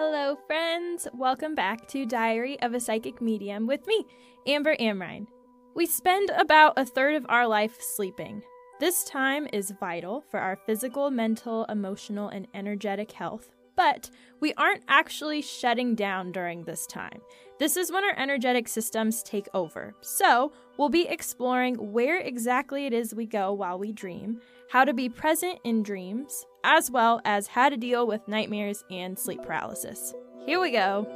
Hello, 0.00 0.36
friends! 0.46 1.08
Welcome 1.12 1.56
back 1.56 1.88
to 1.88 2.06
Diary 2.06 2.56
of 2.62 2.72
a 2.72 2.78
Psychic 2.78 3.20
Medium 3.20 3.66
with 3.66 3.84
me, 3.88 4.04
Amber 4.46 4.76
Amrine. 4.76 5.26
We 5.74 5.86
spend 5.86 6.30
about 6.38 6.74
a 6.76 6.84
third 6.84 7.16
of 7.16 7.26
our 7.28 7.48
life 7.48 7.78
sleeping. 7.80 8.44
This 8.78 9.02
time 9.02 9.48
is 9.52 9.74
vital 9.80 10.22
for 10.30 10.38
our 10.38 10.54
physical, 10.54 11.10
mental, 11.10 11.64
emotional, 11.64 12.28
and 12.28 12.46
energetic 12.54 13.10
health, 13.10 13.50
but 13.74 14.08
we 14.38 14.54
aren't 14.54 14.84
actually 14.86 15.42
shutting 15.42 15.96
down 15.96 16.30
during 16.30 16.62
this 16.62 16.86
time. 16.86 17.20
This 17.58 17.76
is 17.76 17.90
when 17.90 18.04
our 18.04 18.16
energetic 18.16 18.68
systems 18.68 19.24
take 19.24 19.48
over. 19.52 19.96
So, 20.00 20.52
we'll 20.76 20.90
be 20.90 21.08
exploring 21.08 21.74
where 21.74 22.20
exactly 22.20 22.86
it 22.86 22.92
is 22.92 23.16
we 23.16 23.26
go 23.26 23.52
while 23.52 23.80
we 23.80 23.90
dream, 23.90 24.40
how 24.70 24.84
to 24.84 24.94
be 24.94 25.08
present 25.08 25.58
in 25.64 25.82
dreams, 25.82 26.46
as 26.68 26.90
well 26.90 27.18
as 27.24 27.46
how 27.46 27.70
to 27.70 27.78
deal 27.78 28.06
with 28.06 28.28
nightmares 28.28 28.84
and 28.90 29.18
sleep 29.18 29.42
paralysis. 29.42 30.12
Here 30.44 30.60
we 30.60 30.70
go. 30.70 31.06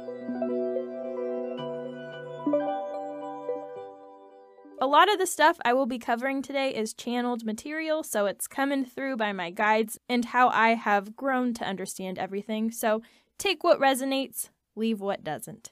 A 4.81 4.87
lot 4.87 5.13
of 5.13 5.19
the 5.19 5.27
stuff 5.27 5.59
I 5.63 5.73
will 5.73 5.85
be 5.85 5.99
covering 5.99 6.41
today 6.41 6.73
is 6.73 6.95
channeled 6.95 7.45
material, 7.45 8.01
so 8.01 8.25
it's 8.25 8.47
coming 8.47 8.83
through 8.83 9.15
by 9.17 9.31
my 9.31 9.51
guides 9.51 9.99
and 10.09 10.25
how 10.25 10.49
I 10.49 10.69
have 10.73 11.15
grown 11.15 11.53
to 11.53 11.63
understand 11.63 12.17
everything. 12.17 12.71
So 12.71 13.03
take 13.37 13.63
what 13.63 13.79
resonates, 13.79 14.49
leave 14.75 15.01
what 15.01 15.23
doesn't. 15.23 15.71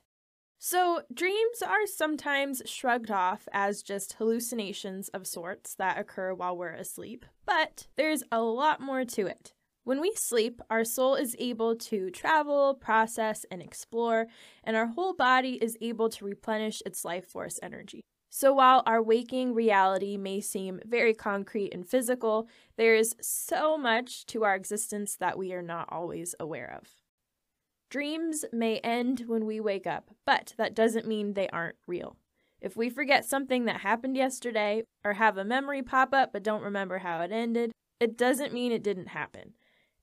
So, 0.63 1.02
dreams 1.12 1.63
are 1.66 1.88
sometimes 1.88 2.62
shrugged 2.66 3.10
off 3.10 3.48
as 3.52 3.82
just 3.82 4.13
hallucinations 4.13 5.10
of 5.10 5.26
sorts 5.26 5.74
that 5.74 5.98
occur 5.98 6.36
while 6.36 6.55
we're 6.55 6.70
asleep, 6.70 7.26
but 7.48 7.88
there's 7.96 8.24
a 8.32 8.44
lot 8.44 8.80
more 8.80 9.04
to 9.04 9.26
it. 9.26 9.54
When 9.84 9.99
we 9.99 10.13
sleep, 10.16 10.62
our 10.70 10.84
soul 10.84 11.16
is 11.16 11.35
able 11.40 11.76
to 11.76 12.12
travel, 12.12 12.76
process, 12.76 13.46
and 13.49 13.63
explore, 13.63 14.27
and 14.63 14.76
our 14.77 14.88
whole 14.88 15.13
body 15.13 15.54
is 15.54 15.76
able 15.82 16.07
to 16.10 16.26
replenish 16.26 16.84
its 16.85 17.04
life 17.04 17.27
force 17.27 17.60
energy. 17.63 18.01
So, 18.29 18.54
while 18.54 18.84
our 18.85 19.01
waking 19.01 19.55
reality 19.55 20.18
may 20.18 20.40
seem 20.40 20.79
very 20.85 21.13
concrete 21.15 21.73
and 21.73 21.85
physical, 21.85 22.48
there 22.77 22.96
is 22.96 23.15
so 23.21 23.76
much 23.76 24.26
to 24.27 24.43
our 24.43 24.55
existence 24.55 25.15
that 25.15 25.38
we 25.38 25.51
are 25.51 25.63
not 25.63 25.90
always 25.91 26.35
aware 26.40 26.79
of. 26.79 26.90
Dreams 27.90 28.45
may 28.54 28.77
end 28.79 29.26
when 29.27 29.45
we 29.45 29.60
wake 29.60 29.88
up, 29.88 30.12
but 30.26 30.54
that 30.57 30.76
doesn't 30.76 31.07
mean 31.07 31.34
they 31.34 31.49
aren't 31.49 31.76
real. 31.88 32.16
If 32.62 32.77
we 32.77 32.90
forget 32.90 33.26
something 33.26 33.66
that 33.66 33.82
happened 33.82 34.16
yesterday 34.16 34.84
or 35.04 35.13
have 35.13 35.38
a 35.38 35.43
memory 35.43 35.82
pop 35.82 36.13
up 36.13 36.32
but 36.32 36.43
don't 36.43 36.63
remember 36.63 36.99
how 36.99 37.21
it 37.21 37.32
ended, 37.32 37.71
it 37.99 38.18
doesn't 38.18 38.54
mean 38.54 38.71
it 38.71 38.84
didn't 38.84 39.07
happen. 39.07 39.54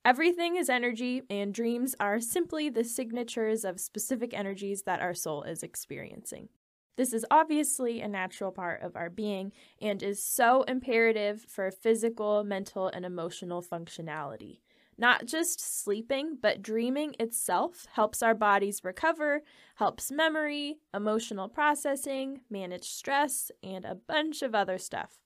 Everything 0.05 0.57
is 0.57 0.71
energy, 0.71 1.23
and 1.29 1.53
dreams 1.53 1.95
are 2.01 2.21
simply 2.21 2.71
the 2.71 2.85
signatures 2.85 3.65
of 3.65 3.81
specific 3.81 4.33
energies 4.33 4.83
that 4.83 5.01
our 5.01 5.15
soul 5.15 5.43
is 5.43 5.63
experiencing. 5.63 6.49
This 6.97 7.13
is 7.13 7.27
obviously 7.31 8.01
a 8.01 8.09
natural 8.09 8.51
part 8.51 8.83
of 8.83 8.97
our 8.97 9.11
being 9.11 9.53
and 9.81 10.03
is 10.03 10.23
so 10.23 10.63
imperative 10.63 11.45
for 11.49 11.71
physical, 11.71 12.43
mental, 12.43 12.89
and 12.89 13.05
emotional 13.05 13.63
functionality. 13.63 14.61
Not 14.97 15.27
just 15.27 15.61
sleeping, 15.61 16.39
but 16.41 16.61
dreaming 16.61 17.15
itself 17.21 17.87
helps 17.93 18.21
our 18.21 18.35
bodies 18.35 18.83
recover, 18.83 19.43
helps 19.77 20.11
memory, 20.11 20.79
emotional 20.93 21.49
processing, 21.49 22.41
manage 22.51 22.89
stress, 22.89 23.53
and 23.63 23.85
a 23.85 23.95
bunch 23.95 24.43
of 24.43 24.57
other 24.57 24.77
stuff. 24.77 25.19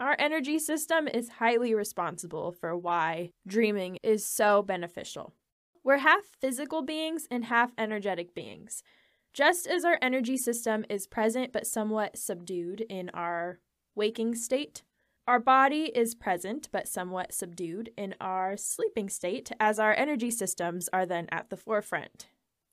Our 0.00 0.16
energy 0.18 0.58
system 0.58 1.06
is 1.06 1.28
highly 1.28 1.72
responsible 1.72 2.50
for 2.50 2.76
why 2.76 3.30
dreaming 3.46 3.98
is 4.02 4.26
so 4.26 4.60
beneficial. 4.60 5.34
We're 5.84 5.98
half 5.98 6.24
physical 6.40 6.82
beings 6.82 7.28
and 7.30 7.44
half 7.44 7.72
energetic 7.78 8.34
beings. 8.34 8.82
Just 9.32 9.68
as 9.68 9.84
our 9.84 9.98
energy 10.02 10.36
system 10.36 10.84
is 10.88 11.06
present 11.06 11.52
but 11.52 11.66
somewhat 11.66 12.18
subdued 12.18 12.80
in 12.88 13.08
our 13.10 13.60
waking 13.94 14.34
state, 14.34 14.82
our 15.28 15.38
body 15.38 15.92
is 15.94 16.16
present 16.16 16.68
but 16.72 16.88
somewhat 16.88 17.32
subdued 17.32 17.90
in 17.96 18.16
our 18.20 18.56
sleeping 18.56 19.08
state, 19.08 19.52
as 19.60 19.78
our 19.78 19.94
energy 19.94 20.30
systems 20.30 20.88
are 20.92 21.06
then 21.06 21.28
at 21.30 21.50
the 21.50 21.56
forefront. 21.56 22.26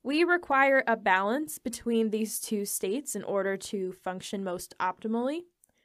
We 0.04 0.24
require 0.24 0.84
a 0.88 0.98
balance 0.98 1.60
between 1.60 2.10
these 2.10 2.40
two 2.40 2.66
states 2.66 3.16
in 3.16 3.24
order 3.24 3.58
to 3.58 3.92
function 3.92 4.44
most 4.44 4.74
optimally. 4.80 5.42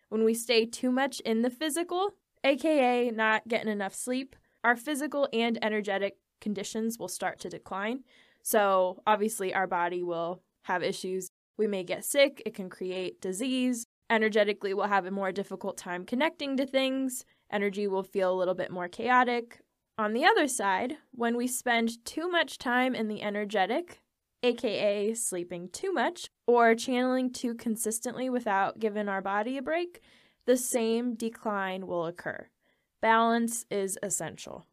When 0.08 0.24
we 0.24 0.34
stay 0.34 0.66
too 0.66 0.90
much 0.90 1.20
in 1.20 1.42
the 1.42 1.50
physical, 1.50 2.10
aka 2.44 3.10
not 3.10 3.48
getting 3.48 3.70
enough 3.70 3.94
sleep, 3.94 4.36
our 4.62 4.76
physical 4.76 5.28
and 5.32 5.58
energetic 5.62 6.16
conditions 6.40 6.98
will 6.98 7.08
start 7.08 7.40
to 7.40 7.48
decline. 7.48 8.04
So, 8.42 9.02
obviously, 9.06 9.52
our 9.52 9.66
body 9.66 10.02
will 10.02 10.42
have 10.62 10.82
issues. 10.82 11.30
We 11.58 11.66
may 11.66 11.84
get 11.84 12.04
sick, 12.04 12.42
it 12.46 12.54
can 12.54 12.68
create 12.68 13.20
disease, 13.20 13.86
energetically 14.10 14.74
we'll 14.74 14.86
have 14.86 15.06
a 15.06 15.10
more 15.10 15.32
difficult 15.32 15.76
time 15.76 16.04
connecting 16.04 16.56
to 16.56 16.66
things. 16.66 17.24
Energy 17.50 17.86
will 17.86 18.02
feel 18.02 18.32
a 18.32 18.38
little 18.38 18.54
bit 18.54 18.70
more 18.70 18.88
chaotic. 18.88 19.60
On 19.98 20.12
the 20.12 20.24
other 20.24 20.46
side, 20.46 20.96
when 21.12 21.36
we 21.36 21.46
spend 21.46 22.04
too 22.04 22.28
much 22.28 22.58
time 22.58 22.94
in 22.94 23.08
the 23.08 23.22
energetic, 23.22 24.02
aka 24.46 25.14
sleeping 25.14 25.68
too 25.68 25.92
much, 25.92 26.28
or 26.46 26.74
channeling 26.74 27.32
too 27.32 27.54
consistently 27.54 28.30
without 28.30 28.78
giving 28.78 29.08
our 29.08 29.20
body 29.20 29.58
a 29.58 29.62
break, 29.62 30.00
the 30.46 30.56
same 30.56 31.14
decline 31.14 31.86
will 31.86 32.06
occur. 32.06 32.48
Balance 33.00 33.66
is 33.70 33.98
essential. 34.02 34.66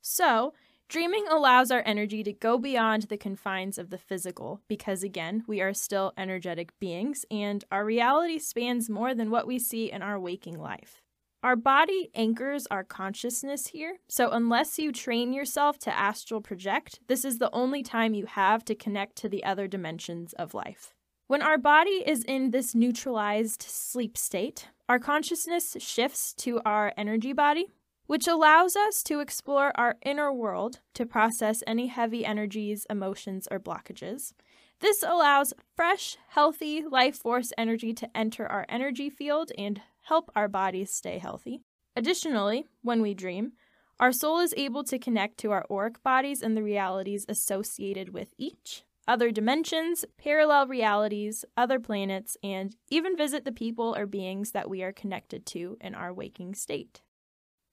So, 0.00 0.52
Dreaming 0.92 1.24
allows 1.30 1.70
our 1.70 1.82
energy 1.86 2.22
to 2.22 2.34
go 2.34 2.58
beyond 2.58 3.04
the 3.04 3.16
confines 3.16 3.78
of 3.78 3.88
the 3.88 3.96
physical 3.96 4.60
because, 4.68 5.02
again, 5.02 5.42
we 5.46 5.62
are 5.62 5.72
still 5.72 6.12
energetic 6.18 6.78
beings 6.80 7.24
and 7.30 7.64
our 7.72 7.82
reality 7.82 8.38
spans 8.38 8.90
more 8.90 9.14
than 9.14 9.30
what 9.30 9.46
we 9.46 9.58
see 9.58 9.90
in 9.90 10.02
our 10.02 10.20
waking 10.20 10.58
life. 10.58 11.01
Our 11.42 11.56
body 11.56 12.08
anchors 12.14 12.68
our 12.70 12.84
consciousness 12.84 13.66
here, 13.66 13.98
so 14.08 14.30
unless 14.30 14.78
you 14.78 14.92
train 14.92 15.32
yourself 15.32 15.76
to 15.80 15.98
astral 15.98 16.40
project, 16.40 17.00
this 17.08 17.24
is 17.24 17.38
the 17.38 17.50
only 17.52 17.82
time 17.82 18.14
you 18.14 18.26
have 18.26 18.64
to 18.66 18.76
connect 18.76 19.16
to 19.16 19.28
the 19.28 19.42
other 19.42 19.66
dimensions 19.66 20.34
of 20.34 20.54
life. 20.54 20.94
When 21.26 21.42
our 21.42 21.58
body 21.58 22.04
is 22.06 22.22
in 22.22 22.52
this 22.52 22.76
neutralized 22.76 23.62
sleep 23.62 24.16
state, 24.16 24.68
our 24.88 25.00
consciousness 25.00 25.76
shifts 25.80 26.32
to 26.34 26.60
our 26.64 26.92
energy 26.96 27.32
body, 27.32 27.66
which 28.06 28.28
allows 28.28 28.76
us 28.76 29.02
to 29.02 29.18
explore 29.18 29.72
our 29.74 29.96
inner 30.02 30.32
world 30.32 30.78
to 30.94 31.04
process 31.04 31.64
any 31.66 31.88
heavy 31.88 32.24
energies, 32.24 32.86
emotions, 32.88 33.48
or 33.50 33.58
blockages. 33.58 34.32
This 34.78 35.02
allows 35.02 35.54
fresh, 35.74 36.18
healthy 36.28 36.84
life 36.88 37.16
force 37.16 37.52
energy 37.58 37.92
to 37.94 38.16
enter 38.16 38.46
our 38.46 38.64
energy 38.68 39.10
field 39.10 39.50
and 39.58 39.80
help 40.02 40.30
our 40.34 40.48
bodies 40.48 40.92
stay 40.92 41.18
healthy. 41.18 41.62
Additionally, 41.96 42.66
when 42.82 43.02
we 43.02 43.14
dream, 43.14 43.52
our 44.00 44.12
soul 44.12 44.40
is 44.40 44.54
able 44.56 44.84
to 44.84 44.98
connect 44.98 45.38
to 45.38 45.50
our 45.52 45.66
auric 45.70 46.02
bodies 46.02 46.42
and 46.42 46.56
the 46.56 46.62
realities 46.62 47.24
associated 47.28 48.12
with 48.12 48.34
each, 48.36 48.84
other 49.06 49.30
dimensions, 49.30 50.04
parallel 50.16 50.66
realities, 50.66 51.44
other 51.56 51.78
planets, 51.78 52.36
and 52.42 52.76
even 52.90 53.16
visit 53.16 53.44
the 53.44 53.52
people 53.52 53.94
or 53.96 54.06
beings 54.06 54.52
that 54.52 54.70
we 54.70 54.82
are 54.82 54.92
connected 54.92 55.44
to 55.46 55.76
in 55.80 55.94
our 55.94 56.12
waking 56.12 56.54
state. 56.54 57.00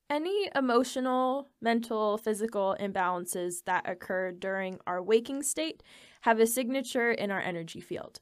Any 0.09 0.49
emotional, 0.55 1.47
mental, 1.61 2.17
physical 2.17 2.75
imbalances 2.79 3.63
that 3.65 3.87
occur 3.87 4.31
during 4.31 4.79
our 4.87 5.01
waking 5.01 5.43
state 5.43 5.83
have 6.21 6.39
a 6.39 6.47
signature 6.47 7.11
in 7.11 7.29
our 7.29 7.39
energy 7.39 7.79
field. 7.79 8.19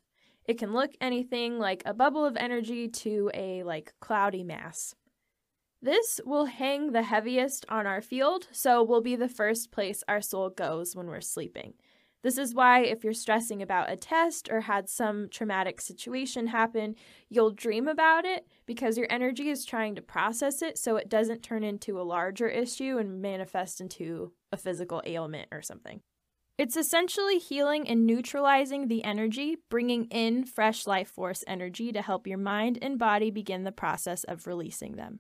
It 0.48 0.58
can 0.58 0.74
look 0.74 0.92
anything 1.02 1.60
like 1.60 1.84
a 1.86 1.94
bubble 1.94 2.26
of 2.26 2.38
energy 2.38 2.88
to 2.88 3.30
a 3.34 3.64
like 3.64 3.94
cloudy 4.00 4.44
mass. 4.44 4.96
This 5.82 6.20
will 6.26 6.46
hang 6.46 6.92
the 6.92 7.04
heaviest 7.04 7.66
on 7.70 7.86
our 7.86 8.02
field, 8.02 8.48
so 8.52 8.82
will 8.82 9.02
be 9.02 9.16
the 9.16 9.30
first 9.30 9.72
place 9.72 10.04
our 10.08 10.22
soul 10.22 10.50
goes 10.50 10.96
when 10.96 11.08
we're 11.08 11.22
sleeping. 11.22 11.74
This 12.24 12.38
is 12.38 12.56
why, 12.56 12.80
if 12.82 13.04
you're 13.04 13.14
stressing 13.14 13.62
about 13.62 13.92
a 13.92 13.96
test 13.96 14.50
or 14.52 14.62
had 14.62 14.90
some 14.90 15.30
traumatic 15.30 15.80
situation 15.80 16.48
happen, 16.48 16.96
you'll 17.30 17.52
dream 17.52 17.88
about 17.88 18.26
it 18.26 18.48
because 18.66 18.98
your 18.98 19.08
energy 19.10 19.50
is 19.50 19.66
trying 19.66 19.96
to 19.96 20.02
process 20.02 20.62
it 20.64 20.78
so 20.78 20.96
it 20.96 21.10
doesn't 21.10 21.44
turn 21.44 21.64
into 21.64 22.02
a 22.02 22.04
larger 22.04 22.48
issue 22.48 22.98
and 22.98 23.22
manifest 23.22 23.80
into 23.80 24.34
a 24.52 24.58
physical 24.58 25.04
ailment 25.06 25.48
or 25.52 25.62
something. 25.62 26.02
It's 26.58 26.76
essentially 26.76 27.38
healing 27.38 27.88
and 27.88 28.08
neutralizing 28.08 28.88
the 28.88 29.04
energy, 29.04 29.58
bringing 29.70 30.06
in 30.06 30.44
fresh 30.44 30.88
life 30.88 31.08
force 31.08 31.44
energy 31.46 31.92
to 31.92 32.02
help 32.02 32.26
your 32.26 32.40
mind 32.40 32.80
and 32.82 32.98
body 32.98 33.30
begin 33.30 33.64
the 33.64 33.72
process 33.72 34.24
of 34.24 34.48
releasing 34.48 34.96
them. 34.96 35.20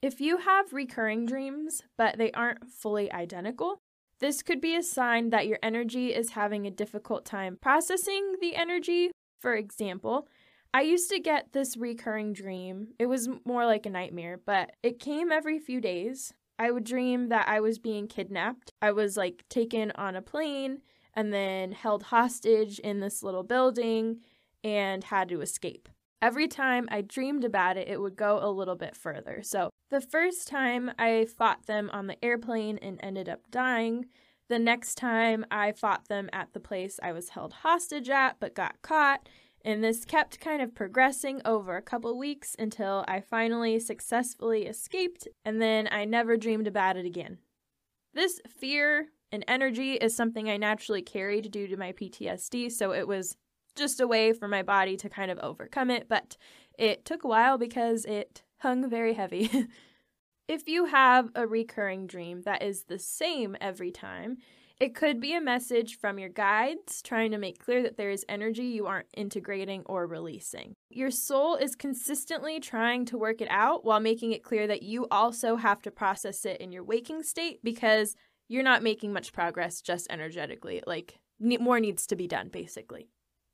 If 0.00 0.18
you 0.18 0.38
have 0.38 0.72
recurring 0.72 1.26
dreams, 1.26 1.82
but 1.98 2.16
they 2.16 2.32
aren't 2.32 2.70
fully 2.70 3.12
identical, 3.12 3.80
this 4.18 4.42
could 4.42 4.62
be 4.62 4.74
a 4.74 4.82
sign 4.82 5.28
that 5.28 5.46
your 5.46 5.58
energy 5.62 6.14
is 6.14 6.30
having 6.30 6.66
a 6.66 6.70
difficult 6.70 7.26
time 7.26 7.58
processing 7.60 8.36
the 8.40 8.56
energy. 8.56 9.10
For 9.40 9.54
example, 9.54 10.26
I 10.72 10.80
used 10.80 11.10
to 11.10 11.20
get 11.20 11.52
this 11.52 11.76
recurring 11.76 12.32
dream. 12.32 12.94
It 12.98 13.06
was 13.06 13.28
more 13.44 13.66
like 13.66 13.84
a 13.84 13.90
nightmare, 13.90 14.40
but 14.44 14.70
it 14.82 14.98
came 14.98 15.30
every 15.30 15.58
few 15.58 15.82
days. 15.82 16.32
I 16.62 16.70
would 16.70 16.84
dream 16.84 17.28
that 17.30 17.48
I 17.48 17.58
was 17.58 17.80
being 17.80 18.06
kidnapped. 18.06 18.72
I 18.80 18.92
was 18.92 19.16
like 19.16 19.44
taken 19.48 19.90
on 19.96 20.14
a 20.14 20.22
plane 20.22 20.78
and 21.12 21.34
then 21.34 21.72
held 21.72 22.04
hostage 22.04 22.78
in 22.78 23.00
this 23.00 23.20
little 23.20 23.42
building 23.42 24.20
and 24.62 25.02
had 25.02 25.28
to 25.30 25.40
escape. 25.40 25.88
Every 26.22 26.46
time 26.46 26.86
I 26.88 27.00
dreamed 27.00 27.42
about 27.42 27.78
it, 27.78 27.88
it 27.88 28.00
would 28.00 28.14
go 28.14 28.38
a 28.40 28.46
little 28.48 28.76
bit 28.76 28.94
further. 28.94 29.42
So, 29.42 29.70
the 29.90 30.00
first 30.00 30.46
time 30.46 30.92
I 31.00 31.26
fought 31.36 31.66
them 31.66 31.90
on 31.92 32.06
the 32.06 32.24
airplane 32.24 32.78
and 32.78 33.00
ended 33.02 33.28
up 33.28 33.50
dying. 33.50 34.06
The 34.48 34.60
next 34.60 34.94
time 34.94 35.44
I 35.50 35.72
fought 35.72 36.06
them 36.06 36.30
at 36.32 36.52
the 36.52 36.60
place 36.60 37.00
I 37.02 37.10
was 37.10 37.30
held 37.30 37.54
hostage 37.54 38.08
at 38.08 38.36
but 38.38 38.54
got 38.54 38.80
caught. 38.82 39.28
And 39.64 39.82
this 39.82 40.04
kept 40.04 40.40
kind 40.40 40.60
of 40.60 40.74
progressing 40.74 41.40
over 41.44 41.76
a 41.76 41.82
couple 41.82 42.18
weeks 42.18 42.56
until 42.58 43.04
I 43.06 43.20
finally 43.20 43.78
successfully 43.78 44.66
escaped, 44.66 45.28
and 45.44 45.62
then 45.62 45.88
I 45.90 46.04
never 46.04 46.36
dreamed 46.36 46.66
about 46.66 46.96
it 46.96 47.06
again. 47.06 47.38
This 48.12 48.40
fear 48.48 49.08
and 49.30 49.44
energy 49.46 49.94
is 49.94 50.16
something 50.16 50.50
I 50.50 50.56
naturally 50.56 51.02
carried 51.02 51.50
due 51.50 51.68
to 51.68 51.76
my 51.76 51.92
PTSD, 51.92 52.70
so 52.72 52.92
it 52.92 53.06
was 53.06 53.36
just 53.76 54.00
a 54.00 54.06
way 54.06 54.32
for 54.32 54.48
my 54.48 54.62
body 54.62 54.96
to 54.98 55.08
kind 55.08 55.30
of 55.30 55.38
overcome 55.38 55.90
it, 55.90 56.08
but 56.08 56.36
it 56.78 57.04
took 57.04 57.24
a 57.24 57.28
while 57.28 57.56
because 57.56 58.04
it 58.04 58.42
hung 58.58 58.88
very 58.88 59.14
heavy. 59.14 59.68
if 60.48 60.68
you 60.68 60.86
have 60.86 61.30
a 61.34 61.46
recurring 61.46 62.06
dream 62.06 62.42
that 62.42 62.62
is 62.62 62.84
the 62.84 62.98
same 62.98 63.56
every 63.60 63.90
time, 63.90 64.38
it 64.82 64.96
could 64.96 65.20
be 65.20 65.32
a 65.32 65.40
message 65.40 65.96
from 66.00 66.18
your 66.18 66.28
guides 66.28 67.02
trying 67.02 67.30
to 67.30 67.38
make 67.38 67.64
clear 67.64 67.84
that 67.84 67.96
there 67.96 68.10
is 68.10 68.24
energy 68.28 68.64
you 68.64 68.84
aren't 68.84 69.06
integrating 69.14 69.84
or 69.86 70.08
releasing. 70.08 70.74
Your 70.90 71.12
soul 71.12 71.54
is 71.54 71.76
consistently 71.76 72.58
trying 72.58 73.04
to 73.04 73.16
work 73.16 73.40
it 73.40 73.46
out 73.48 73.84
while 73.84 74.00
making 74.00 74.32
it 74.32 74.42
clear 74.42 74.66
that 74.66 74.82
you 74.82 75.06
also 75.08 75.54
have 75.54 75.82
to 75.82 75.92
process 75.92 76.44
it 76.44 76.60
in 76.60 76.72
your 76.72 76.82
waking 76.82 77.22
state 77.22 77.60
because 77.62 78.16
you're 78.48 78.64
not 78.64 78.82
making 78.82 79.12
much 79.12 79.32
progress 79.32 79.80
just 79.80 80.08
energetically. 80.10 80.82
Like, 80.84 81.20
more 81.38 81.78
needs 81.78 82.04
to 82.08 82.16
be 82.16 82.26
done, 82.26 82.48
basically. 82.48 83.06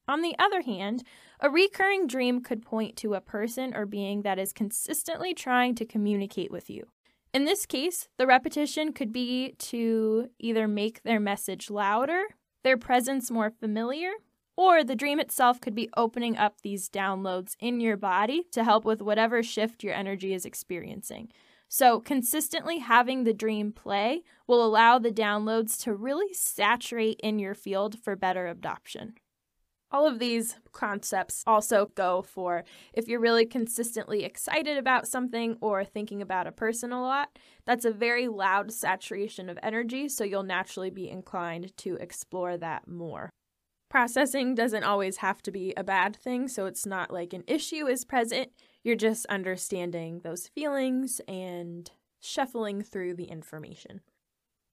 On 0.08 0.22
the 0.22 0.34
other 0.38 0.62
hand, 0.62 1.04
a 1.40 1.50
recurring 1.50 2.06
dream 2.06 2.40
could 2.40 2.62
point 2.62 2.96
to 2.96 3.12
a 3.12 3.20
person 3.20 3.76
or 3.76 3.84
being 3.84 4.22
that 4.22 4.38
is 4.38 4.54
consistently 4.54 5.34
trying 5.34 5.74
to 5.74 5.84
communicate 5.84 6.50
with 6.50 6.70
you. 6.70 6.86
In 7.34 7.44
this 7.44 7.66
case, 7.66 8.08
the 8.16 8.26
repetition 8.26 8.92
could 8.92 9.12
be 9.12 9.54
to 9.58 10.28
either 10.38 10.66
make 10.66 11.02
their 11.02 11.20
message 11.20 11.70
louder, 11.70 12.22
their 12.64 12.78
presence 12.78 13.30
more 13.30 13.50
familiar, 13.50 14.12
or 14.56 14.82
the 14.82 14.96
dream 14.96 15.20
itself 15.20 15.60
could 15.60 15.74
be 15.74 15.90
opening 15.96 16.36
up 16.36 16.62
these 16.62 16.88
downloads 16.88 17.54
in 17.60 17.80
your 17.80 17.96
body 17.96 18.44
to 18.52 18.64
help 18.64 18.84
with 18.84 19.02
whatever 19.02 19.42
shift 19.42 19.84
your 19.84 19.94
energy 19.94 20.32
is 20.32 20.44
experiencing. 20.44 21.28
So, 21.68 22.00
consistently 22.00 22.78
having 22.78 23.24
the 23.24 23.34
dream 23.34 23.72
play 23.72 24.22
will 24.46 24.64
allow 24.64 24.98
the 24.98 25.12
downloads 25.12 25.78
to 25.82 25.94
really 25.94 26.32
saturate 26.32 27.20
in 27.22 27.38
your 27.38 27.54
field 27.54 27.98
for 28.02 28.16
better 28.16 28.46
adoption. 28.46 29.14
All 29.90 30.06
of 30.06 30.18
these 30.18 30.56
concepts 30.72 31.42
also 31.46 31.90
go 31.94 32.20
for 32.20 32.64
if 32.92 33.08
you're 33.08 33.20
really 33.20 33.46
consistently 33.46 34.22
excited 34.22 34.76
about 34.76 35.08
something 35.08 35.56
or 35.62 35.82
thinking 35.82 36.20
about 36.20 36.46
a 36.46 36.52
person 36.52 36.92
a 36.92 37.00
lot, 37.00 37.38
that's 37.64 37.86
a 37.86 37.90
very 37.90 38.28
loud 38.28 38.70
saturation 38.70 39.48
of 39.48 39.58
energy, 39.62 40.08
so 40.08 40.24
you'll 40.24 40.42
naturally 40.42 40.90
be 40.90 41.08
inclined 41.08 41.74
to 41.78 41.94
explore 41.96 42.58
that 42.58 42.86
more. 42.86 43.30
Processing 43.88 44.54
doesn't 44.54 44.84
always 44.84 45.18
have 45.18 45.42
to 45.42 45.50
be 45.50 45.72
a 45.74 45.82
bad 45.82 46.14
thing, 46.14 46.48
so 46.48 46.66
it's 46.66 46.84
not 46.84 47.10
like 47.10 47.32
an 47.32 47.44
issue 47.46 47.86
is 47.86 48.04
present. 48.04 48.50
You're 48.84 48.96
just 48.96 49.24
understanding 49.26 50.20
those 50.20 50.48
feelings 50.48 51.22
and 51.26 51.90
shuffling 52.20 52.82
through 52.82 53.14
the 53.14 53.24
information. 53.24 54.02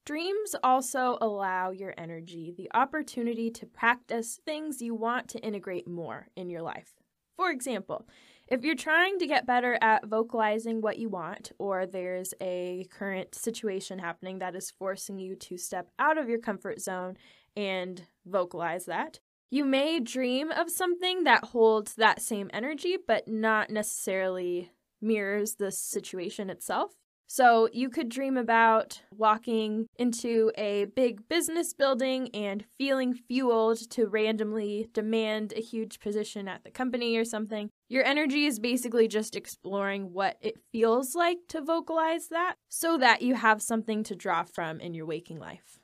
Dreams 0.05 0.55
also 0.63 1.17
allow 1.19 1.71
your 1.71 1.95
energy 1.97 2.53
the 2.55 2.69
opportunity 2.75 3.49
to 3.49 3.65
practice 3.65 4.39
things 4.45 4.79
you 4.79 4.93
want 4.93 5.27
to 5.29 5.39
integrate 5.39 5.87
more 5.87 6.27
in 6.35 6.47
your 6.47 6.61
life. 6.61 6.93
For 7.35 7.49
example, 7.49 8.07
if 8.47 8.63
you're 8.63 8.75
trying 8.75 9.17
to 9.17 9.25
get 9.25 9.47
better 9.47 9.79
at 9.81 10.05
vocalizing 10.05 10.79
what 10.79 10.99
you 10.99 11.09
want, 11.09 11.51
or 11.57 11.87
there's 11.87 12.35
a 12.39 12.85
current 12.91 13.33
situation 13.33 13.97
happening 13.97 14.37
that 14.39 14.55
is 14.55 14.69
forcing 14.69 15.17
you 15.17 15.35
to 15.37 15.57
step 15.57 15.89
out 15.97 16.19
of 16.19 16.29
your 16.29 16.37
comfort 16.37 16.79
zone 16.79 17.17
and 17.57 18.03
vocalize 18.27 18.85
that, 18.85 19.19
you 19.49 19.65
may 19.65 19.99
dream 19.99 20.51
of 20.51 20.69
something 20.69 21.23
that 21.23 21.45
holds 21.45 21.95
that 21.95 22.21
same 22.21 22.51
energy, 22.53 22.97
but 23.07 23.27
not 23.27 23.71
necessarily 23.71 24.71
mirrors 25.01 25.55
the 25.55 25.71
situation 25.71 26.51
itself. 26.51 26.91
So 27.27 27.67
you 27.73 27.89
could 27.89 28.09
dream 28.09 28.37
about 28.37 29.01
walking 29.11 29.87
into 29.97 30.51
a 30.57 30.85
big 30.85 31.27
business 31.27 31.73
building 31.73 32.29
and 32.33 32.63
feeling 32.77 33.13
fueled 33.13 33.89
to 33.91 34.07
randomly 34.07 34.89
demand 34.93 35.53
a 35.55 35.61
huge 35.61 35.99
position 35.99 36.47
at 36.47 36.63
the 36.63 36.71
company 36.71 37.17
or 37.17 37.25
something. 37.25 37.69
Your 37.89 38.03
energy 38.03 38.45
is 38.45 38.59
basically 38.59 39.07
just 39.07 39.35
exploring 39.35 40.13
what 40.13 40.37
it 40.41 40.55
feels 40.71 41.15
like 41.15 41.39
to 41.49 41.61
vocalize 41.61 42.29
that 42.29 42.55
so 42.69 42.97
that 42.97 43.21
you 43.21 43.35
have 43.35 43.61
something 43.61 44.03
to 44.03 44.15
draw 44.15 44.43
from 44.43 44.79
in 44.79 44.93
your 44.93 45.05
waking 45.05 45.39
life. 45.39 45.79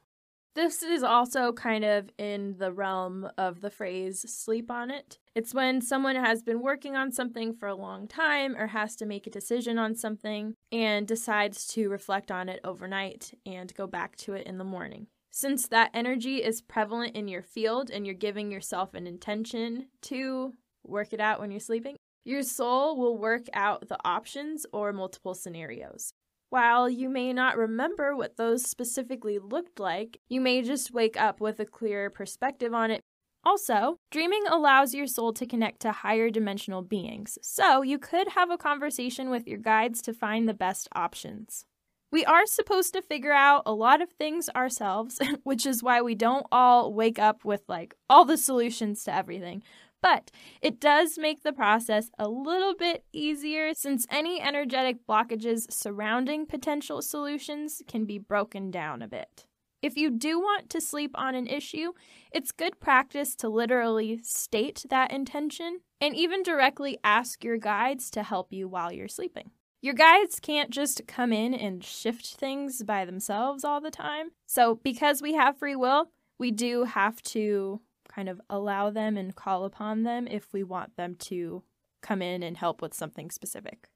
This 0.53 0.83
is 0.83 1.01
also 1.01 1.53
kind 1.53 1.85
of 1.85 2.09
in 2.17 2.57
the 2.57 2.73
realm 2.73 3.29
of 3.37 3.61
the 3.61 3.69
phrase 3.69 4.25
sleep 4.29 4.69
on 4.69 4.91
it. 4.91 5.17
It's 5.33 5.53
when 5.53 5.79
someone 5.79 6.17
has 6.17 6.43
been 6.43 6.61
working 6.61 6.93
on 6.97 7.13
something 7.13 7.53
for 7.53 7.69
a 7.69 7.75
long 7.75 8.05
time 8.05 8.57
or 8.57 8.67
has 8.67 8.97
to 8.97 9.05
make 9.05 9.25
a 9.25 9.31
decision 9.31 9.79
on 9.79 9.95
something 9.95 10.55
and 10.69 11.07
decides 11.07 11.65
to 11.67 11.89
reflect 11.89 12.31
on 12.31 12.49
it 12.49 12.59
overnight 12.65 13.33
and 13.45 13.73
go 13.75 13.87
back 13.87 14.17
to 14.17 14.33
it 14.33 14.45
in 14.45 14.57
the 14.57 14.65
morning. 14.65 15.07
Since 15.29 15.69
that 15.69 15.91
energy 15.93 16.43
is 16.43 16.61
prevalent 16.61 17.15
in 17.15 17.29
your 17.29 17.43
field 17.43 17.89
and 17.89 18.05
you're 18.05 18.13
giving 18.13 18.51
yourself 18.51 18.93
an 18.93 19.07
intention 19.07 19.87
to 20.01 20.53
work 20.83 21.13
it 21.13 21.21
out 21.21 21.39
when 21.39 21.51
you're 21.51 21.61
sleeping, 21.61 21.95
your 22.25 22.43
soul 22.43 22.97
will 22.97 23.17
work 23.17 23.47
out 23.53 23.87
the 23.87 23.97
options 24.03 24.65
or 24.73 24.91
multiple 24.91 25.33
scenarios. 25.33 26.11
While 26.51 26.89
you 26.89 27.07
may 27.07 27.31
not 27.31 27.57
remember 27.57 28.13
what 28.13 28.35
those 28.35 28.63
specifically 28.63 29.39
looked 29.39 29.79
like, 29.79 30.19
you 30.27 30.41
may 30.41 30.61
just 30.61 30.93
wake 30.93 31.15
up 31.15 31.39
with 31.39 31.61
a 31.61 31.65
clearer 31.65 32.09
perspective 32.09 32.73
on 32.73 32.91
it. 32.91 32.99
Also, 33.45 33.95
dreaming 34.11 34.43
allows 34.49 34.93
your 34.93 35.07
soul 35.07 35.31
to 35.31 35.45
connect 35.45 35.79
to 35.83 35.93
higher 35.93 36.29
dimensional 36.29 36.81
beings, 36.81 37.37
so 37.41 37.83
you 37.83 37.97
could 37.97 38.27
have 38.35 38.51
a 38.51 38.57
conversation 38.57 39.29
with 39.29 39.47
your 39.47 39.59
guides 39.59 40.01
to 40.01 40.13
find 40.13 40.45
the 40.45 40.53
best 40.53 40.89
options. 40.93 41.63
We 42.11 42.25
are 42.25 42.45
supposed 42.45 42.91
to 42.95 43.01
figure 43.01 43.31
out 43.31 43.63
a 43.65 43.73
lot 43.73 44.01
of 44.01 44.11
things 44.11 44.49
ourselves, 44.49 45.21
which 45.43 45.65
is 45.65 45.81
why 45.81 46.01
we 46.01 46.15
don't 46.15 46.45
all 46.51 46.93
wake 46.93 47.17
up 47.17 47.45
with 47.45 47.61
like 47.69 47.95
all 48.09 48.25
the 48.25 48.35
solutions 48.35 49.05
to 49.05 49.15
everything. 49.15 49.63
But 50.01 50.31
it 50.61 50.79
does 50.79 51.17
make 51.17 51.43
the 51.43 51.53
process 51.53 52.09
a 52.17 52.27
little 52.27 52.73
bit 52.75 53.05
easier 53.13 53.73
since 53.73 54.07
any 54.09 54.41
energetic 54.41 55.05
blockages 55.07 55.71
surrounding 55.71 56.45
potential 56.45 57.01
solutions 57.01 57.81
can 57.87 58.05
be 58.05 58.17
broken 58.17 58.71
down 58.71 59.01
a 59.01 59.07
bit. 59.07 59.45
If 59.81 59.97
you 59.97 60.11
do 60.11 60.39
want 60.39 60.69
to 60.71 60.81
sleep 60.81 61.11
on 61.15 61.33
an 61.33 61.47
issue, 61.47 61.93
it's 62.31 62.51
good 62.51 62.79
practice 62.79 63.35
to 63.37 63.49
literally 63.49 64.19
state 64.23 64.85
that 64.89 65.11
intention 65.11 65.81
and 65.99 66.15
even 66.15 66.43
directly 66.43 66.99
ask 67.03 67.43
your 67.43 67.57
guides 67.57 68.11
to 68.11 68.23
help 68.23 68.53
you 68.53 68.67
while 68.67 68.91
you're 68.91 69.07
sleeping. 69.07 69.51
Your 69.81 69.95
guides 69.95 70.39
can't 70.39 70.69
just 70.69 71.07
come 71.07 71.33
in 71.33 71.55
and 71.55 71.83
shift 71.83 72.35
things 72.35 72.83
by 72.83 73.05
themselves 73.05 73.63
all 73.63 73.81
the 73.81 73.89
time. 73.89 74.29
So, 74.45 74.79
because 74.83 75.23
we 75.23 75.33
have 75.33 75.57
free 75.57 75.75
will, 75.75 76.11
we 76.37 76.51
do 76.51 76.83
have 76.83 77.19
to 77.23 77.81
kind 78.13 78.29
of 78.29 78.41
allow 78.49 78.89
them 78.89 79.17
and 79.17 79.35
call 79.35 79.65
upon 79.65 80.03
them 80.03 80.27
if 80.27 80.51
we 80.53 80.63
want 80.63 80.95
them 80.97 81.15
to 81.15 81.63
come 82.01 82.21
in 82.21 82.43
and 82.43 82.57
help 82.57 82.81
with 82.81 82.93
something 82.93 83.29
specific. 83.31 83.89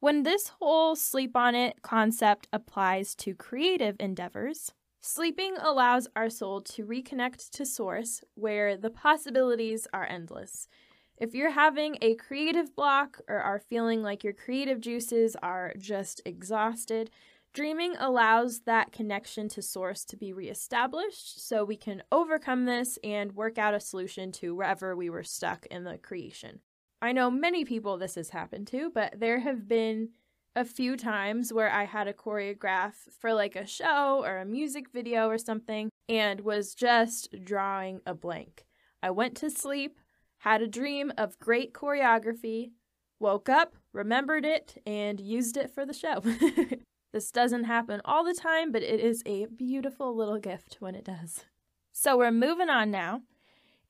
When 0.00 0.22
this 0.22 0.52
whole 0.60 0.94
sleep 0.94 1.36
on 1.36 1.54
it 1.54 1.82
concept 1.82 2.46
applies 2.52 3.14
to 3.16 3.34
creative 3.34 3.96
endeavors, 3.98 4.72
sleeping 5.00 5.56
allows 5.60 6.06
our 6.14 6.30
soul 6.30 6.60
to 6.60 6.86
reconnect 6.86 7.50
to 7.50 7.66
source 7.66 8.22
where 8.34 8.76
the 8.76 8.90
possibilities 8.90 9.88
are 9.92 10.06
endless. 10.06 10.68
If 11.16 11.34
you're 11.34 11.50
having 11.50 11.98
a 12.00 12.14
creative 12.14 12.76
block 12.76 13.20
or 13.28 13.38
are 13.40 13.58
feeling 13.58 14.02
like 14.02 14.22
your 14.22 14.32
creative 14.32 14.80
juices 14.80 15.36
are 15.42 15.74
just 15.76 16.20
exhausted, 16.24 17.10
Dreaming 17.58 17.96
allows 17.98 18.60
that 18.66 18.92
connection 18.92 19.48
to 19.48 19.62
source 19.62 20.04
to 20.04 20.16
be 20.16 20.32
reestablished 20.32 21.44
so 21.44 21.64
we 21.64 21.76
can 21.76 22.04
overcome 22.12 22.66
this 22.66 23.00
and 23.02 23.32
work 23.32 23.58
out 23.58 23.74
a 23.74 23.80
solution 23.80 24.30
to 24.30 24.54
wherever 24.54 24.94
we 24.94 25.10
were 25.10 25.24
stuck 25.24 25.66
in 25.66 25.82
the 25.82 25.98
creation. 25.98 26.60
I 27.02 27.10
know 27.10 27.32
many 27.32 27.64
people 27.64 27.98
this 27.98 28.14
has 28.14 28.30
happened 28.30 28.68
to, 28.68 28.92
but 28.94 29.18
there 29.18 29.40
have 29.40 29.66
been 29.66 30.10
a 30.54 30.64
few 30.64 30.96
times 30.96 31.52
where 31.52 31.68
I 31.68 31.82
had 31.82 32.06
a 32.06 32.12
choreograph 32.12 32.92
for 33.18 33.34
like 33.34 33.56
a 33.56 33.66
show 33.66 34.22
or 34.24 34.38
a 34.38 34.46
music 34.46 34.92
video 34.92 35.26
or 35.28 35.36
something 35.36 35.90
and 36.08 36.42
was 36.42 36.76
just 36.76 37.34
drawing 37.42 38.02
a 38.06 38.14
blank. 38.14 38.66
I 39.02 39.10
went 39.10 39.36
to 39.38 39.50
sleep, 39.50 39.98
had 40.42 40.62
a 40.62 40.68
dream 40.68 41.12
of 41.18 41.40
great 41.40 41.74
choreography, 41.74 42.70
woke 43.18 43.48
up, 43.48 43.74
remembered 43.92 44.44
it, 44.44 44.80
and 44.86 45.18
used 45.18 45.56
it 45.56 45.72
for 45.72 45.84
the 45.84 45.92
show. 45.92 46.22
This 47.12 47.30
doesn't 47.30 47.64
happen 47.64 48.00
all 48.04 48.24
the 48.24 48.34
time, 48.34 48.70
but 48.70 48.82
it 48.82 49.00
is 49.00 49.22
a 49.24 49.46
beautiful 49.46 50.14
little 50.14 50.38
gift 50.38 50.76
when 50.80 50.94
it 50.94 51.04
does. 51.04 51.44
So 51.92 52.16
we're 52.16 52.30
moving 52.30 52.68
on 52.68 52.90
now. 52.90 53.22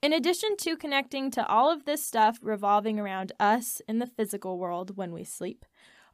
In 0.00 0.12
addition 0.12 0.56
to 0.58 0.76
connecting 0.76 1.30
to 1.32 1.46
all 1.46 1.72
of 1.72 1.84
this 1.84 2.06
stuff 2.06 2.38
revolving 2.40 3.00
around 3.00 3.32
us 3.40 3.82
in 3.88 3.98
the 3.98 4.06
physical 4.06 4.58
world 4.58 4.96
when 4.96 5.12
we 5.12 5.24
sleep, 5.24 5.64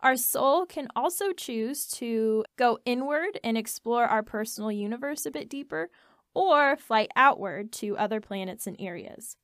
our 0.00 0.16
soul 0.16 0.64
can 0.64 0.88
also 0.96 1.32
choose 1.32 1.86
to 1.88 2.44
go 2.56 2.78
inward 2.84 3.38
and 3.44 3.58
explore 3.58 4.06
our 4.06 4.22
personal 4.22 4.72
universe 4.72 5.26
a 5.26 5.30
bit 5.30 5.48
deeper, 5.48 5.90
or 6.34 6.76
fly 6.76 7.06
outward 7.14 7.72
to 7.72 7.96
other 7.96 8.20
planets 8.20 8.66
and 8.66 8.76
areas. 8.78 9.36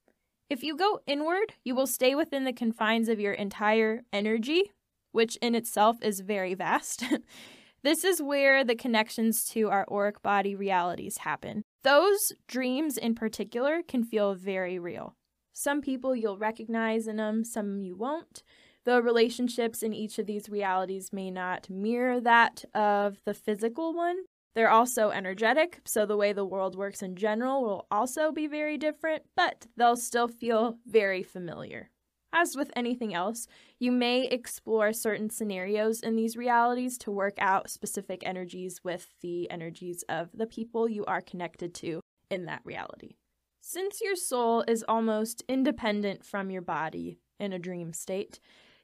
If 0.48 0.64
you 0.64 0.76
go 0.76 1.00
inward, 1.06 1.54
you 1.62 1.74
will 1.74 1.86
stay 1.86 2.14
within 2.14 2.44
the 2.44 2.52
confines 2.52 3.08
of 3.08 3.20
your 3.20 3.32
entire 3.32 4.02
energy, 4.12 4.72
which 5.12 5.36
in 5.42 5.54
itself 5.54 5.96
is 6.02 6.20
very 6.20 6.54
vast. 6.54 7.04
this 7.82 8.04
is 8.04 8.22
where 8.22 8.64
the 8.64 8.74
connections 8.74 9.44
to 9.50 9.68
our 9.68 9.86
auric 9.90 10.22
body 10.22 10.54
realities 10.54 11.18
happen. 11.18 11.62
Those 11.82 12.18
dreams 12.46 12.96
in 12.96 13.14
particular 13.14 13.82
can 13.86 14.04
feel 14.04 14.34
very 14.34 14.78
real. 14.78 15.14
Some 15.52 15.80
people 15.80 16.14
you'll 16.14 16.38
recognize 16.38 17.06
in 17.06 17.16
them, 17.16 17.44
some 17.44 17.80
you 17.80 17.96
won't. 17.96 18.42
The 18.84 19.02
relationships 19.02 19.82
in 19.82 19.92
each 19.92 20.18
of 20.18 20.26
these 20.26 20.48
realities 20.48 21.12
may 21.12 21.30
not 21.30 21.68
mirror 21.68 22.20
that 22.20 22.64
of 22.74 23.18
the 23.24 23.34
physical 23.34 23.94
one. 23.94 24.24
They're 24.54 24.70
also 24.70 25.10
energetic, 25.10 25.80
so 25.84 26.06
the 26.06 26.16
way 26.16 26.32
the 26.32 26.44
world 26.44 26.76
works 26.76 27.02
in 27.02 27.14
general 27.14 27.62
will 27.62 27.86
also 27.90 28.32
be 28.32 28.46
very 28.46 28.78
different, 28.78 29.22
but 29.36 29.66
they'll 29.76 29.96
still 29.96 30.28
feel 30.28 30.78
very 30.86 31.22
familiar. 31.22 31.90
As 32.32 32.56
with 32.56 32.70
anything 32.76 33.12
else, 33.12 33.46
you 33.78 33.90
may 33.90 34.26
explore 34.26 34.92
certain 34.92 35.30
scenarios 35.30 36.00
in 36.00 36.14
these 36.14 36.36
realities 36.36 36.96
to 36.98 37.10
work 37.10 37.34
out 37.38 37.70
specific 37.70 38.22
energies 38.24 38.80
with 38.84 39.08
the 39.20 39.50
energies 39.50 40.04
of 40.08 40.30
the 40.32 40.46
people 40.46 40.88
you 40.88 41.04
are 41.06 41.20
connected 41.20 41.74
to 41.74 42.00
in 42.30 42.44
that 42.44 42.62
reality. 42.64 43.16
Since 43.60 44.00
your 44.00 44.16
soul 44.16 44.64
is 44.68 44.84
almost 44.88 45.42
independent 45.48 46.24
from 46.24 46.50
your 46.50 46.62
body 46.62 47.18
in 47.38 47.52
a 47.52 47.58
dream 47.58 47.92
state, 47.92 48.38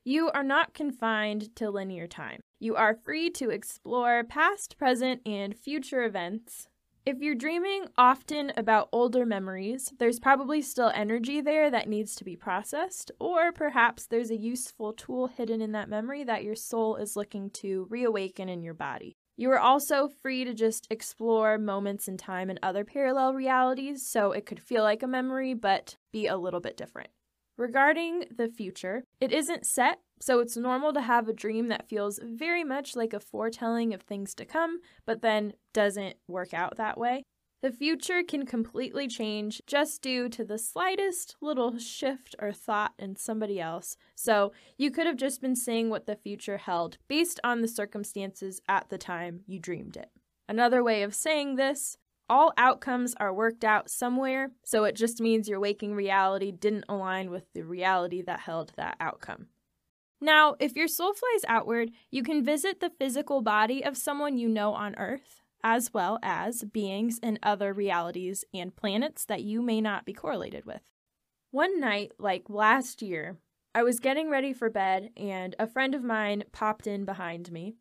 you 0.04 0.30
are 0.30 0.44
not 0.44 0.74
confined 0.74 1.54
to 1.56 1.70
linear 1.70 2.06
time. 2.06 2.40
You 2.60 2.76
are 2.76 2.94
free 2.94 3.30
to 3.30 3.50
explore 3.50 4.22
past, 4.24 4.76
present, 4.78 5.20
and 5.26 5.56
future 5.56 6.04
events. 6.04 6.68
If 7.06 7.20
you're 7.20 7.36
dreaming 7.36 7.84
often 7.96 8.52
about 8.56 8.88
older 8.90 9.24
memories, 9.24 9.92
there's 10.00 10.18
probably 10.18 10.60
still 10.60 10.90
energy 10.92 11.40
there 11.40 11.70
that 11.70 11.88
needs 11.88 12.16
to 12.16 12.24
be 12.24 12.34
processed, 12.34 13.12
or 13.20 13.52
perhaps 13.52 14.06
there's 14.06 14.32
a 14.32 14.36
useful 14.36 14.92
tool 14.92 15.28
hidden 15.28 15.62
in 15.62 15.70
that 15.70 15.88
memory 15.88 16.24
that 16.24 16.42
your 16.42 16.56
soul 16.56 16.96
is 16.96 17.14
looking 17.14 17.50
to 17.50 17.86
reawaken 17.88 18.48
in 18.48 18.60
your 18.60 18.74
body. 18.74 19.14
You 19.36 19.52
are 19.52 19.60
also 19.60 20.08
free 20.08 20.42
to 20.46 20.52
just 20.52 20.88
explore 20.90 21.58
moments 21.58 22.08
in 22.08 22.16
time 22.16 22.50
in 22.50 22.58
other 22.60 22.84
parallel 22.84 23.34
realities, 23.34 24.04
so 24.04 24.32
it 24.32 24.44
could 24.44 24.58
feel 24.58 24.82
like 24.82 25.04
a 25.04 25.06
memory 25.06 25.54
but 25.54 25.96
be 26.12 26.26
a 26.26 26.36
little 26.36 26.58
bit 26.58 26.76
different. 26.76 27.10
Regarding 27.56 28.24
the 28.36 28.48
future, 28.48 29.04
it 29.18 29.32
isn't 29.32 29.64
set, 29.64 30.00
so 30.20 30.40
it's 30.40 30.56
normal 30.56 30.92
to 30.92 31.00
have 31.00 31.26
a 31.26 31.32
dream 31.32 31.68
that 31.68 31.88
feels 31.88 32.20
very 32.22 32.64
much 32.64 32.94
like 32.94 33.14
a 33.14 33.20
foretelling 33.20 33.94
of 33.94 34.02
things 34.02 34.34
to 34.34 34.44
come, 34.44 34.80
but 35.06 35.22
then 35.22 35.54
doesn't 35.72 36.16
work 36.28 36.52
out 36.52 36.76
that 36.76 36.98
way. 36.98 37.22
The 37.62 37.72
future 37.72 38.22
can 38.22 38.44
completely 38.44 39.08
change 39.08 39.62
just 39.66 40.02
due 40.02 40.28
to 40.28 40.44
the 40.44 40.58
slightest 40.58 41.36
little 41.40 41.78
shift 41.78 42.36
or 42.38 42.52
thought 42.52 42.92
in 42.98 43.16
somebody 43.16 43.58
else. 43.58 43.96
So 44.14 44.52
you 44.76 44.90
could 44.90 45.06
have 45.06 45.16
just 45.16 45.40
been 45.40 45.56
seeing 45.56 45.88
what 45.88 46.06
the 46.06 46.16
future 46.16 46.58
held 46.58 46.98
based 47.08 47.40
on 47.42 47.62
the 47.62 47.68
circumstances 47.68 48.60
at 48.68 48.90
the 48.90 48.98
time 48.98 49.40
you 49.46 49.58
dreamed 49.58 49.96
it. 49.96 50.10
Another 50.48 50.84
way 50.84 51.02
of 51.02 51.14
saying 51.14 51.56
this 51.56 51.96
all 52.28 52.52
outcomes 52.56 53.14
are 53.18 53.32
worked 53.32 53.64
out 53.64 53.90
somewhere, 53.90 54.50
so 54.64 54.84
it 54.84 54.96
just 54.96 55.20
means 55.20 55.48
your 55.48 55.60
waking 55.60 55.94
reality 55.94 56.50
didn't 56.50 56.84
align 56.88 57.30
with 57.30 57.44
the 57.52 57.62
reality 57.62 58.22
that 58.22 58.40
held 58.40 58.72
that 58.76 58.96
outcome. 59.00 59.46
Now, 60.20 60.56
if 60.58 60.76
your 60.76 60.88
soul 60.88 61.12
flies 61.12 61.44
outward, 61.46 61.90
you 62.10 62.22
can 62.22 62.44
visit 62.44 62.80
the 62.80 62.90
physical 62.90 63.42
body 63.42 63.84
of 63.84 63.96
someone 63.96 64.38
you 64.38 64.48
know 64.48 64.72
on 64.72 64.96
Earth, 64.96 65.42
as 65.62 65.92
well 65.92 66.18
as 66.22 66.64
beings 66.64 67.18
in 67.22 67.38
other 67.42 67.72
realities 67.72 68.44
and 68.54 68.74
planets 68.74 69.24
that 69.26 69.42
you 69.42 69.60
may 69.62 69.80
not 69.80 70.04
be 70.04 70.12
correlated 70.12 70.64
with. 70.64 70.82
One 71.50 71.80
night, 71.80 72.12
like 72.18 72.48
last 72.48 73.02
year, 73.02 73.36
I 73.74 73.82
was 73.82 74.00
getting 74.00 74.30
ready 74.30 74.52
for 74.52 74.70
bed 74.70 75.10
and 75.16 75.54
a 75.58 75.66
friend 75.66 75.94
of 75.94 76.02
mine 76.02 76.44
popped 76.50 76.86
in 76.86 77.04
behind 77.04 77.52
me. 77.52 77.74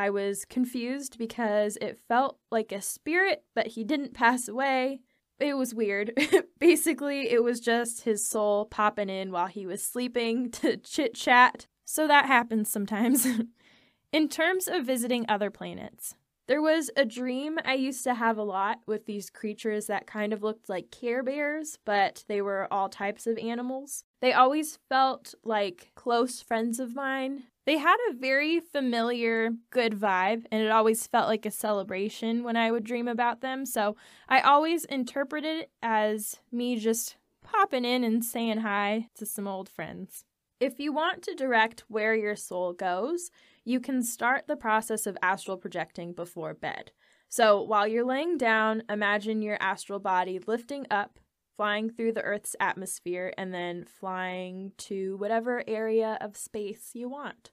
I 0.00 0.08
was 0.08 0.46
confused 0.46 1.18
because 1.18 1.76
it 1.82 2.00
felt 2.08 2.38
like 2.50 2.72
a 2.72 2.80
spirit, 2.80 3.44
but 3.54 3.66
he 3.66 3.84
didn't 3.84 4.14
pass 4.14 4.48
away. 4.48 5.00
It 5.38 5.58
was 5.58 5.74
weird. 5.74 6.18
Basically, 6.58 7.30
it 7.30 7.44
was 7.44 7.60
just 7.60 8.04
his 8.04 8.26
soul 8.26 8.64
popping 8.64 9.10
in 9.10 9.30
while 9.30 9.48
he 9.48 9.66
was 9.66 9.86
sleeping 9.86 10.50
to 10.52 10.78
chit 10.78 11.14
chat. 11.14 11.66
So 11.84 12.06
that 12.06 12.24
happens 12.24 12.70
sometimes. 12.70 13.26
in 14.12 14.30
terms 14.30 14.68
of 14.68 14.86
visiting 14.86 15.26
other 15.28 15.50
planets, 15.50 16.14
there 16.48 16.62
was 16.62 16.90
a 16.96 17.04
dream 17.04 17.58
I 17.66 17.74
used 17.74 18.02
to 18.04 18.14
have 18.14 18.38
a 18.38 18.42
lot 18.42 18.78
with 18.86 19.04
these 19.04 19.28
creatures 19.28 19.86
that 19.88 20.06
kind 20.06 20.32
of 20.32 20.42
looked 20.42 20.70
like 20.70 20.90
Care 20.90 21.22
Bears, 21.22 21.78
but 21.84 22.24
they 22.26 22.40
were 22.40 22.66
all 22.70 22.88
types 22.88 23.26
of 23.26 23.36
animals. 23.36 24.04
They 24.22 24.32
always 24.32 24.78
felt 24.88 25.34
like 25.44 25.92
close 25.94 26.40
friends 26.40 26.80
of 26.80 26.94
mine, 26.94 27.44
they 27.66 27.76
had 27.76 27.96
a 28.08 28.14
very 28.14 28.60
familiar, 28.60 29.50
good 29.70 29.92
vibe, 29.92 30.44
and 30.50 30.62
it 30.62 30.70
always 30.70 31.06
felt 31.06 31.28
like 31.28 31.44
a 31.44 31.50
celebration 31.50 32.42
when 32.42 32.56
I 32.56 32.70
would 32.70 32.84
dream 32.84 33.06
about 33.06 33.40
them. 33.40 33.66
So 33.66 33.96
I 34.28 34.40
always 34.40 34.84
interpreted 34.84 35.60
it 35.60 35.70
as 35.82 36.40
me 36.50 36.76
just 36.76 37.16
popping 37.42 37.84
in 37.84 38.04
and 38.04 38.24
saying 38.24 38.58
hi 38.58 39.08
to 39.16 39.26
some 39.26 39.46
old 39.46 39.68
friends. 39.68 40.24
If 40.58 40.78
you 40.78 40.92
want 40.92 41.22
to 41.22 41.34
direct 41.34 41.84
where 41.88 42.14
your 42.14 42.36
soul 42.36 42.72
goes, 42.72 43.30
you 43.64 43.80
can 43.80 44.02
start 44.02 44.46
the 44.46 44.56
process 44.56 45.06
of 45.06 45.16
astral 45.22 45.56
projecting 45.56 46.12
before 46.12 46.54
bed. 46.54 46.92
So 47.28 47.62
while 47.62 47.86
you're 47.86 48.04
laying 48.04 48.36
down, 48.36 48.82
imagine 48.88 49.42
your 49.42 49.56
astral 49.60 50.00
body 50.00 50.40
lifting 50.46 50.86
up 50.90 51.18
flying 51.56 51.90
through 51.90 52.12
the 52.12 52.22
Earth's 52.22 52.56
atmosphere 52.60 53.32
and 53.36 53.52
then 53.52 53.84
flying 53.84 54.72
to 54.78 55.16
whatever 55.16 55.62
area 55.66 56.18
of 56.20 56.36
space 56.36 56.90
you 56.94 57.08
want. 57.08 57.50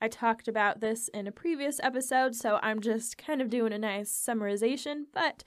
I 0.00 0.08
talked 0.08 0.48
about 0.48 0.80
this 0.80 1.08
in 1.08 1.26
a 1.26 1.32
previous 1.32 1.80
episode, 1.82 2.34
so 2.34 2.58
I'm 2.62 2.80
just 2.80 3.16
kind 3.16 3.40
of 3.40 3.48
doing 3.48 3.72
a 3.72 3.78
nice 3.78 4.10
summarization, 4.10 5.04
but 5.14 5.44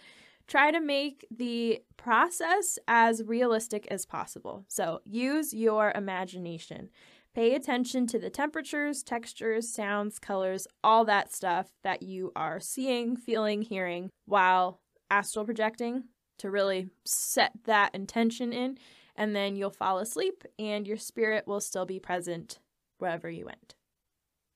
try 0.47 0.71
to 0.71 0.79
make 0.79 1.27
the 1.29 1.81
process 1.97 2.79
as 2.87 3.23
realistic 3.23 3.87
as 3.91 4.05
possible. 4.05 4.65
So 4.67 5.01
use 5.03 5.53
your 5.53 5.91
imagination. 5.93 6.89
Pay 7.35 7.53
attention 7.53 8.07
to 8.07 8.17
the 8.17 8.31
temperatures, 8.31 9.03
textures, 9.03 9.71
sounds, 9.71 10.17
colors, 10.17 10.65
all 10.83 11.05
that 11.05 11.31
stuff 11.31 11.67
that 11.83 12.01
you 12.01 12.31
are 12.35 12.59
seeing, 12.59 13.15
feeling, 13.15 13.61
hearing 13.61 14.09
while 14.25 14.81
astral 15.11 15.45
projecting 15.45 16.05
to 16.37 16.49
really 16.49 16.89
set 17.05 17.51
that 17.65 17.93
intention 17.93 18.53
in. 18.53 18.77
And 19.15 19.35
then 19.35 19.55
you'll 19.55 19.71
fall 19.71 19.97
asleep 19.97 20.43
and 20.59 20.87
your 20.87 20.97
spirit 20.97 21.47
will 21.47 21.61
still 21.61 21.85
be 21.85 21.99
present 21.99 22.59
wherever 22.99 23.29
you 23.29 23.45
went. 23.45 23.75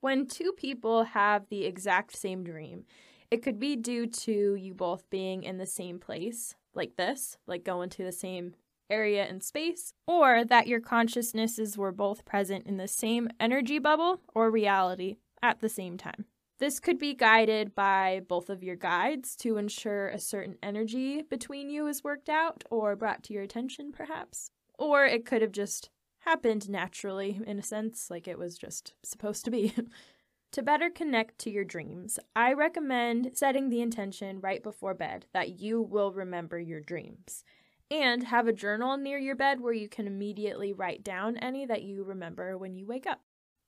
When 0.02 0.28
two 0.28 0.52
people 0.52 1.04
have 1.04 1.48
the 1.50 1.66
exact 1.66 2.16
same 2.16 2.44
dream, 2.44 2.86
it 3.30 3.42
could 3.44 3.60
be 3.60 3.76
due 3.76 4.08
to 4.08 4.56
you 4.56 4.74
both 4.74 5.10
being 5.10 5.44
in 5.44 5.58
the 5.58 5.66
same 5.66 6.00
place, 6.00 6.56
like 6.74 6.96
this, 6.98 7.38
like 7.48 7.64
going 7.64 7.90
to 7.92 8.04
the 8.04 8.12
same 8.12 8.56
area 8.90 9.28
in 9.28 9.40
space, 9.42 9.94
or 10.06 10.44
that 10.44 10.68
your 10.68 10.82
consciousnesses 10.82 11.78
were 11.78 11.92
both 11.92 12.26
present 12.26 12.68
in 12.68 12.78
the 12.78 12.88
same 12.88 13.30
energy 13.40 13.80
bubble 13.80 14.22
or 14.36 14.52
reality 14.52 15.16
at 15.42 15.60
the 15.62 15.70
same 15.70 15.98
time. 15.98 16.26
This 16.62 16.80
could 16.80 17.00
be 17.00 17.16
guided 17.16 17.74
by 17.74 18.22
both 18.28 18.48
of 18.48 18.64
your 18.64 18.76
guides 18.76 19.36
to 19.38 19.58
ensure 19.58 20.10
a 20.10 20.20
certain 20.20 20.60
energy 20.62 21.24
between 21.24 21.72
you 21.72 21.88
is 21.88 22.04
worked 22.04 22.30
out 22.30 22.64
or 22.70 22.96
brought 22.96 23.24
to 23.24 23.34
your 23.34 23.42
attention, 23.42 23.92
perhaps. 23.92 24.52
Or 24.78 25.04
it 25.04 25.26
could 25.26 25.42
have 25.42 25.54
just 25.54 25.90
happened 26.20 26.70
naturally, 26.70 27.42
in 27.48 27.58
a 27.58 27.64
sense, 27.64 28.12
like 28.12 28.28
it 28.28 28.38
was 28.38 28.60
just 28.60 28.94
supposed 29.02 29.44
to 29.46 29.50
be. 29.50 29.74
to 30.52 30.62
better 30.62 30.92
connect 30.92 31.40
to 31.40 31.50
your 31.50 31.64
dreams, 31.64 32.20
I 32.36 32.54
recommend 32.54 33.32
setting 33.34 33.70
the 33.70 33.82
intention 33.82 34.40
right 34.40 34.62
before 34.62 34.94
bed 34.94 35.26
that 35.34 35.60
you 35.60 35.82
will 35.82 36.14
remember 36.14 36.60
your 36.60 36.80
dreams. 36.80 37.44
And 37.90 38.26
have 38.26 38.48
a 38.48 38.54
journal 38.54 38.98
near 38.98 39.18
your 39.18 39.36
bed 39.36 39.62
where 39.62 39.74
you 39.74 39.90
can 39.90 40.06
immediately 40.06 40.74
write 40.74 41.04
down 41.04 41.38
any 41.38 41.66
that 41.66 41.82
you 41.82 42.04
remember 42.04 42.56
when 42.56 42.76
you 42.76 42.86
wake 42.86 43.08
up. 43.08 43.22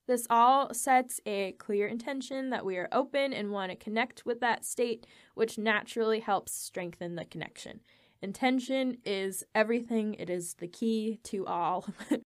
This 0.06 0.26
all 0.28 0.74
sets 0.74 1.20
a 1.24 1.52
clear 1.52 1.86
intention 1.86 2.50
that 2.50 2.64
we 2.64 2.76
are 2.76 2.88
open 2.92 3.32
and 3.32 3.50
want 3.50 3.70
to 3.70 3.76
connect 3.76 4.26
with 4.26 4.40
that 4.40 4.64
state, 4.64 5.06
which 5.34 5.58
naturally 5.58 6.20
helps 6.20 6.52
strengthen 6.52 7.14
the 7.14 7.24
connection. 7.24 7.80
Intention 8.20 8.98
is 9.04 9.44
everything, 9.54 10.14
it 10.14 10.28
is 10.28 10.54
the 10.54 10.68
key 10.68 11.20
to 11.24 11.46
all. 11.46 11.86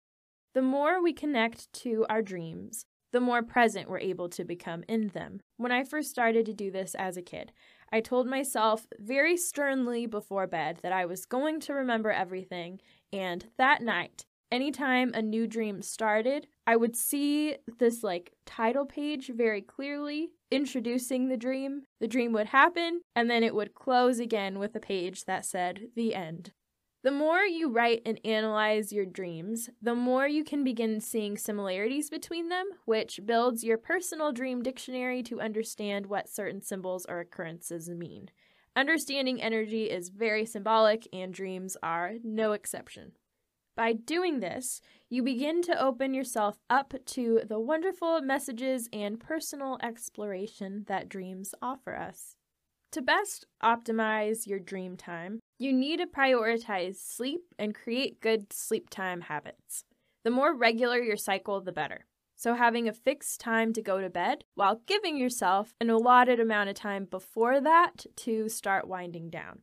The 0.53 0.61
more 0.61 1.01
we 1.01 1.13
connect 1.13 1.71
to 1.83 2.05
our 2.09 2.21
dreams, 2.21 2.85
the 3.13 3.21
more 3.21 3.41
present 3.41 3.89
we're 3.89 3.99
able 3.99 4.27
to 4.29 4.43
become 4.43 4.83
in 4.87 5.07
them. 5.09 5.39
When 5.55 5.71
I 5.71 5.85
first 5.85 6.09
started 6.09 6.45
to 6.45 6.53
do 6.53 6.69
this 6.69 6.93
as 6.95 7.15
a 7.15 7.21
kid, 7.21 7.53
I 7.89 8.01
told 8.01 8.27
myself 8.27 8.87
very 8.99 9.37
sternly 9.37 10.05
before 10.07 10.47
bed 10.47 10.79
that 10.83 10.91
I 10.91 11.05
was 11.05 11.25
going 11.25 11.61
to 11.61 11.73
remember 11.73 12.11
everything, 12.11 12.81
and 13.13 13.45
that 13.57 13.81
night, 13.81 14.25
anytime 14.51 15.13
a 15.13 15.21
new 15.21 15.47
dream 15.47 15.81
started, 15.81 16.47
I 16.67 16.75
would 16.75 16.95
see 16.95 17.55
this 17.79 18.03
like 18.03 18.33
title 18.45 18.85
page 18.85 19.31
very 19.33 19.61
clearly 19.61 20.29
introducing 20.51 21.29
the 21.29 21.37
dream. 21.37 21.83
The 21.99 22.07
dream 22.07 22.33
would 22.33 22.47
happen, 22.47 23.01
and 23.15 23.29
then 23.29 23.43
it 23.43 23.55
would 23.55 23.73
close 23.73 24.19
again 24.19 24.59
with 24.59 24.75
a 24.75 24.79
page 24.79 25.25
that 25.25 25.45
said 25.45 25.87
the 25.95 26.13
end. 26.13 26.51
The 27.03 27.11
more 27.11 27.39
you 27.39 27.71
write 27.71 28.03
and 28.05 28.19
analyze 28.23 28.93
your 28.93 29.07
dreams, 29.07 29.71
the 29.81 29.95
more 29.95 30.27
you 30.27 30.43
can 30.43 30.63
begin 30.63 31.01
seeing 31.01 31.35
similarities 31.35 32.11
between 32.11 32.49
them, 32.49 32.67
which 32.85 33.21
builds 33.25 33.63
your 33.63 33.79
personal 33.79 34.31
dream 34.31 34.61
dictionary 34.61 35.23
to 35.23 35.41
understand 35.41 36.05
what 36.05 36.29
certain 36.29 36.61
symbols 36.61 37.07
or 37.09 37.19
occurrences 37.19 37.89
mean. 37.89 38.29
Understanding 38.75 39.41
energy 39.41 39.89
is 39.89 40.09
very 40.09 40.45
symbolic, 40.45 41.07
and 41.11 41.33
dreams 41.33 41.75
are 41.81 42.13
no 42.23 42.51
exception. 42.51 43.13
By 43.75 43.93
doing 43.93 44.39
this, 44.39 44.81
you 45.09 45.23
begin 45.23 45.61
to 45.63 45.81
open 45.81 46.13
yourself 46.13 46.59
up 46.69 46.93
to 47.05 47.41
the 47.47 47.59
wonderful 47.59 48.21
messages 48.21 48.89
and 48.91 49.19
personal 49.19 49.77
exploration 49.81 50.85
that 50.87 51.09
dreams 51.09 51.55
offer 51.61 51.95
us. 51.95 52.35
To 52.91 53.01
best 53.01 53.45
optimize 53.63 54.45
your 54.45 54.59
dream 54.59 54.97
time, 54.97 55.39
you 55.57 55.71
need 55.71 55.97
to 55.97 56.05
prioritize 56.05 56.97
sleep 56.97 57.41
and 57.57 57.73
create 57.73 58.19
good 58.19 58.51
sleep 58.51 58.89
time 58.89 59.21
habits. 59.21 59.85
The 60.23 60.31
more 60.31 60.53
regular 60.53 60.99
your 60.99 61.17
cycle, 61.17 61.61
the 61.61 61.71
better. 61.71 62.05
So, 62.35 62.55
having 62.55 62.89
a 62.89 62.93
fixed 62.93 63.39
time 63.39 63.71
to 63.73 63.81
go 63.81 64.01
to 64.01 64.09
bed 64.09 64.43
while 64.55 64.81
giving 64.87 65.15
yourself 65.15 65.73
an 65.79 65.89
allotted 65.89 66.39
amount 66.39 66.69
of 66.69 66.75
time 66.75 67.05
before 67.05 67.61
that 67.61 68.05
to 68.17 68.49
start 68.49 68.87
winding 68.87 69.29
down. 69.29 69.59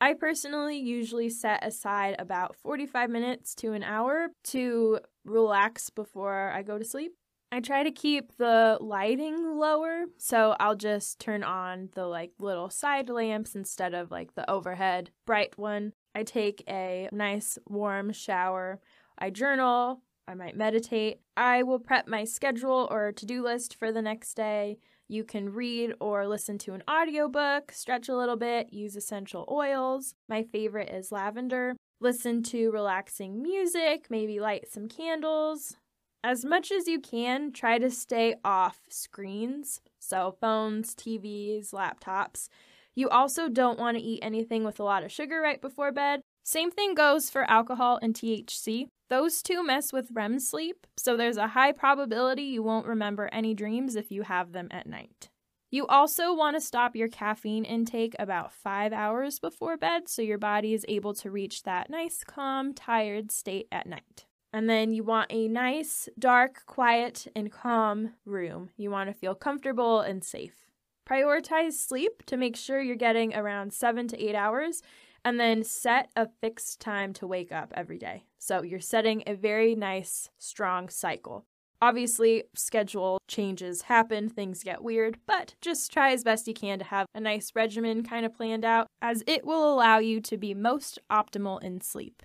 I 0.00 0.14
personally 0.14 0.78
usually 0.78 1.28
set 1.28 1.66
aside 1.66 2.16
about 2.18 2.54
45 2.56 3.10
minutes 3.10 3.54
to 3.56 3.72
an 3.72 3.82
hour 3.82 4.28
to 4.44 5.00
relax 5.24 5.90
before 5.90 6.52
I 6.54 6.62
go 6.62 6.78
to 6.78 6.84
sleep. 6.84 7.12
I 7.50 7.60
try 7.60 7.82
to 7.82 7.90
keep 7.90 8.36
the 8.36 8.76
lighting 8.80 9.56
lower, 9.56 10.04
so 10.18 10.54
I'll 10.60 10.76
just 10.76 11.18
turn 11.18 11.42
on 11.42 11.88
the 11.94 12.06
like 12.06 12.32
little 12.38 12.68
side 12.68 13.08
lamps 13.08 13.54
instead 13.54 13.94
of 13.94 14.10
like 14.10 14.34
the 14.34 14.48
overhead 14.50 15.10
bright 15.26 15.58
one. 15.58 15.94
I 16.14 16.24
take 16.24 16.62
a 16.68 17.08
nice 17.10 17.58
warm 17.66 18.12
shower. 18.12 18.80
I 19.18 19.30
journal, 19.30 20.02
I 20.28 20.34
might 20.34 20.56
meditate. 20.56 21.20
I 21.36 21.62
will 21.62 21.78
prep 21.78 22.06
my 22.06 22.24
schedule 22.24 22.86
or 22.90 23.12
to-do 23.12 23.42
list 23.42 23.74
for 23.74 23.90
the 23.90 24.02
next 24.02 24.34
day. 24.34 24.78
You 25.08 25.24
can 25.24 25.52
read 25.52 25.94
or 26.00 26.26
listen 26.28 26.58
to 26.58 26.74
an 26.74 26.82
audiobook, 26.88 27.72
stretch 27.72 28.08
a 28.08 28.16
little 28.16 28.36
bit, 28.36 28.72
use 28.72 28.94
essential 28.94 29.46
oils. 29.50 30.14
My 30.28 30.42
favorite 30.42 30.90
is 30.90 31.10
lavender. 31.10 31.74
Listen 32.00 32.42
to 32.44 32.70
relaxing 32.70 33.42
music, 33.42 34.06
maybe 34.10 34.38
light 34.38 34.70
some 34.70 34.86
candles, 34.86 35.76
as 36.24 36.44
much 36.44 36.72
as 36.72 36.88
you 36.88 37.00
can, 37.00 37.52
try 37.52 37.78
to 37.78 37.90
stay 37.90 38.34
off 38.44 38.80
screens, 38.90 39.80
so 40.00 40.36
phones, 40.40 40.94
TVs, 40.94 41.70
laptops. 41.72 42.48
You 42.96 43.08
also 43.08 43.48
don't 43.48 43.78
want 43.78 43.96
to 43.96 44.02
eat 44.02 44.18
anything 44.22 44.64
with 44.64 44.80
a 44.80 44.84
lot 44.84 45.04
of 45.04 45.12
sugar 45.12 45.40
right 45.40 45.60
before 45.60 45.92
bed. 45.92 46.20
Same 46.50 46.70
thing 46.70 46.94
goes 46.94 47.28
for 47.28 47.42
alcohol 47.50 47.98
and 48.00 48.14
THC. 48.14 48.86
Those 49.10 49.42
two 49.42 49.62
mess 49.62 49.92
with 49.92 50.08
REM 50.10 50.40
sleep, 50.40 50.86
so 50.96 51.14
there's 51.14 51.36
a 51.36 51.48
high 51.48 51.72
probability 51.72 52.44
you 52.44 52.62
won't 52.62 52.86
remember 52.86 53.28
any 53.30 53.52
dreams 53.52 53.96
if 53.96 54.10
you 54.10 54.22
have 54.22 54.52
them 54.52 54.68
at 54.70 54.86
night. 54.86 55.28
You 55.70 55.86
also 55.88 56.32
want 56.32 56.56
to 56.56 56.62
stop 56.62 56.96
your 56.96 57.08
caffeine 57.08 57.66
intake 57.66 58.16
about 58.18 58.54
five 58.54 58.94
hours 58.94 59.38
before 59.38 59.76
bed 59.76 60.08
so 60.08 60.22
your 60.22 60.38
body 60.38 60.72
is 60.72 60.86
able 60.88 61.12
to 61.16 61.30
reach 61.30 61.64
that 61.64 61.90
nice, 61.90 62.24
calm, 62.24 62.72
tired 62.72 63.30
state 63.30 63.68
at 63.70 63.86
night. 63.86 64.24
And 64.50 64.70
then 64.70 64.94
you 64.94 65.04
want 65.04 65.30
a 65.30 65.48
nice, 65.48 66.08
dark, 66.18 66.64
quiet, 66.64 67.26
and 67.36 67.52
calm 67.52 68.14
room. 68.24 68.70
You 68.78 68.90
want 68.90 69.10
to 69.10 69.14
feel 69.14 69.34
comfortable 69.34 70.00
and 70.00 70.24
safe. 70.24 70.64
Prioritize 71.06 71.74
sleep 71.74 72.24
to 72.24 72.38
make 72.38 72.56
sure 72.56 72.80
you're 72.80 72.96
getting 72.96 73.34
around 73.34 73.74
seven 73.74 74.08
to 74.08 74.22
eight 74.22 74.34
hours, 74.34 74.82
and 75.24 75.38
then 75.38 75.64
set 75.64 76.10
a 76.16 76.28
fixed 76.40 76.80
time 76.80 77.12
to 77.14 77.26
wake 77.26 77.52
up 77.52 77.72
every 77.74 77.98
day. 77.98 78.24
So 78.38 78.62
you're 78.62 78.80
setting 78.80 79.22
a 79.26 79.34
very 79.34 79.74
nice, 79.74 80.30
strong 80.38 80.88
cycle. 80.88 81.44
Obviously, 81.80 82.44
schedule 82.54 83.18
changes 83.28 83.82
happen, 83.82 84.28
things 84.28 84.64
get 84.64 84.82
weird, 84.82 85.18
but 85.26 85.54
just 85.60 85.92
try 85.92 86.12
as 86.12 86.24
best 86.24 86.48
you 86.48 86.54
can 86.54 86.80
to 86.80 86.84
have 86.84 87.06
a 87.14 87.20
nice 87.20 87.52
regimen 87.54 88.02
kind 88.02 88.26
of 88.26 88.34
planned 88.34 88.64
out, 88.64 88.88
as 89.00 89.22
it 89.28 89.46
will 89.46 89.72
allow 89.72 89.98
you 89.98 90.20
to 90.22 90.36
be 90.36 90.54
most 90.54 90.98
optimal 91.10 91.62
in 91.62 91.80
sleep. 91.80 92.24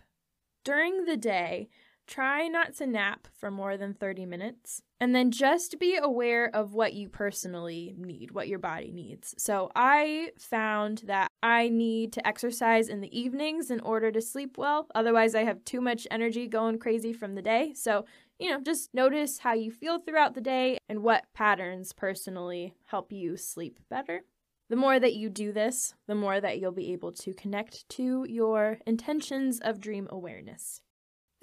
During 0.63 1.05
the 1.05 1.17
day, 1.17 1.69
Try 2.05 2.47
not 2.47 2.75
to 2.75 2.87
nap 2.87 3.27
for 3.33 3.49
more 3.49 3.77
than 3.77 3.93
30 3.93 4.25
minutes. 4.25 4.81
And 4.99 5.15
then 5.15 5.31
just 5.31 5.79
be 5.79 5.97
aware 5.97 6.49
of 6.53 6.73
what 6.73 6.93
you 6.93 7.09
personally 7.09 7.93
need, 7.97 8.31
what 8.31 8.47
your 8.47 8.59
body 8.59 8.91
needs. 8.91 9.33
So 9.37 9.69
I 9.75 10.31
found 10.37 11.03
that 11.07 11.29
I 11.41 11.69
need 11.69 12.13
to 12.13 12.27
exercise 12.27 12.87
in 12.87 13.01
the 13.01 13.17
evenings 13.17 13.69
in 13.71 13.79
order 13.81 14.11
to 14.11 14.21
sleep 14.21 14.57
well. 14.57 14.87
Otherwise, 14.95 15.35
I 15.35 15.43
have 15.43 15.65
too 15.65 15.81
much 15.81 16.07
energy 16.11 16.47
going 16.47 16.79
crazy 16.79 17.13
from 17.13 17.35
the 17.35 17.41
day. 17.41 17.73
So, 17.73 18.05
you 18.39 18.49
know, 18.49 18.61
just 18.61 18.93
notice 18.93 19.39
how 19.39 19.53
you 19.53 19.71
feel 19.71 19.99
throughout 19.99 20.35
the 20.35 20.41
day 20.41 20.77
and 20.87 21.03
what 21.03 21.25
patterns 21.33 21.93
personally 21.93 22.73
help 22.85 23.11
you 23.11 23.37
sleep 23.37 23.79
better. 23.89 24.21
The 24.69 24.75
more 24.77 24.99
that 24.99 25.13
you 25.13 25.29
do 25.29 25.51
this, 25.51 25.93
the 26.07 26.15
more 26.15 26.39
that 26.39 26.59
you'll 26.59 26.71
be 26.71 26.93
able 26.93 27.11
to 27.11 27.33
connect 27.33 27.87
to 27.89 28.25
your 28.27 28.79
intentions 28.87 29.59
of 29.59 29.81
dream 29.81 30.07
awareness. 30.09 30.81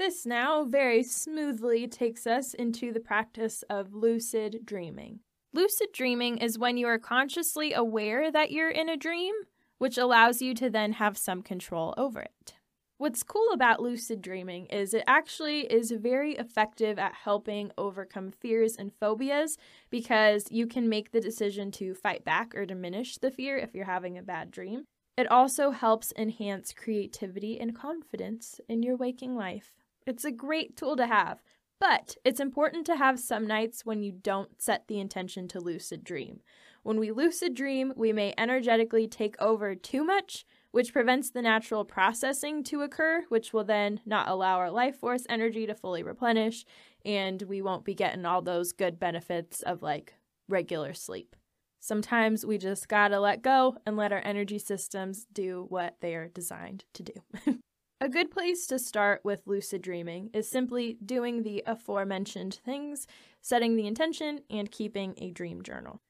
This 0.00 0.24
now 0.24 0.64
very 0.64 1.02
smoothly 1.02 1.86
takes 1.86 2.26
us 2.26 2.54
into 2.54 2.90
the 2.90 3.00
practice 3.00 3.62
of 3.68 3.92
lucid 3.92 4.60
dreaming. 4.64 5.20
Lucid 5.52 5.88
dreaming 5.92 6.38
is 6.38 6.58
when 6.58 6.78
you 6.78 6.86
are 6.86 6.98
consciously 6.98 7.74
aware 7.74 8.32
that 8.32 8.50
you're 8.50 8.70
in 8.70 8.88
a 8.88 8.96
dream, 8.96 9.34
which 9.76 9.98
allows 9.98 10.40
you 10.40 10.54
to 10.54 10.70
then 10.70 10.94
have 10.94 11.18
some 11.18 11.42
control 11.42 11.92
over 11.98 12.22
it. 12.22 12.54
What's 12.96 13.22
cool 13.22 13.50
about 13.52 13.82
lucid 13.82 14.22
dreaming 14.22 14.64
is 14.68 14.94
it 14.94 15.04
actually 15.06 15.70
is 15.70 15.90
very 15.90 16.32
effective 16.32 16.98
at 16.98 17.12
helping 17.12 17.70
overcome 17.76 18.30
fears 18.30 18.76
and 18.76 18.94
phobias 18.94 19.58
because 19.90 20.46
you 20.50 20.66
can 20.66 20.88
make 20.88 21.12
the 21.12 21.20
decision 21.20 21.70
to 21.72 21.92
fight 21.92 22.24
back 22.24 22.54
or 22.54 22.64
diminish 22.64 23.18
the 23.18 23.30
fear 23.30 23.58
if 23.58 23.74
you're 23.74 23.84
having 23.84 24.16
a 24.16 24.22
bad 24.22 24.50
dream. 24.50 24.84
It 25.18 25.30
also 25.30 25.72
helps 25.72 26.14
enhance 26.16 26.72
creativity 26.72 27.60
and 27.60 27.76
confidence 27.76 28.62
in 28.66 28.82
your 28.82 28.96
waking 28.96 29.36
life. 29.36 29.74
It's 30.06 30.24
a 30.24 30.30
great 30.30 30.76
tool 30.76 30.96
to 30.96 31.06
have, 31.06 31.42
but 31.78 32.16
it's 32.24 32.40
important 32.40 32.86
to 32.86 32.96
have 32.96 33.18
some 33.18 33.46
nights 33.46 33.84
when 33.84 34.02
you 34.02 34.12
don't 34.12 34.60
set 34.60 34.86
the 34.86 35.00
intention 35.00 35.48
to 35.48 35.60
lucid 35.60 36.04
dream. 36.04 36.40
When 36.82 36.98
we 36.98 37.10
lucid 37.10 37.54
dream, 37.54 37.92
we 37.96 38.12
may 38.12 38.32
energetically 38.38 39.06
take 39.06 39.40
over 39.40 39.74
too 39.74 40.02
much, 40.02 40.46
which 40.70 40.92
prevents 40.92 41.30
the 41.30 41.42
natural 41.42 41.84
processing 41.84 42.62
to 42.64 42.82
occur, 42.82 43.24
which 43.28 43.52
will 43.52 43.64
then 43.64 44.00
not 44.06 44.28
allow 44.28 44.56
our 44.58 44.70
life 44.70 44.96
force 44.96 45.26
energy 45.28 45.66
to 45.66 45.74
fully 45.74 46.02
replenish, 46.02 46.64
and 47.04 47.42
we 47.42 47.60
won't 47.60 47.84
be 47.84 47.94
getting 47.94 48.24
all 48.24 48.40
those 48.40 48.72
good 48.72 48.98
benefits 48.98 49.62
of 49.62 49.82
like 49.82 50.14
regular 50.48 50.94
sleep. 50.94 51.36
Sometimes 51.80 52.44
we 52.44 52.58
just 52.58 52.88
gotta 52.88 53.18
let 53.20 53.42
go 53.42 53.76
and 53.86 53.96
let 53.96 54.12
our 54.12 54.22
energy 54.24 54.58
systems 54.58 55.26
do 55.32 55.66
what 55.68 55.96
they 56.00 56.14
are 56.14 56.28
designed 56.28 56.84
to 56.94 57.02
do. 57.02 57.12
A 58.02 58.08
good 58.08 58.30
place 58.30 58.66
to 58.68 58.78
start 58.78 59.20
with 59.24 59.46
lucid 59.46 59.82
dreaming 59.82 60.30
is 60.32 60.48
simply 60.48 60.96
doing 61.04 61.42
the 61.42 61.62
aforementioned 61.66 62.54
things, 62.64 63.06
setting 63.42 63.76
the 63.76 63.86
intention, 63.86 64.40
and 64.48 64.70
keeping 64.70 65.12
a 65.18 65.30
dream 65.30 65.60
journal. 65.60 66.00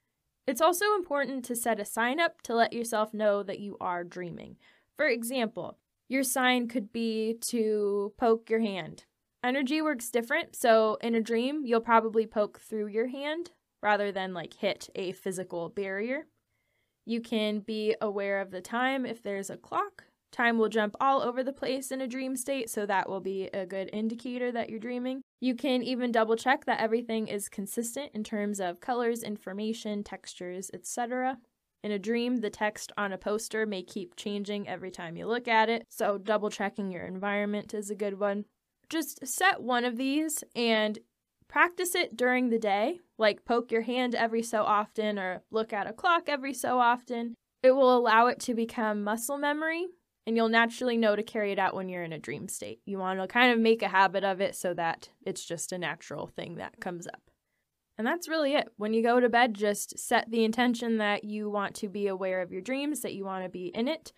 It's 0.46 0.60
also 0.60 0.94
important 0.94 1.44
to 1.46 1.56
set 1.56 1.80
a 1.80 1.84
sign 1.84 2.20
up 2.20 2.42
to 2.42 2.54
let 2.54 2.72
yourself 2.72 3.12
know 3.12 3.42
that 3.42 3.58
you 3.58 3.76
are 3.80 4.04
dreaming. 4.04 4.56
For 4.96 5.08
example, 5.08 5.78
your 6.08 6.22
sign 6.22 6.68
could 6.68 6.92
be 6.92 7.36
to 7.48 8.12
poke 8.16 8.48
your 8.48 8.60
hand. 8.60 9.06
Energy 9.42 9.82
works 9.82 10.10
different, 10.10 10.54
so 10.54 10.96
in 11.00 11.16
a 11.16 11.20
dream, 11.20 11.62
you'll 11.64 11.80
probably 11.80 12.24
poke 12.24 12.60
through 12.60 12.86
your 12.86 13.08
hand 13.08 13.50
rather 13.82 14.12
than 14.12 14.32
like 14.32 14.54
hit 14.54 14.88
a 14.94 15.10
physical 15.10 15.68
barrier. 15.68 16.28
You 17.04 17.20
can 17.20 17.58
be 17.58 17.96
aware 18.00 18.40
of 18.40 18.52
the 18.52 18.60
time 18.60 19.04
if 19.04 19.24
there's 19.24 19.50
a 19.50 19.56
clock 19.56 20.04
Time 20.32 20.58
will 20.58 20.68
jump 20.68 20.94
all 21.00 21.22
over 21.22 21.42
the 21.42 21.52
place 21.52 21.90
in 21.90 22.00
a 22.00 22.06
dream 22.06 22.36
state, 22.36 22.70
so 22.70 22.86
that 22.86 23.08
will 23.08 23.20
be 23.20 23.48
a 23.52 23.66
good 23.66 23.90
indicator 23.92 24.52
that 24.52 24.70
you're 24.70 24.78
dreaming. 24.78 25.22
You 25.40 25.54
can 25.54 25.82
even 25.82 26.12
double 26.12 26.36
check 26.36 26.64
that 26.66 26.80
everything 26.80 27.26
is 27.26 27.48
consistent 27.48 28.12
in 28.14 28.22
terms 28.22 28.60
of 28.60 28.80
colors, 28.80 29.22
information, 29.22 30.04
textures, 30.04 30.70
etc. 30.72 31.38
In 31.82 31.90
a 31.90 31.98
dream, 31.98 32.36
the 32.36 32.50
text 32.50 32.92
on 32.96 33.12
a 33.12 33.18
poster 33.18 33.66
may 33.66 33.82
keep 33.82 34.14
changing 34.14 34.68
every 34.68 34.90
time 34.90 35.16
you 35.16 35.26
look 35.26 35.48
at 35.48 35.68
it, 35.68 35.84
so 35.88 36.18
double 36.18 36.50
checking 36.50 36.92
your 36.92 37.04
environment 37.04 37.74
is 37.74 37.90
a 37.90 37.94
good 37.94 38.20
one. 38.20 38.44
Just 38.88 39.26
set 39.26 39.62
one 39.62 39.84
of 39.84 39.96
these 39.96 40.44
and 40.54 40.98
practice 41.48 41.94
it 41.94 42.16
during 42.16 42.50
the 42.50 42.58
day, 42.58 43.00
like 43.18 43.44
poke 43.44 43.72
your 43.72 43.82
hand 43.82 44.14
every 44.14 44.42
so 44.42 44.62
often 44.62 45.18
or 45.18 45.42
look 45.50 45.72
at 45.72 45.88
a 45.88 45.92
clock 45.92 46.28
every 46.28 46.52
so 46.54 46.78
often, 46.78 47.34
It 47.62 47.72
will 47.72 47.94
allow 47.94 48.28
it 48.28 48.40
to 48.40 48.54
become 48.54 49.04
muscle 49.04 49.36
memory, 49.36 49.86
and 50.26 50.36
you'll 50.36 50.48
naturally 50.48 50.96
know 50.96 51.16
to 51.16 51.22
carry 51.22 51.52
it 51.52 51.58
out 51.58 51.74
when 51.74 51.88
you're 51.88 52.04
in 52.04 52.12
a 52.12 52.18
dream 52.18 52.48
state. 52.48 52.80
You 52.84 52.98
want 52.98 53.20
to 53.20 53.26
kind 53.26 53.52
of 53.52 53.58
make 53.58 53.82
a 53.82 53.88
habit 53.88 54.24
of 54.24 54.40
it 54.40 54.54
so 54.54 54.74
that 54.74 55.08
it's 55.24 55.44
just 55.44 55.72
a 55.72 55.78
natural 55.78 56.26
thing 56.26 56.56
that 56.56 56.80
comes 56.80 57.06
up. 57.06 57.22
And 57.98 58.06
that's 58.06 58.28
really 58.28 58.54
it. 58.54 58.68
When 58.76 58.94
you 58.94 59.02
go 59.02 59.20
to 59.20 59.28
bed, 59.28 59.54
just 59.54 59.98
set 59.98 60.30
the 60.30 60.44
intention 60.44 60.98
that 60.98 61.24
you 61.24 61.50
want 61.50 61.74
to 61.76 61.88
be 61.88 62.06
aware 62.06 62.40
of 62.40 62.50
your 62.50 62.62
dreams, 62.62 63.00
that 63.00 63.14
you 63.14 63.24
want 63.24 63.44
to 63.44 63.50
be 63.50 63.66
in 63.74 63.88
it. 63.88 64.12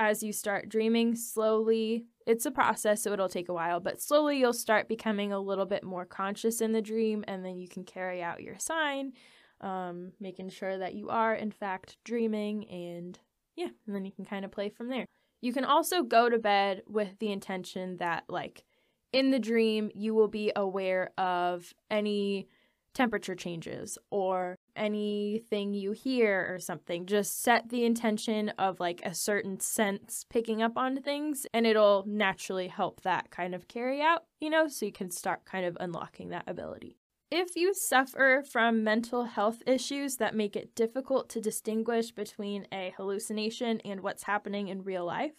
As 0.00 0.22
you 0.22 0.32
start 0.32 0.68
dreaming, 0.68 1.16
slowly, 1.16 2.06
it's 2.26 2.46
a 2.46 2.50
process, 2.50 3.02
so 3.02 3.12
it'll 3.12 3.28
take 3.28 3.48
a 3.48 3.54
while, 3.54 3.80
but 3.80 4.00
slowly 4.00 4.38
you'll 4.38 4.52
start 4.52 4.88
becoming 4.88 5.32
a 5.32 5.40
little 5.40 5.66
bit 5.66 5.82
more 5.82 6.04
conscious 6.04 6.60
in 6.60 6.72
the 6.72 6.82
dream, 6.82 7.24
and 7.26 7.44
then 7.44 7.58
you 7.58 7.68
can 7.68 7.84
carry 7.84 8.22
out 8.22 8.42
your 8.42 8.58
sign, 8.58 9.12
um, 9.60 10.12
making 10.20 10.50
sure 10.50 10.78
that 10.78 10.94
you 10.94 11.08
are, 11.08 11.34
in 11.34 11.50
fact, 11.50 11.96
dreaming, 12.04 12.68
and 12.68 13.18
yeah, 13.56 13.70
and 13.86 13.94
then 13.94 14.04
you 14.04 14.12
can 14.12 14.24
kind 14.24 14.44
of 14.44 14.52
play 14.52 14.68
from 14.68 14.88
there. 14.88 15.06
You 15.40 15.52
can 15.52 15.64
also 15.64 16.02
go 16.02 16.28
to 16.28 16.38
bed 16.38 16.82
with 16.86 17.18
the 17.18 17.30
intention 17.30 17.98
that, 17.98 18.24
like, 18.28 18.64
in 19.12 19.30
the 19.30 19.38
dream, 19.38 19.90
you 19.94 20.14
will 20.14 20.28
be 20.28 20.52
aware 20.54 21.10
of 21.16 21.72
any 21.90 22.48
temperature 22.94 23.34
changes 23.34 23.96
or 24.10 24.56
anything 24.74 25.72
you 25.72 25.92
hear 25.92 26.52
or 26.52 26.58
something. 26.58 27.06
Just 27.06 27.42
set 27.42 27.68
the 27.68 27.84
intention 27.84 28.48
of 28.58 28.80
like 28.80 29.00
a 29.04 29.14
certain 29.14 29.60
sense 29.60 30.24
picking 30.28 30.62
up 30.62 30.76
on 30.76 31.00
things 31.00 31.46
and 31.54 31.66
it'll 31.66 32.04
naturally 32.06 32.68
help 32.68 33.02
that 33.02 33.30
kind 33.30 33.54
of 33.54 33.68
carry 33.68 34.02
out, 34.02 34.24
you 34.40 34.50
know, 34.50 34.66
so 34.66 34.84
you 34.84 34.92
can 34.92 35.10
start 35.10 35.44
kind 35.44 35.64
of 35.64 35.76
unlocking 35.80 36.30
that 36.30 36.44
ability. 36.46 36.96
If 37.30 37.56
you 37.56 37.74
suffer 37.74 38.42
from 38.50 38.82
mental 38.82 39.24
health 39.24 39.62
issues 39.66 40.16
that 40.16 40.34
make 40.34 40.56
it 40.56 40.74
difficult 40.74 41.28
to 41.30 41.42
distinguish 41.42 42.10
between 42.10 42.66
a 42.72 42.94
hallucination 42.96 43.82
and 43.84 44.00
what's 44.00 44.22
happening 44.22 44.68
in 44.68 44.82
real 44.82 45.04
life, 45.04 45.32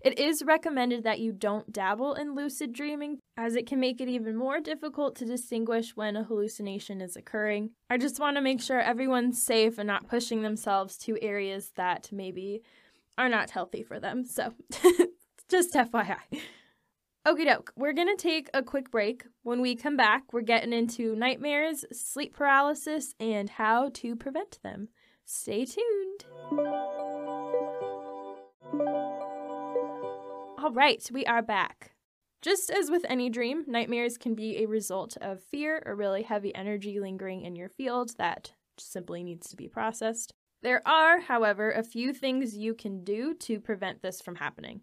it 0.00 0.18
is 0.18 0.42
recommended 0.42 1.04
that 1.04 1.20
you 1.20 1.32
don't 1.32 1.70
dabble 1.70 2.14
in 2.14 2.34
lucid 2.34 2.72
dreaming, 2.72 3.18
as 3.36 3.56
it 3.56 3.66
can 3.66 3.78
make 3.78 4.00
it 4.00 4.08
even 4.08 4.36
more 4.36 4.58
difficult 4.58 5.16
to 5.16 5.26
distinguish 5.26 5.94
when 5.94 6.16
a 6.16 6.24
hallucination 6.24 7.02
is 7.02 7.14
occurring. 7.14 7.72
I 7.90 7.98
just 7.98 8.18
want 8.18 8.38
to 8.38 8.42
make 8.42 8.62
sure 8.62 8.80
everyone's 8.80 9.42
safe 9.42 9.76
and 9.76 9.86
not 9.86 10.08
pushing 10.08 10.40
themselves 10.40 10.96
to 10.98 11.22
areas 11.22 11.72
that 11.76 12.08
maybe 12.10 12.62
are 13.18 13.28
not 13.28 13.50
healthy 13.50 13.82
for 13.82 14.00
them. 14.00 14.24
So, 14.24 14.54
just 15.50 15.74
FYI. 15.74 16.16
Okie 17.26 17.46
doke, 17.46 17.72
we're 17.74 17.94
gonna 17.94 18.16
take 18.16 18.50
a 18.52 18.62
quick 18.62 18.90
break. 18.90 19.24
When 19.44 19.62
we 19.62 19.76
come 19.76 19.96
back, 19.96 20.34
we're 20.34 20.42
getting 20.42 20.74
into 20.74 21.16
nightmares, 21.16 21.86
sleep 21.90 22.36
paralysis, 22.36 23.14
and 23.18 23.48
how 23.48 23.88
to 23.94 24.14
prevent 24.14 24.58
them. 24.62 24.88
Stay 25.24 25.64
tuned. 25.64 26.26
All 30.58 30.70
right, 30.70 31.08
we 31.10 31.24
are 31.24 31.40
back. 31.40 31.92
Just 32.42 32.68
as 32.68 32.90
with 32.90 33.06
any 33.08 33.30
dream, 33.30 33.64
nightmares 33.66 34.18
can 34.18 34.34
be 34.34 34.58
a 34.58 34.66
result 34.66 35.16
of 35.22 35.42
fear 35.42 35.82
or 35.86 35.96
really 35.96 36.24
heavy 36.24 36.54
energy 36.54 37.00
lingering 37.00 37.40
in 37.40 37.56
your 37.56 37.70
field 37.70 38.10
that 38.18 38.52
simply 38.76 39.22
needs 39.22 39.48
to 39.48 39.56
be 39.56 39.66
processed. 39.66 40.34
There 40.62 40.86
are, 40.86 41.20
however, 41.20 41.70
a 41.70 41.82
few 41.82 42.12
things 42.12 42.54
you 42.54 42.74
can 42.74 43.02
do 43.02 43.32
to 43.40 43.60
prevent 43.60 44.02
this 44.02 44.20
from 44.20 44.36
happening 44.36 44.82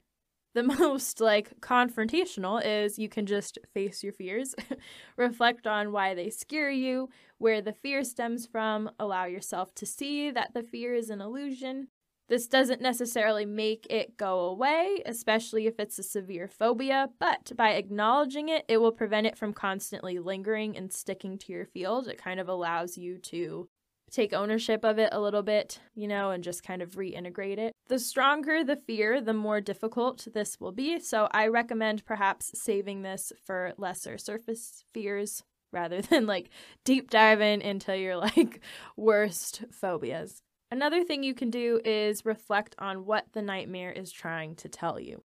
the 0.53 0.63
most 0.79 1.21
like 1.21 1.59
confrontational 1.61 2.61
is 2.63 2.99
you 2.99 3.09
can 3.09 3.25
just 3.25 3.57
face 3.73 4.03
your 4.03 4.13
fears, 4.13 4.55
reflect 5.17 5.67
on 5.67 5.91
why 5.91 6.13
they 6.13 6.29
scare 6.29 6.71
you, 6.71 7.09
where 7.37 7.61
the 7.61 7.73
fear 7.73 8.03
stems 8.03 8.45
from, 8.45 8.89
allow 8.99 9.25
yourself 9.25 9.73
to 9.75 9.85
see 9.85 10.31
that 10.31 10.53
the 10.53 10.63
fear 10.63 10.93
is 10.93 11.09
an 11.09 11.21
illusion. 11.21 11.87
This 12.29 12.47
doesn't 12.47 12.81
necessarily 12.81 13.45
make 13.45 13.85
it 13.89 14.15
go 14.15 14.39
away, 14.45 15.01
especially 15.05 15.67
if 15.67 15.79
it's 15.79 15.99
a 15.99 16.03
severe 16.03 16.47
phobia, 16.47 17.09
but 17.19 17.51
by 17.57 17.71
acknowledging 17.71 18.47
it, 18.47 18.63
it 18.69 18.77
will 18.77 18.93
prevent 18.93 19.27
it 19.27 19.37
from 19.37 19.53
constantly 19.53 20.17
lingering 20.17 20.77
and 20.77 20.93
sticking 20.93 21.37
to 21.39 21.51
your 21.51 21.65
field. 21.65 22.07
It 22.07 22.17
kind 22.17 22.39
of 22.39 22.47
allows 22.47 22.97
you 22.97 23.17
to 23.17 23.67
take 24.11 24.33
ownership 24.33 24.83
of 24.83 24.99
it 24.99 25.09
a 25.11 25.19
little 25.19 25.41
bit, 25.41 25.79
you 25.95 26.07
know, 26.07 26.31
and 26.31 26.43
just 26.43 26.63
kind 26.63 26.81
of 26.81 26.91
reintegrate 26.91 27.57
it. 27.57 27.73
The 27.87 27.99
stronger 27.99 28.63
the 28.63 28.75
fear, 28.75 29.21
the 29.21 29.33
more 29.33 29.61
difficult 29.61 30.27
this 30.33 30.59
will 30.59 30.71
be. 30.71 30.99
So 30.99 31.27
I 31.31 31.47
recommend 31.47 32.05
perhaps 32.05 32.51
saving 32.53 33.01
this 33.01 33.31
for 33.45 33.73
lesser 33.77 34.17
surface 34.17 34.83
fears 34.93 35.43
rather 35.71 36.01
than 36.01 36.25
like 36.25 36.49
deep 36.83 37.09
diving 37.09 37.61
into 37.61 37.97
your 37.97 38.17
like 38.17 38.61
worst 38.97 39.63
phobias. 39.71 40.41
Another 40.69 41.03
thing 41.03 41.23
you 41.23 41.33
can 41.33 41.49
do 41.49 41.81
is 41.83 42.25
reflect 42.25 42.75
on 42.79 43.05
what 43.05 43.25
the 43.33 43.41
nightmare 43.41 43.91
is 43.91 44.11
trying 44.11 44.55
to 44.55 44.69
tell 44.69 44.99
you. 44.99 45.23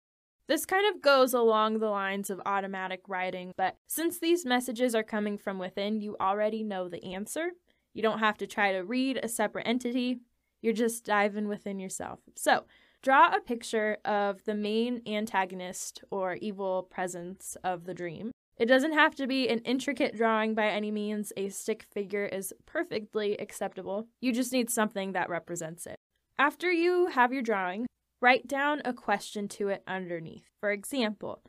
This 0.48 0.66
kind 0.66 0.94
of 0.94 1.02
goes 1.02 1.34
along 1.34 1.80
the 1.80 1.90
lines 1.90 2.30
of 2.30 2.42
automatic 2.46 3.02
writing, 3.08 3.54
but 3.58 3.76
since 3.88 4.20
these 4.20 4.46
messages 4.46 4.94
are 4.94 5.04
coming 5.04 5.38
from 5.38 5.58
within, 5.58 6.02
you 6.02 6.18
already 6.20 6.64
know 6.64 6.90
the 6.90 7.04
answer. 7.14 7.52
You 7.94 8.02
don't 8.02 8.20
have 8.20 8.38
to 8.40 8.48
try 8.48 8.72
to 8.72 8.80
read 8.80 9.20
a 9.22 9.28
separate 9.28 9.68
entity, 9.68 10.20
you're 10.62 10.74
just 10.74 11.06
diving 11.06 11.48
within 11.48 11.80
yourself. 11.80 12.20
So, 12.36 12.64
draw 13.02 13.36
a 13.36 13.42
picture 13.42 13.98
of 14.06 14.46
the 14.46 14.56
main 14.56 15.02
antagonist 15.06 16.04
or 16.10 16.36
evil 16.36 16.84
presence 16.84 17.58
of 17.64 17.86
the 17.86 17.94
dream. 17.94 18.32
It 18.58 18.68
doesn't 18.68 18.94
have 18.94 19.16
to 19.16 19.28
be 19.28 19.50
an 19.50 19.60
intricate 19.60 20.16
drawing 20.16 20.56
by 20.56 20.68
any 20.68 20.92
means, 20.92 21.34
a 21.36 21.50
stick 21.50 21.84
figure 21.92 22.26
is 22.26 22.54
perfectly 22.66 23.36
acceptable. 23.38 24.08
You 24.22 24.32
just 24.32 24.54
need 24.54 24.70
something 24.70 25.12
that 25.14 25.30
represents 25.30 25.86
it. 25.86 25.98
After 26.38 26.72
you 26.72 27.08
have 27.08 27.34
your 27.34 27.42
drawing, 27.42 27.88
write 28.22 28.48
down 28.48 28.82
a 28.86 28.94
question 28.94 29.48
to 29.50 29.70
it 29.70 29.84
underneath. 29.88 30.46
For 30.60 30.72
example, 30.72 31.44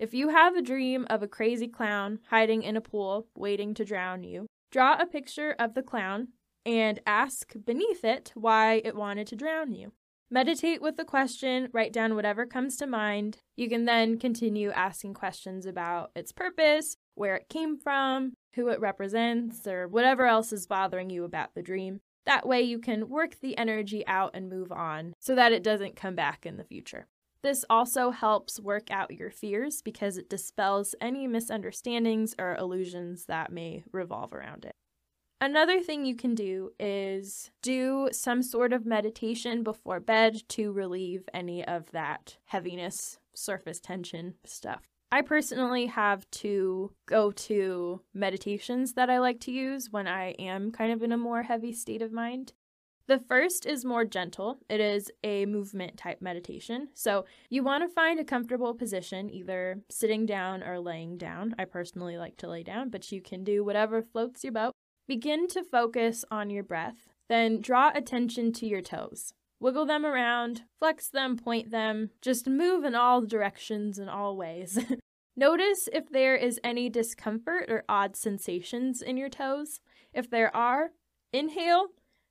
if 0.00 0.12
you 0.12 0.30
have 0.30 0.56
a 0.56 0.62
dream 0.62 1.06
of 1.08 1.22
a 1.22 1.28
crazy 1.28 1.68
clown 1.68 2.18
hiding 2.30 2.64
in 2.64 2.76
a 2.76 2.80
pool 2.80 3.28
waiting 3.36 3.74
to 3.74 3.84
drown 3.84 4.24
you, 4.24 4.46
Draw 4.70 4.98
a 5.00 5.06
picture 5.06 5.56
of 5.58 5.74
the 5.74 5.82
clown 5.82 6.28
and 6.64 7.00
ask 7.04 7.54
beneath 7.64 8.04
it 8.04 8.30
why 8.34 8.80
it 8.84 8.94
wanted 8.94 9.26
to 9.28 9.36
drown 9.36 9.72
you. 9.72 9.92
Meditate 10.30 10.80
with 10.80 10.96
the 10.96 11.04
question, 11.04 11.68
write 11.72 11.92
down 11.92 12.14
whatever 12.14 12.46
comes 12.46 12.76
to 12.76 12.86
mind. 12.86 13.38
You 13.56 13.68
can 13.68 13.84
then 13.84 14.16
continue 14.16 14.70
asking 14.70 15.14
questions 15.14 15.66
about 15.66 16.12
its 16.14 16.30
purpose, 16.30 16.96
where 17.16 17.34
it 17.34 17.48
came 17.48 17.76
from, 17.76 18.34
who 18.54 18.68
it 18.68 18.78
represents, 18.78 19.66
or 19.66 19.88
whatever 19.88 20.26
else 20.26 20.52
is 20.52 20.68
bothering 20.68 21.10
you 21.10 21.24
about 21.24 21.56
the 21.56 21.62
dream. 21.62 21.98
That 22.26 22.46
way, 22.46 22.62
you 22.62 22.78
can 22.78 23.08
work 23.08 23.40
the 23.40 23.58
energy 23.58 24.06
out 24.06 24.30
and 24.34 24.48
move 24.48 24.70
on 24.70 25.14
so 25.18 25.34
that 25.34 25.50
it 25.50 25.64
doesn't 25.64 25.96
come 25.96 26.14
back 26.14 26.46
in 26.46 26.58
the 26.58 26.64
future. 26.64 27.08
This 27.42 27.64
also 27.70 28.10
helps 28.10 28.60
work 28.60 28.90
out 28.90 29.12
your 29.12 29.30
fears 29.30 29.80
because 29.82 30.18
it 30.18 30.28
dispels 30.28 30.94
any 31.00 31.26
misunderstandings 31.26 32.34
or 32.38 32.54
illusions 32.56 33.24
that 33.26 33.50
may 33.50 33.84
revolve 33.92 34.34
around 34.34 34.64
it. 34.64 34.74
Another 35.42 35.80
thing 35.80 36.04
you 36.04 36.14
can 36.16 36.34
do 36.34 36.72
is 36.78 37.50
do 37.62 38.10
some 38.12 38.42
sort 38.42 38.74
of 38.74 38.84
meditation 38.84 39.62
before 39.62 39.98
bed 39.98 40.42
to 40.50 40.70
relieve 40.70 41.26
any 41.32 41.64
of 41.64 41.90
that 41.92 42.36
heaviness, 42.44 43.18
surface 43.34 43.80
tension 43.80 44.34
stuff. 44.44 44.82
I 45.10 45.22
personally 45.22 45.86
have 45.86 46.30
two 46.30 46.92
go 47.06 47.32
to 47.32 48.02
meditations 48.12 48.92
that 48.92 49.08
I 49.08 49.18
like 49.18 49.40
to 49.40 49.50
use 49.50 49.90
when 49.90 50.06
I 50.06 50.32
am 50.32 50.70
kind 50.70 50.92
of 50.92 51.02
in 51.02 51.10
a 51.10 51.16
more 51.16 51.42
heavy 51.42 51.72
state 51.72 52.02
of 52.02 52.12
mind. 52.12 52.52
The 53.10 53.18
first 53.18 53.66
is 53.66 53.84
more 53.84 54.04
gentle. 54.04 54.60
It 54.68 54.78
is 54.78 55.10
a 55.24 55.44
movement 55.44 55.96
type 55.96 56.22
meditation. 56.22 56.90
So 56.94 57.24
you 57.48 57.64
want 57.64 57.82
to 57.82 57.92
find 57.92 58.20
a 58.20 58.24
comfortable 58.24 58.72
position, 58.72 59.28
either 59.28 59.80
sitting 59.90 60.26
down 60.26 60.62
or 60.62 60.78
laying 60.78 61.18
down. 61.18 61.56
I 61.58 61.64
personally 61.64 62.16
like 62.16 62.36
to 62.36 62.48
lay 62.48 62.62
down, 62.62 62.88
but 62.88 63.10
you 63.10 63.20
can 63.20 63.42
do 63.42 63.64
whatever 63.64 64.00
floats 64.00 64.44
your 64.44 64.52
boat. 64.52 64.74
Begin 65.08 65.48
to 65.48 65.64
focus 65.64 66.24
on 66.30 66.50
your 66.50 66.62
breath. 66.62 67.08
Then 67.28 67.60
draw 67.60 67.90
attention 67.92 68.52
to 68.52 68.66
your 68.68 68.80
toes. 68.80 69.34
Wiggle 69.58 69.86
them 69.86 70.06
around, 70.06 70.62
flex 70.78 71.08
them, 71.08 71.36
point 71.36 71.72
them, 71.72 72.10
just 72.22 72.46
move 72.46 72.84
in 72.84 72.94
all 72.94 73.22
directions 73.22 73.98
and 73.98 74.08
all 74.08 74.36
ways. 74.36 74.78
Notice 75.36 75.88
if 75.92 76.08
there 76.10 76.36
is 76.36 76.60
any 76.62 76.88
discomfort 76.88 77.64
or 77.68 77.82
odd 77.88 78.14
sensations 78.14 79.02
in 79.02 79.16
your 79.16 79.28
toes. 79.28 79.80
If 80.14 80.30
there 80.30 80.54
are, 80.54 80.90
inhale 81.32 81.88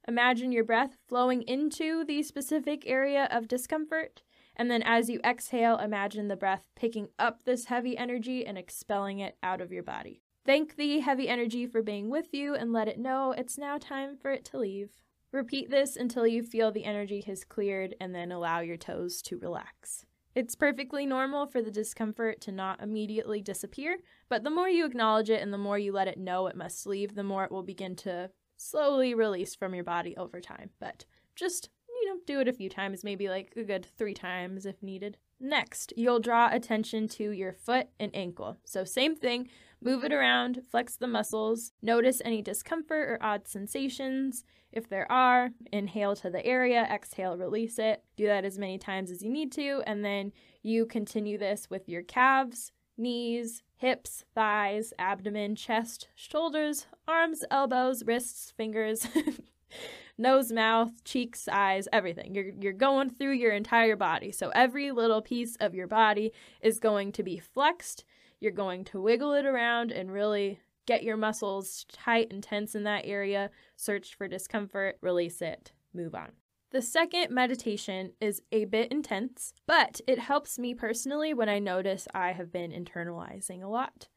Imagine 0.08 0.52
your 0.52 0.64
breath 0.64 0.98
flowing 1.08 1.42
into 1.44 2.04
the 2.06 2.24
specific 2.24 2.84
area 2.86 3.28
of 3.32 3.48
discomfort. 3.48 4.24
And 4.56 4.70
then 4.70 4.82
as 4.84 5.10
you 5.10 5.20
exhale, 5.24 5.78
imagine 5.78 6.28
the 6.28 6.36
breath 6.36 6.64
picking 6.76 7.10
up 7.18 7.44
this 7.44 7.66
heavy 7.66 7.98
energy 7.98 8.46
and 8.46 8.58
expelling 8.58 9.20
it 9.20 9.38
out 9.42 9.62
of 9.62 9.72
your 9.72 9.84
body. 9.84 10.22
Thank 10.46 10.76
the 10.76 11.00
heavy 11.00 11.28
energy 11.28 11.68
for 11.68 11.82
being 11.82 12.10
with 12.10 12.34
you 12.34 12.56
and 12.56 12.74
let 12.74 12.88
it 12.88 12.98
know 12.98 13.34
it's 13.38 13.58
now 13.58 13.78
time 13.78 14.18
for 14.18 14.32
it 14.32 14.46
to 14.46 14.58
leave. 14.58 14.90
Repeat 15.32 15.70
this 15.70 15.96
until 15.96 16.26
you 16.26 16.42
feel 16.42 16.72
the 16.72 16.86
energy 16.86 17.22
has 17.28 17.44
cleared 17.44 17.94
and 18.02 18.16
then 18.16 18.32
allow 18.32 18.62
your 18.62 18.78
toes 18.78 19.22
to 19.24 19.38
relax. 19.38 20.06
It's 20.34 20.56
perfectly 20.56 21.06
normal 21.06 21.48
for 21.48 21.62
the 21.62 21.72
discomfort 21.72 22.42
to 22.42 22.52
not 22.52 22.82
immediately 22.82 23.42
disappear, 23.42 23.98
but 24.28 24.44
the 24.44 24.50
more 24.50 24.70
you 24.70 24.86
acknowledge 24.86 25.30
it 25.30 25.42
and 25.42 25.54
the 25.54 25.58
more 25.58 25.78
you 25.78 25.92
let 25.92 26.08
it 26.08 26.18
know 26.18 26.48
it 26.48 26.56
must 26.56 26.88
leave, 26.88 27.14
the 27.16 27.24
more 27.24 27.44
it 27.44 27.52
will 27.52 27.64
begin 27.64 27.96
to 27.98 28.32
slowly 28.60 29.14
release 29.14 29.56
from 29.56 29.74
your 29.74 29.84
body 29.84 30.16
over 30.18 30.40
time. 30.40 30.70
But 30.80 31.06
just, 31.36 31.70
you 31.88 32.08
know, 32.08 32.20
do 32.28 32.40
it 32.42 32.48
a 32.48 32.54
few 32.54 32.70
times, 32.70 33.04
maybe 33.04 33.30
like 33.30 33.54
a 33.56 33.64
good 33.64 33.88
three 33.98 34.14
times 34.14 34.66
if 34.66 34.84
needed. 34.84 35.18
Next, 35.40 35.94
you'll 35.96 36.20
draw 36.20 36.50
attention 36.52 37.08
to 37.10 37.32
your 37.32 37.54
foot 37.54 37.88
and 38.00 38.14
ankle. 38.14 38.58
So, 38.66 38.84
same 38.84 39.16
thing, 39.16 39.48
move 39.82 40.04
it 40.04 40.12
around, 40.12 40.62
flex 40.70 40.98
the 40.98 41.08
muscles, 41.08 41.72
notice 41.82 42.22
any 42.26 42.42
discomfort 42.42 43.10
or 43.10 43.18
odd 43.22 43.48
sensations. 43.48 44.44
If 44.74 44.90
there 44.90 45.10
are, 45.10 45.52
inhale 45.72 46.16
to 46.18 46.30
the 46.30 46.46
area, 46.46 46.84
exhale, 46.84 47.38
release 47.38 47.80
it. 47.80 48.04
Do 48.18 48.28
that 48.28 48.44
as 48.44 48.60
many 48.60 48.78
times 48.78 49.12
as 49.12 49.24
you 49.24 49.30
need 49.30 49.52
to, 49.54 49.82
and 49.88 50.04
then 50.04 50.34
you 50.62 50.86
continue 50.86 51.38
this 51.38 51.70
with 51.70 51.88
your 51.88 52.04
calves, 52.04 52.74
knees, 52.98 53.64
hips, 53.80 54.26
thighs, 54.36 54.94
abdomen, 55.00 55.56
chest, 55.56 56.10
shoulders, 56.16 56.86
arms, 57.08 57.44
elbows, 57.50 58.04
wrists, 58.06 58.52
fingers. 58.52 59.08
nose, 60.18 60.52
mouth, 60.52 60.92
cheeks, 61.06 61.48
eyes, 61.48 61.88
everything. 61.94 62.36
You're 62.36 62.52
you're 62.60 62.74
going 62.74 63.10
through 63.10 63.34
your 63.34 63.54
entire 63.54 63.96
body. 63.96 64.32
So 64.32 64.50
every 64.50 64.92
little 64.92 65.22
piece 65.22 65.56
of 65.56 65.74
your 65.74 65.88
body 65.88 66.34
is 66.62 66.80
going 66.80 67.14
to 67.14 67.24
be 67.24 67.40
flexed. 67.40 68.04
You're 68.40 68.52
going 68.52 68.84
to 68.86 69.02
wiggle 69.02 69.34
it 69.34 69.46
around 69.46 69.92
and 69.92 70.12
really 70.12 70.60
get 70.86 71.04
your 71.04 71.18
muscles 71.18 71.86
tight 71.92 72.32
and 72.32 72.44
tense 72.44 72.76
in 72.76 72.84
that 72.84 73.06
area. 73.06 73.50
Search 73.78 74.16
for 74.16 74.28
discomfort, 74.28 74.98
release 75.02 75.42
it, 75.42 75.72
move 75.94 76.14
on. 76.14 76.32
The 76.72 76.82
second 76.84 77.32
meditation 77.32 78.14
is 78.22 78.44
a 78.52 78.66
bit 78.66 78.92
intense, 78.92 79.54
but 79.66 80.02
it 80.08 80.20
helps 80.20 80.60
me 80.60 80.76
personally 80.76 81.34
when 81.34 81.50
I 81.50 81.58
notice 81.58 82.08
I 82.14 82.34
have 82.34 82.52
been 82.52 82.72
internalizing 82.72 83.64
a 83.64 83.68
lot. 83.68 84.08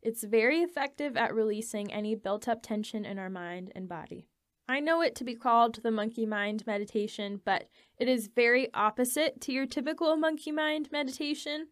It's 0.00 0.24
very 0.24 0.60
effective 0.60 1.18
at 1.18 1.34
releasing 1.34 1.92
any 1.92 2.14
built 2.14 2.48
up 2.48 2.62
tension 2.62 3.04
in 3.04 3.18
our 3.18 3.28
mind 3.28 3.72
and 3.74 3.88
body. 3.88 4.26
I 4.66 4.80
know 4.80 5.02
it 5.02 5.14
to 5.16 5.24
be 5.24 5.34
called 5.34 5.82
the 5.82 5.90
monkey 5.90 6.24
mind 6.24 6.66
meditation, 6.66 7.42
but 7.44 7.68
it 7.98 8.08
is 8.08 8.30
very 8.34 8.72
opposite 8.72 9.40
to 9.42 9.52
your 9.52 9.66
typical 9.66 10.16
monkey 10.16 10.52
mind 10.52 10.90
meditation. 10.90 11.68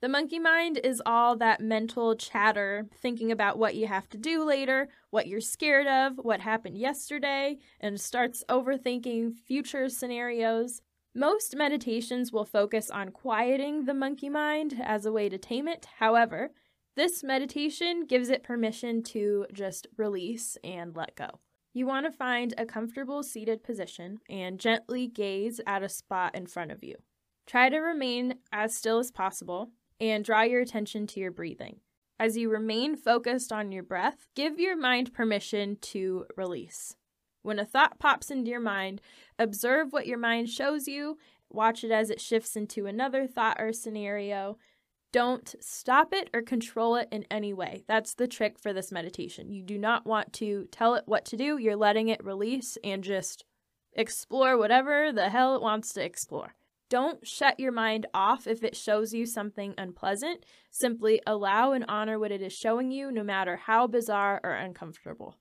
The 0.00 0.08
monkey 0.08 0.38
mind 0.38 0.78
is 0.84 1.02
all 1.04 1.34
that 1.38 1.60
mental 1.60 2.14
chatter, 2.14 2.86
thinking 3.02 3.32
about 3.32 3.58
what 3.58 3.74
you 3.74 3.88
have 3.88 4.08
to 4.10 4.16
do 4.16 4.44
later, 4.44 4.88
what 5.10 5.26
you're 5.26 5.40
scared 5.40 5.88
of, 5.88 6.18
what 6.18 6.40
happened 6.40 6.78
yesterday, 6.78 7.58
and 7.80 8.00
starts 8.00 8.44
overthinking 8.48 9.34
future 9.34 9.88
scenarios. 9.88 10.82
Most 11.16 11.56
meditations 11.56 12.30
will 12.30 12.44
focus 12.44 12.90
on 12.90 13.10
quieting 13.10 13.86
the 13.86 13.94
monkey 13.94 14.28
mind 14.28 14.80
as 14.80 15.04
a 15.04 15.10
way 15.10 15.28
to 15.28 15.36
tame 15.36 15.66
it. 15.66 15.88
However, 15.98 16.52
this 16.94 17.24
meditation 17.24 18.06
gives 18.06 18.28
it 18.28 18.44
permission 18.44 19.02
to 19.04 19.46
just 19.52 19.88
release 19.96 20.56
and 20.62 20.94
let 20.94 21.16
go. 21.16 21.40
You 21.74 21.86
want 21.86 22.06
to 22.06 22.12
find 22.12 22.54
a 22.56 22.66
comfortable 22.66 23.24
seated 23.24 23.64
position 23.64 24.18
and 24.28 24.60
gently 24.60 25.08
gaze 25.08 25.60
at 25.66 25.82
a 25.82 25.88
spot 25.88 26.36
in 26.36 26.46
front 26.46 26.70
of 26.70 26.84
you. 26.84 26.94
Try 27.48 27.68
to 27.68 27.78
remain 27.78 28.34
as 28.52 28.76
still 28.76 28.98
as 28.98 29.10
possible 29.10 29.70
and 30.00 30.24
draw 30.24 30.42
your 30.42 30.60
attention 30.60 31.06
to 31.08 31.20
your 31.20 31.30
breathing. 31.30 31.80
As 32.20 32.36
you 32.36 32.50
remain 32.50 32.96
focused 32.96 33.52
on 33.52 33.70
your 33.70 33.82
breath, 33.82 34.26
give 34.34 34.58
your 34.58 34.76
mind 34.76 35.14
permission 35.14 35.76
to 35.82 36.26
release. 36.36 36.96
When 37.42 37.58
a 37.58 37.64
thought 37.64 37.98
pops 37.98 38.30
into 38.30 38.50
your 38.50 38.60
mind, 38.60 39.00
observe 39.38 39.92
what 39.92 40.06
your 40.06 40.18
mind 40.18 40.48
shows 40.48 40.88
you, 40.88 41.18
watch 41.48 41.84
it 41.84 41.90
as 41.90 42.10
it 42.10 42.20
shifts 42.20 42.56
into 42.56 42.86
another 42.86 43.26
thought 43.26 43.56
or 43.60 43.72
scenario, 43.72 44.58
don't 45.12 45.54
stop 45.60 46.12
it 46.12 46.28
or 46.34 46.42
control 46.42 46.96
it 46.96 47.08
in 47.10 47.24
any 47.30 47.54
way. 47.54 47.84
That's 47.88 48.14
the 48.14 48.28
trick 48.28 48.58
for 48.58 48.72
this 48.72 48.92
meditation. 48.92 49.50
You 49.50 49.62
do 49.62 49.78
not 49.78 50.04
want 50.04 50.32
to 50.34 50.68
tell 50.70 50.94
it 50.96 51.04
what 51.06 51.24
to 51.26 51.36
do. 51.36 51.56
You're 51.56 51.76
letting 51.76 52.08
it 52.08 52.22
release 52.22 52.76
and 52.84 53.02
just 53.02 53.44
explore 53.94 54.58
whatever 54.58 55.10
the 55.12 55.30
hell 55.30 55.54
it 55.54 55.62
wants 55.62 55.94
to 55.94 56.04
explore. 56.04 56.54
Don't 56.90 57.26
shut 57.26 57.60
your 57.60 57.72
mind 57.72 58.06
off 58.14 58.46
if 58.46 58.64
it 58.64 58.76
shows 58.76 59.12
you 59.12 59.26
something 59.26 59.74
unpleasant. 59.76 60.44
Simply 60.70 61.20
allow 61.26 61.72
and 61.72 61.84
honor 61.86 62.18
what 62.18 62.32
it 62.32 62.40
is 62.40 62.52
showing 62.52 62.90
you, 62.90 63.12
no 63.12 63.22
matter 63.22 63.56
how 63.56 63.86
bizarre 63.86 64.40
or 64.42 64.52
uncomfortable. 64.52 65.36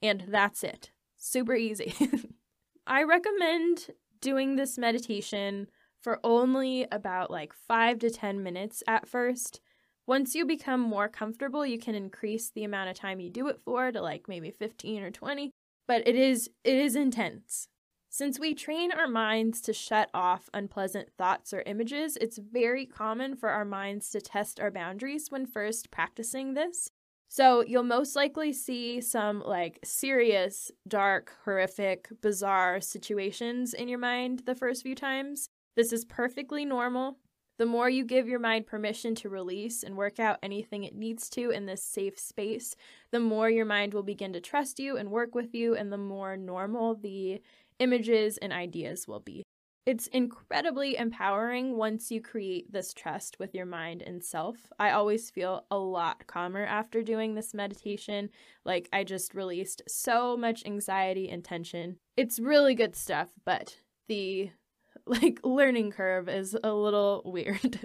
And 0.00 0.24
that's 0.28 0.62
it. 0.62 0.90
Super 1.16 1.54
easy. 1.54 1.94
I 2.86 3.02
recommend 3.02 3.90
doing 4.20 4.56
this 4.56 4.78
meditation 4.78 5.68
for 6.00 6.20
only 6.24 6.86
about 6.90 7.30
like 7.30 7.52
five 7.52 7.98
to 8.00 8.10
10 8.10 8.42
minutes 8.42 8.82
at 8.86 9.08
first. 9.08 9.60
Once 10.06 10.34
you 10.34 10.44
become 10.44 10.80
more 10.80 11.08
comfortable, 11.08 11.64
you 11.64 11.78
can 11.78 11.94
increase 11.94 12.50
the 12.50 12.64
amount 12.64 12.90
of 12.90 12.96
time 12.96 13.20
you 13.20 13.30
do 13.30 13.48
it 13.48 13.60
for 13.64 13.92
to 13.92 14.00
like 14.00 14.28
maybe 14.28 14.50
15 14.50 15.02
or 15.02 15.10
20, 15.10 15.52
but 15.86 16.06
it 16.06 16.16
is 16.16 16.50
it 16.64 16.76
is 16.76 16.96
intense. 16.96 17.68
Since 18.14 18.38
we 18.38 18.52
train 18.52 18.92
our 18.92 19.08
minds 19.08 19.62
to 19.62 19.72
shut 19.72 20.10
off 20.12 20.50
unpleasant 20.52 21.08
thoughts 21.16 21.54
or 21.54 21.62
images, 21.64 22.18
it's 22.20 22.36
very 22.36 22.84
common 22.84 23.36
for 23.36 23.48
our 23.48 23.64
minds 23.64 24.10
to 24.10 24.20
test 24.20 24.60
our 24.60 24.70
boundaries 24.70 25.30
when 25.30 25.46
first 25.46 25.90
practicing 25.90 26.52
this. 26.52 26.90
So, 27.30 27.62
you'll 27.62 27.84
most 27.84 28.14
likely 28.14 28.52
see 28.52 29.00
some 29.00 29.40
like 29.40 29.78
serious, 29.82 30.70
dark, 30.86 31.32
horrific, 31.46 32.08
bizarre 32.20 32.82
situations 32.82 33.72
in 33.72 33.88
your 33.88 33.98
mind 33.98 34.42
the 34.44 34.54
first 34.54 34.82
few 34.82 34.94
times. 34.94 35.48
This 35.74 35.90
is 35.90 36.04
perfectly 36.04 36.66
normal. 36.66 37.16
The 37.58 37.66
more 37.66 37.88
you 37.88 38.04
give 38.04 38.28
your 38.28 38.40
mind 38.40 38.66
permission 38.66 39.14
to 39.16 39.28
release 39.28 39.82
and 39.82 39.96
work 39.96 40.18
out 40.18 40.38
anything 40.42 40.84
it 40.84 40.94
needs 40.94 41.30
to 41.30 41.50
in 41.50 41.64
this 41.64 41.84
safe 41.84 42.18
space, 42.18 42.74
the 43.10 43.20
more 43.20 43.48
your 43.48 43.66
mind 43.66 43.94
will 43.94 44.02
begin 44.02 44.32
to 44.32 44.40
trust 44.40 44.78
you 44.78 44.96
and 44.96 45.10
work 45.10 45.34
with 45.34 45.54
you, 45.54 45.76
and 45.76 45.92
the 45.92 45.98
more 45.98 46.36
normal 46.36 46.94
the 46.94 47.40
images 47.78 48.38
and 48.38 48.52
ideas 48.52 49.06
will 49.08 49.20
be. 49.20 49.42
It's 49.84 50.06
incredibly 50.06 50.96
empowering 50.96 51.76
once 51.76 52.12
you 52.12 52.20
create 52.20 52.70
this 52.70 52.94
trust 52.94 53.40
with 53.40 53.52
your 53.52 53.66
mind 53.66 54.00
and 54.00 54.22
self. 54.22 54.72
I 54.78 54.92
always 54.92 55.28
feel 55.28 55.66
a 55.72 55.76
lot 55.76 56.28
calmer 56.28 56.64
after 56.64 57.02
doing 57.02 57.34
this 57.34 57.52
meditation. 57.52 58.30
Like, 58.64 58.88
I 58.92 59.02
just 59.02 59.34
released 59.34 59.82
so 59.88 60.36
much 60.36 60.64
anxiety 60.64 61.28
and 61.28 61.42
tension. 61.42 61.96
It's 62.16 62.38
really 62.38 62.76
good 62.76 62.94
stuff, 62.94 63.30
but 63.44 63.78
the 64.06 64.50
like 65.06 65.40
learning 65.42 65.90
curve 65.90 66.28
is 66.28 66.56
a 66.62 66.72
little 66.72 67.22
weird. 67.26 67.80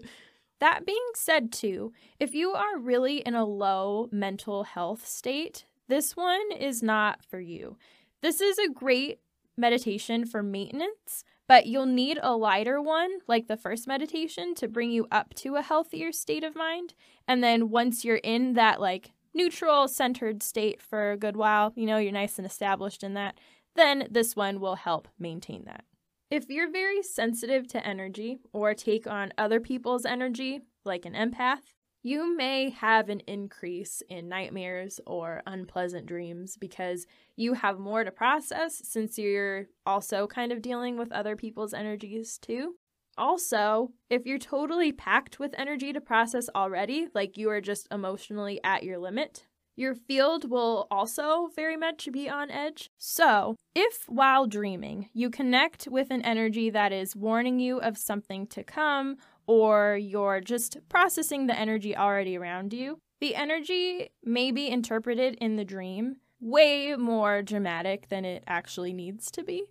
that 0.60 0.86
being 0.86 1.10
said, 1.16 1.52
too, 1.52 1.94
if 2.20 2.36
you 2.36 2.52
are 2.52 2.78
really 2.78 3.18
in 3.22 3.34
a 3.34 3.46
low 3.46 4.08
mental 4.12 4.66
health 4.66 5.08
state, 5.08 5.66
this 5.88 6.16
one 6.16 6.52
is 6.52 6.84
not 6.84 7.26
for 7.26 7.40
you. 7.40 7.78
This 8.22 8.40
is 8.40 8.60
a 8.60 8.72
great 8.72 9.20
meditation 9.58 10.26
for 10.26 10.44
maintenance, 10.44 11.24
but 11.48 11.66
you'll 11.66 11.86
need 11.86 12.20
a 12.22 12.36
lighter 12.36 12.82
one, 12.82 13.20
like 13.28 13.48
the 13.48 13.58
first 13.58 13.88
meditation, 13.88 14.54
to 14.56 14.68
bring 14.68 14.92
you 14.92 15.08
up 15.12 15.34
to 15.36 15.56
a 15.56 15.62
healthier 15.62 16.12
state 16.12 16.44
of 16.44 16.56
mind. 16.56 16.94
And 17.28 17.44
then 17.44 17.70
once 17.70 18.04
you're 18.04 18.18
in 18.18 18.54
that 18.54 18.80
like 18.80 19.12
neutral, 19.34 19.88
centered 19.88 20.44
state 20.44 20.82
for 20.82 21.12
a 21.12 21.18
good 21.18 21.38
while, 21.38 21.74
you 21.76 21.86
know, 21.86 21.98
you're 21.98 22.12
nice 22.12 22.38
and 22.38 22.46
established 22.46 23.04
in 23.04 23.14
that, 23.14 23.38
then 23.76 24.08
this 24.10 24.36
one 24.36 24.60
will 24.60 24.76
help 24.76 25.08
maintain 25.20 25.64
that. 25.66 25.84
If 26.30 26.50
you're 26.50 26.72
very 26.72 27.02
sensitive 27.04 27.68
to 27.70 27.88
energy 27.88 28.40
or 28.52 28.74
take 28.74 29.08
on 29.08 29.32
other 29.38 29.62
people's 29.62 30.06
energy, 30.06 30.62
like 30.84 31.06
an 31.06 31.14
empath, 31.14 31.60
you 32.08 32.38
may 32.38 32.70
have 32.70 33.10
an 33.10 33.20
increase 33.28 34.02
in 34.08 34.30
nightmares 34.30 35.02
or 35.06 35.44
unpleasant 35.46 36.06
dreams 36.06 36.56
because 36.56 37.06
you 37.36 37.54
have 37.54 37.80
more 37.80 38.06
to 38.06 38.12
process 38.12 38.82
since 38.86 39.20
you're 39.20 39.66
also 39.86 40.26
kind 40.26 40.54
of 40.54 40.62
dealing 40.62 40.98
with 40.98 41.12
other 41.12 41.36
people's 41.36 41.74
energies 41.74 42.38
too. 42.38 42.76
Also, 43.18 43.92
if 44.10 44.26
you're 44.26 44.40
totally 44.40 44.94
packed 44.94 45.38
with 45.38 45.54
energy 45.58 45.92
to 45.92 46.00
process 46.00 46.48
already, 46.56 47.08
like 47.14 47.38
you 47.38 47.50
are 47.50 47.60
just 47.60 47.90
emotionally 47.92 48.62
at 48.64 48.84
your 48.84 49.00
limit, 49.00 49.46
your 49.76 49.94
field 49.94 50.50
will 50.50 50.88
also 50.90 51.50
very 51.56 51.76
much 51.76 52.08
be 52.14 52.30
on 52.30 52.50
edge. 52.50 52.90
So, 52.98 53.56
if 53.76 54.06
while 54.08 54.48
dreaming 54.48 55.10
you 55.14 55.30
connect 55.30 55.88
with 55.88 56.10
an 56.10 56.22
energy 56.22 56.70
that 56.70 56.94
is 56.94 57.18
warning 57.18 57.60
you 57.60 57.80
of 57.80 57.98
something 57.98 58.48
to 58.48 58.64
come, 58.64 59.18
or 59.48 59.98
you're 59.98 60.42
just 60.42 60.78
processing 60.90 61.48
the 61.48 61.58
energy 61.58 61.96
already 61.96 62.38
around 62.38 62.74
you, 62.74 63.00
the 63.20 63.36
energy 63.36 64.10
may 64.24 64.52
be 64.52 64.70
interpreted 64.70 65.36
in 65.42 65.56
the 65.56 65.66
dream 65.66 66.18
way 66.40 66.96
more 66.96 67.42
dramatic 67.42 68.10
than 68.10 68.26
it 68.26 68.44
actually 68.46 68.94
needs 68.94 69.32
to 69.32 69.44
be. 69.44 69.64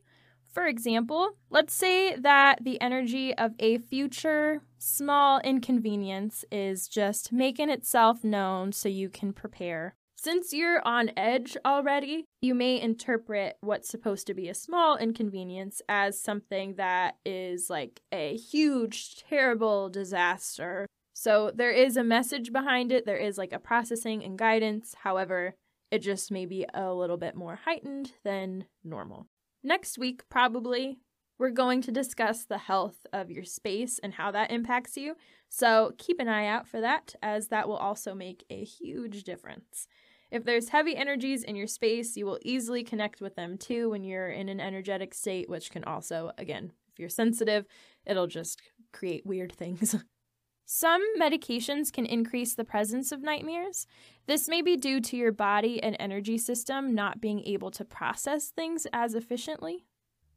For 0.53 0.67
example, 0.67 1.33
let's 1.51 1.75
say 1.75 2.17
that 2.17 2.65
the 2.65 2.81
energy 2.81 3.35
of 3.35 3.53
a 3.59 3.79
future 3.79 4.63
small 4.79 5.39
inconvenience 5.41 6.45
is 6.51 6.89
just 6.89 7.31
making 7.31 7.69
itself 7.69 8.25
known 8.25 8.73
so 8.73 8.89
you 8.89 9.11
can 9.11 9.33
prepare. 9.33 9.95
Since 10.19 10.53
you're 10.53 10.81
on 10.87 11.11
edge 11.17 11.57
already, 11.65 12.25
you 12.41 12.55
may 12.55 12.81
interpret 12.81 13.59
what's 13.61 13.89
supposed 13.89 14.27
to 14.27 14.35
be 14.35 14.49
a 14.49 14.55
small 14.55 14.97
inconvenience 14.97 15.83
as 15.89 16.21
something 16.21 16.77
that 16.77 17.17
is 17.25 17.71
like 17.71 18.01
a 18.11 18.37
huge, 18.37 19.23
terrible 19.29 19.89
disaster. 19.91 20.87
So 21.13 21.53
there 21.55 21.71
is 21.71 21.97
a 21.97 22.03
message 22.03 22.53
behind 22.53 22.93
it, 22.93 23.07
there 23.07 23.17
is 23.17 23.39
like 23.39 23.53
a 23.53 23.59
processing 23.59 24.25
and 24.25 24.39
guidance. 24.39 24.95
However, 25.03 25.55
it 25.91 26.01
just 26.01 26.33
may 26.33 26.47
be 26.47 26.67
a 26.75 26.93
little 26.93 27.19
bit 27.19 27.37
more 27.37 27.61
heightened 27.65 28.13
than 28.25 28.65
normal. 28.83 29.29
Next 29.63 29.99
week, 29.99 30.29
probably, 30.29 30.99
We're 31.39 31.51
going 31.51 31.83
to 31.83 31.93
discuss 31.93 32.45
the 32.45 32.59
health 32.59 33.07
of 33.13 33.31
your 33.31 33.45
space 33.45 34.01
and 34.03 34.15
how 34.15 34.31
that 34.31 34.51
impacts 34.51 34.97
you. 34.97 35.17
So 35.51 35.93
keep 35.99 36.19
an 36.19 36.29
eye 36.29 36.47
out 36.47 36.67
for 36.67 36.81
that, 36.81 37.15
as 37.23 37.49
that 37.49 37.69
will 37.69 37.77
also 37.77 38.15
make 38.15 38.45
a 38.49 38.65
huge 38.65 39.25
difference. 39.25 39.87
If 40.37 40.45
there's 40.45 40.69
heavy 40.69 40.95
energies 40.95 41.43
in 41.43 41.57
your 41.57 41.67
space, 41.67 42.15
you 42.15 42.27
will 42.27 42.39
easily 42.43 42.85
connect 42.85 43.23
with 43.23 43.37
them 43.37 43.57
too 43.57 43.89
when 43.89 44.05
you're 44.05 44.29
in 44.29 44.51
an 44.51 44.61
energetic 44.61 45.15
state, 45.15 45.49
which 45.49 45.71
can 45.71 45.83
also, 45.85 46.31
again, 46.37 46.73
if 46.93 46.99
you're 46.99 47.09
sensitive, 47.09 47.65
it'll 48.05 48.27
just 48.27 48.61
create 48.93 49.25
weird 49.25 49.51
things. 49.51 49.97
Some 50.67 51.03
medications 51.19 51.91
can 51.91 52.05
increase 52.05 52.55
the 52.55 52.65
presence 52.65 53.13
of 53.13 53.23
nightmares. 53.23 53.87
This 54.27 54.47
may 54.47 54.61
be 54.61 54.77
due 54.77 55.01
to 55.01 55.17
your 55.17 55.33
body 55.33 55.83
and 55.83 55.97
energy 55.99 56.37
system 56.37 56.95
not 56.95 57.19
being 57.19 57.43
able 57.45 57.71
to 57.71 57.85
process 57.85 58.51
things 58.51 58.87
as 58.93 59.15
efficiently. 59.15 59.87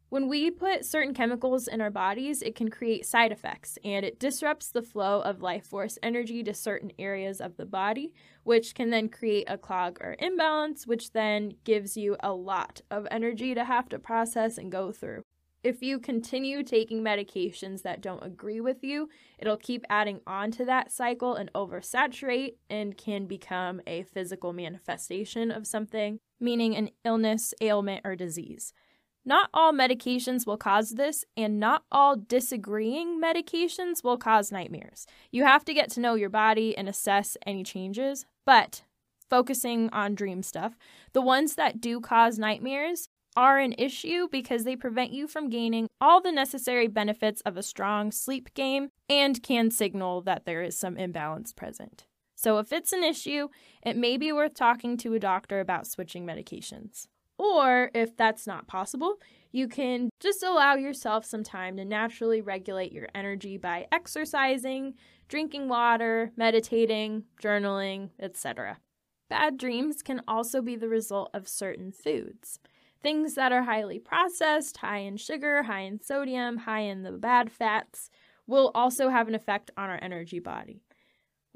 When 0.09 0.27
we 0.27 0.49
put 0.49 0.85
certain 0.85 1.13
chemicals 1.13 1.67
in 1.67 1.81
our 1.81 1.91
bodies, 1.91 2.41
it 2.41 2.55
can 2.55 2.69
create 2.69 3.05
side 3.05 3.31
effects 3.31 3.77
and 3.83 4.03
it 4.03 4.19
disrupts 4.19 4.71
the 4.71 4.81
flow 4.81 5.21
of 5.21 5.43
life 5.43 5.67
force 5.67 5.99
energy 6.01 6.41
to 6.43 6.53
certain 6.55 6.91
areas 6.97 7.39
of 7.39 7.57
the 7.57 7.65
body, 7.67 8.11
which 8.43 8.73
can 8.73 8.89
then 8.89 9.09
create 9.09 9.45
a 9.47 9.57
clog 9.57 9.99
or 10.01 10.15
imbalance, 10.17 10.87
which 10.87 11.11
then 11.11 11.53
gives 11.63 11.95
you 11.95 12.17
a 12.21 12.33
lot 12.33 12.81
of 12.89 13.07
energy 13.11 13.53
to 13.53 13.63
have 13.63 13.87
to 13.89 13.99
process 13.99 14.57
and 14.57 14.71
go 14.71 14.91
through. 14.91 15.21
If 15.61 15.83
you 15.83 15.99
continue 15.99 16.63
taking 16.63 17.03
medications 17.03 17.83
that 17.83 18.01
don't 18.01 18.23
agree 18.23 18.61
with 18.61 18.83
you, 18.83 19.09
it'll 19.37 19.57
keep 19.57 19.85
adding 19.91 20.21
on 20.25 20.49
to 20.51 20.65
that 20.65 20.91
cycle 20.91 21.35
and 21.35 21.53
oversaturate 21.53 22.53
and 22.67 22.97
can 22.97 23.27
become 23.27 23.79
a 23.85 24.03
physical 24.03 24.53
manifestation 24.53 25.51
of 25.51 25.67
something, 25.67 26.19
meaning 26.39 26.75
an 26.75 26.89
illness, 27.05 27.53
ailment, 27.61 28.01
or 28.05 28.15
disease. 28.15 28.73
Not 29.29 29.51
all 29.53 29.71
medications 29.71 30.47
will 30.47 30.57
cause 30.57 30.95
this, 30.95 31.23
and 31.37 31.59
not 31.59 31.83
all 31.91 32.15
disagreeing 32.15 33.21
medications 33.21 34.03
will 34.03 34.17
cause 34.17 34.51
nightmares. 34.51 35.05
You 35.29 35.43
have 35.43 35.63
to 35.65 35.73
get 35.75 35.91
to 35.91 35.99
know 35.99 36.15
your 36.15 36.31
body 36.31 36.75
and 36.75 36.89
assess 36.89 37.37
any 37.45 37.63
changes, 37.63 38.25
but 38.43 38.81
focusing 39.29 39.87
on 39.91 40.15
dream 40.15 40.41
stuff, 40.41 40.75
the 41.13 41.21
ones 41.21 41.53
that 41.53 41.79
do 41.79 42.01
cause 42.01 42.39
nightmares 42.39 43.07
are 43.37 43.59
an 43.59 43.75
issue 43.77 44.27
because 44.31 44.63
they 44.63 44.75
prevent 44.75 45.11
you 45.11 45.27
from 45.27 45.51
gaining 45.51 45.87
all 46.01 46.19
the 46.19 46.31
necessary 46.31 46.87
benefits 46.87 47.41
of 47.41 47.55
a 47.55 47.61
strong 47.61 48.11
sleep 48.11 48.51
game 48.55 48.89
and 49.07 49.43
can 49.43 49.69
signal 49.69 50.21
that 50.21 50.45
there 50.45 50.63
is 50.63 50.75
some 50.75 50.97
imbalance 50.97 51.53
present. 51.53 52.07
So, 52.33 52.57
if 52.57 52.73
it's 52.73 52.93
an 52.93 53.03
issue, 53.03 53.49
it 53.83 53.95
may 53.95 54.17
be 54.17 54.31
worth 54.31 54.55
talking 54.55 54.97
to 54.97 55.13
a 55.13 55.19
doctor 55.19 55.59
about 55.59 55.85
switching 55.85 56.25
medications. 56.25 57.05
Or 57.39 57.89
if 57.95 58.17
that's 58.17 58.45
not 58.45 58.67
possible, 58.67 59.15
you 59.53 59.69
can 59.69 60.09
just 60.19 60.43
allow 60.43 60.75
yourself 60.75 61.23
some 61.23 61.41
time 61.41 61.77
to 61.77 61.85
naturally 61.85 62.41
regulate 62.41 62.91
your 62.91 63.07
energy 63.15 63.57
by 63.57 63.87
exercising, 63.93 64.95
drinking 65.29 65.69
water, 65.69 66.31
meditating, 66.35 67.23
journaling, 67.41 68.09
etc. 68.19 68.79
Bad 69.29 69.57
dreams 69.57 70.01
can 70.01 70.21
also 70.27 70.61
be 70.61 70.75
the 70.75 70.89
result 70.89 71.29
of 71.33 71.47
certain 71.47 71.93
foods. 71.93 72.59
Things 73.01 73.35
that 73.35 73.53
are 73.53 73.63
highly 73.63 73.99
processed, 73.99 74.77
high 74.77 74.97
in 74.97 75.15
sugar, 75.15 75.63
high 75.63 75.81
in 75.81 76.01
sodium, 76.01 76.57
high 76.57 76.81
in 76.81 77.03
the 77.03 77.13
bad 77.13 77.49
fats, 77.49 78.09
will 78.47 78.71
also 78.75 79.07
have 79.07 79.29
an 79.29 79.35
effect 79.35 79.71
on 79.77 79.89
our 79.89 79.99
energy 80.01 80.39
body. 80.39 80.81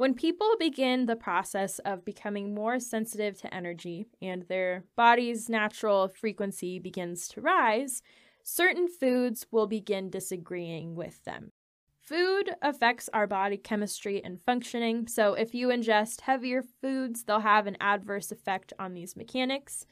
When 0.04 0.16
people 0.16 0.58
begin 0.60 1.06
the 1.06 1.16
process 1.16 1.80
of 1.80 2.04
becoming 2.04 2.54
more 2.54 2.78
sensitive 2.78 3.40
to 3.40 3.54
energy 3.54 4.06
and 4.22 4.44
their 4.44 4.84
body's 4.98 5.48
natural 5.48 6.10
frequency 6.10 6.78
begins 6.78 7.30
to 7.30 7.40
rise, 7.40 8.02
certain 8.44 8.90
foods 8.90 9.46
will 9.50 9.66
begin 9.66 10.10
disagreeing 10.10 10.96
with 10.96 11.24
them. 11.24 11.54
Food 12.02 12.54
affects 12.62 13.10
our 13.14 13.28
body 13.28 13.56
chemistry 13.56 14.22
and 14.22 14.42
functioning, 14.42 15.08
so 15.08 15.36
if 15.36 15.56
you 15.56 15.70
ingest 15.70 16.20
heavier 16.20 16.64
foods, 16.82 17.24
they'll 17.24 17.40
have 17.40 17.66
an 17.66 17.78
adverse 17.80 18.30
effect 18.30 18.74
on 18.78 18.94
these 18.94 19.16
mechanics. 19.16 19.86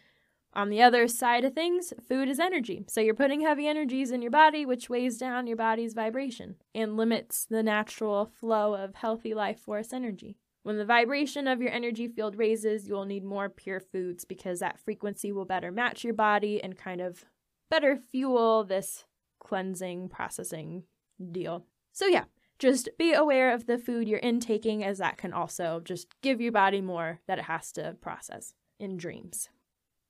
On 0.53 0.69
the 0.69 0.81
other 0.81 1.07
side 1.07 1.45
of 1.45 1.53
things, 1.53 1.93
food 2.07 2.27
is 2.27 2.39
energy. 2.39 2.83
So 2.87 2.99
you're 2.99 3.13
putting 3.13 3.41
heavy 3.41 3.67
energies 3.67 4.11
in 4.11 4.21
your 4.21 4.31
body, 4.31 4.65
which 4.65 4.89
weighs 4.89 5.17
down 5.17 5.47
your 5.47 5.55
body's 5.55 5.93
vibration 5.93 6.55
and 6.75 6.97
limits 6.97 7.45
the 7.45 7.63
natural 7.63 8.25
flow 8.25 8.75
of 8.75 8.95
healthy 8.95 9.33
life 9.33 9.59
force 9.59 9.93
energy. 9.93 10.37
When 10.63 10.77
the 10.77 10.85
vibration 10.85 11.47
of 11.47 11.61
your 11.61 11.71
energy 11.71 12.07
field 12.07 12.37
raises, 12.37 12.87
you'll 12.87 13.05
need 13.05 13.23
more 13.23 13.49
pure 13.49 13.79
foods 13.79 14.25
because 14.25 14.59
that 14.59 14.79
frequency 14.79 15.31
will 15.31 15.45
better 15.45 15.71
match 15.71 16.03
your 16.03 16.13
body 16.13 16.61
and 16.61 16.77
kind 16.77 17.01
of 17.01 17.25
better 17.69 17.95
fuel 17.95 18.63
this 18.65 19.05
cleansing, 19.39 20.09
processing 20.09 20.83
deal. 21.31 21.65
So, 21.93 22.05
yeah, 22.05 22.25
just 22.59 22.89
be 22.99 23.13
aware 23.13 23.53
of 23.53 23.65
the 23.65 23.79
food 23.79 24.07
you're 24.07 24.19
intaking, 24.19 24.83
as 24.83 24.99
that 24.99 25.17
can 25.17 25.33
also 25.33 25.81
just 25.83 26.07
give 26.21 26.39
your 26.39 26.51
body 26.51 26.81
more 26.81 27.21
that 27.27 27.39
it 27.39 27.45
has 27.45 27.71
to 27.71 27.95
process 28.01 28.53
in 28.79 28.97
dreams. 28.97 29.49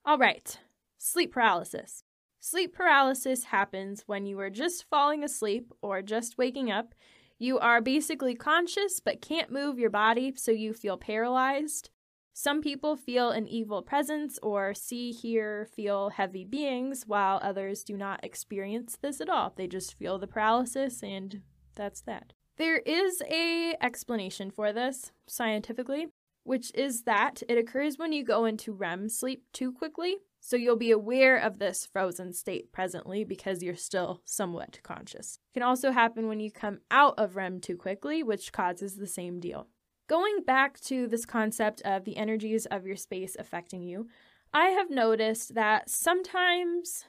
All 0.04 0.18
right, 0.18 0.58
sleep 0.98 1.32
paralysis. 1.32 2.04
Sleep 2.40 2.74
paralysis 2.74 3.46
happens 3.46 4.04
when 4.08 4.26
you 4.26 4.40
are 4.40 4.50
just 4.50 4.86
falling 4.90 5.24
asleep 5.24 5.72
or 5.84 6.02
just 6.02 6.40
waking 6.40 6.72
up. 6.72 6.96
You 7.38 7.60
are 7.60 7.82
basically 7.82 8.34
conscious 8.34 9.00
but 9.00 9.22
can't 9.22 9.52
move 9.52 9.78
your 9.78 9.92
body, 9.92 10.34
so 10.36 10.52
you 10.52 10.74
feel 10.74 10.98
paralyzed. 10.98 11.92
Some 12.34 12.62
people 12.62 12.96
feel 12.96 13.30
an 13.30 13.48
evil 13.48 13.84
presence 13.84 14.40
or 14.42 14.74
see, 14.74 15.12
hear, 15.12 15.68
feel 15.72 16.10
heavy 16.10 16.46
beings, 16.46 17.04
while 17.06 17.40
others 17.44 17.84
do 17.84 17.96
not 17.96 18.24
experience 18.24 18.98
this 19.00 19.22
at 19.22 19.30
all. 19.30 19.54
They 19.56 19.68
just 19.68 19.94
feel 19.94 20.18
the 20.18 20.26
paralysis 20.26 21.04
and 21.04 21.42
that's 21.76 22.02
that. 22.02 22.34
There 22.58 22.80
is 22.80 23.22
a 23.30 23.76
explanation 23.80 24.50
for 24.50 24.74
this 24.74 25.12
scientifically 25.28 26.08
which 26.44 26.72
is 26.74 27.04
that 27.04 27.44
it 27.48 27.58
occurs 27.58 27.98
when 27.98 28.12
you 28.12 28.24
go 28.24 28.46
into 28.46 28.74
REM 28.74 29.10
sleep 29.10 29.44
too 29.54 29.72
quickly. 29.72 30.18
So 30.40 30.56
you'll 30.56 30.76
be 30.76 30.92
aware 30.92 31.38
of 31.38 31.60
this 31.60 31.86
frozen 31.86 32.34
state 32.34 32.72
presently 32.72 33.24
because 33.24 33.62
you're 33.62 33.76
still 33.76 34.22
somewhat 34.26 34.80
conscious. 34.82 35.38
It 35.52 35.60
can 35.60 35.64
also 35.64 35.92
happen 35.92 36.28
when 36.28 36.40
you 36.40 36.52
come 36.52 36.80
out 36.90 37.14
of 37.20 37.36
REM 37.36 37.60
too 37.60 37.78
quickly, 37.78 38.24
which 38.24 38.52
causes 38.52 38.96
the 38.96 39.06
same 39.06 39.40
deal. 39.40 39.68
Going 40.10 40.44
back 40.46 40.80
to 40.82 41.08
this 41.08 41.26
concept 41.26 41.82
of 41.84 42.06
the 42.06 42.18
energies 42.18 42.66
of 42.66 42.86
your 42.88 42.96
space 42.96 43.36
affecting 43.38 43.84
you, 43.84 44.08
I 44.52 44.70
have 44.70 44.90
noticed 44.90 45.54
that 45.54 45.90
sometimes, 45.90 47.06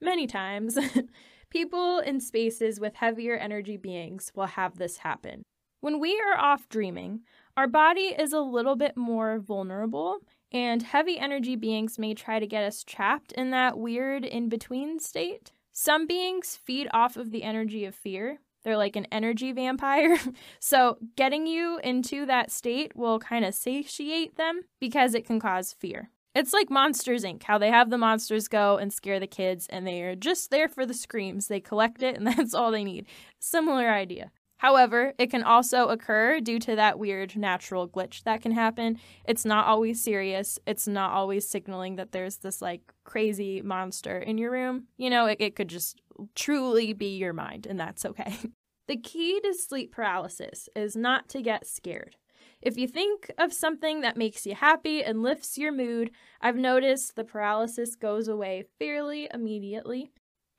many 0.00 0.26
times, 0.26 0.78
people 1.50 1.98
in 1.98 2.20
spaces 2.20 2.78
with 2.78 2.96
heavier 2.96 3.34
energy 3.34 3.76
beings 3.76 4.30
will 4.36 4.46
have 4.46 4.76
this 4.76 4.98
happen. 4.98 5.42
When 5.80 5.98
we 5.98 6.20
are 6.20 6.38
off 6.38 6.68
dreaming, 6.68 7.20
our 7.56 7.68
body 7.68 8.14
is 8.18 8.32
a 8.32 8.40
little 8.40 8.74
bit 8.74 8.96
more 8.96 9.38
vulnerable, 9.38 10.18
and 10.50 10.82
heavy 10.82 11.18
energy 11.18 11.56
beings 11.56 11.98
may 11.98 12.14
try 12.14 12.38
to 12.38 12.46
get 12.46 12.64
us 12.64 12.82
trapped 12.82 13.32
in 13.32 13.50
that 13.50 13.78
weird 13.78 14.24
in 14.24 14.48
between 14.48 14.98
state. 14.98 15.52
Some 15.72 16.06
beings 16.06 16.56
feed 16.56 16.88
off 16.92 17.16
of 17.16 17.30
the 17.30 17.42
energy 17.42 17.84
of 17.84 17.94
fear. 17.94 18.40
They're 18.64 18.76
like 18.76 18.96
an 18.96 19.06
energy 19.12 19.52
vampire. 19.52 20.18
so, 20.58 20.98
getting 21.16 21.46
you 21.46 21.78
into 21.84 22.26
that 22.26 22.50
state 22.50 22.96
will 22.96 23.18
kind 23.18 23.44
of 23.44 23.54
satiate 23.54 24.36
them 24.36 24.62
because 24.80 25.14
it 25.14 25.26
can 25.26 25.38
cause 25.38 25.72
fear. 25.72 26.10
It's 26.34 26.52
like 26.52 26.70
Monsters 26.70 27.22
Inc., 27.22 27.44
how 27.44 27.58
they 27.58 27.70
have 27.70 27.90
the 27.90 27.98
monsters 27.98 28.48
go 28.48 28.76
and 28.76 28.92
scare 28.92 29.20
the 29.20 29.26
kids, 29.28 29.68
and 29.70 29.86
they 29.86 30.02
are 30.02 30.16
just 30.16 30.50
there 30.50 30.68
for 30.68 30.84
the 30.84 30.94
screams. 30.94 31.46
They 31.46 31.60
collect 31.60 32.02
it, 32.02 32.16
and 32.16 32.26
that's 32.26 32.54
all 32.54 32.72
they 32.72 32.84
need. 32.84 33.06
Similar 33.38 33.88
idea. 33.88 34.32
However, 34.58 35.12
it 35.18 35.30
can 35.30 35.42
also 35.42 35.88
occur 35.88 36.40
due 36.40 36.58
to 36.60 36.76
that 36.76 36.98
weird 36.98 37.36
natural 37.36 37.88
glitch 37.88 38.22
that 38.22 38.40
can 38.40 38.52
happen. 38.52 38.98
It's 39.24 39.44
not 39.44 39.66
always 39.66 40.02
serious. 40.02 40.58
It's 40.66 40.86
not 40.88 41.12
always 41.12 41.48
signaling 41.48 41.96
that 41.96 42.12
there's 42.12 42.38
this 42.38 42.62
like 42.62 42.80
crazy 43.04 43.60
monster 43.62 44.18
in 44.18 44.38
your 44.38 44.50
room. 44.50 44.84
You 44.96 45.10
know, 45.10 45.26
it, 45.26 45.38
it 45.40 45.56
could 45.56 45.68
just 45.68 46.00
truly 46.34 46.92
be 46.92 47.16
your 47.16 47.32
mind, 47.32 47.66
and 47.66 47.78
that's 47.78 48.04
okay. 48.04 48.36
the 48.88 48.96
key 48.96 49.40
to 49.42 49.54
sleep 49.54 49.92
paralysis 49.92 50.68
is 50.76 50.96
not 50.96 51.28
to 51.30 51.42
get 51.42 51.66
scared. 51.66 52.16
If 52.62 52.78
you 52.78 52.88
think 52.88 53.30
of 53.36 53.52
something 53.52 54.00
that 54.00 54.16
makes 54.16 54.46
you 54.46 54.54
happy 54.54 55.04
and 55.04 55.22
lifts 55.22 55.58
your 55.58 55.72
mood, 55.72 56.10
I've 56.40 56.56
noticed 56.56 57.14
the 57.14 57.24
paralysis 57.24 57.94
goes 57.94 58.28
away 58.28 58.64
fairly 58.78 59.28
immediately. 59.34 60.10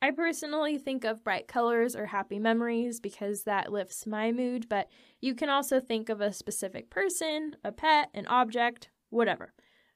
I 0.06 0.12
personally 0.12 0.78
think 0.78 1.04
of 1.04 1.24
bright 1.24 1.48
colors 1.48 1.96
or 1.96 2.06
happy 2.06 2.38
memories 2.38 3.00
because 3.00 3.42
that 3.46 3.72
lifts 3.72 4.06
my 4.06 4.32
mood, 4.32 4.70
but 4.70 4.88
you 5.20 5.34
can 5.34 5.50
also 5.50 5.80
think 5.80 6.10
of 6.10 6.22
a 6.22 6.32
specific 6.32 6.92
person, 6.92 7.56
a 7.64 7.72
pet, 7.72 8.12
an 8.14 8.28
object, 8.28 8.92
whatever. 9.10 9.52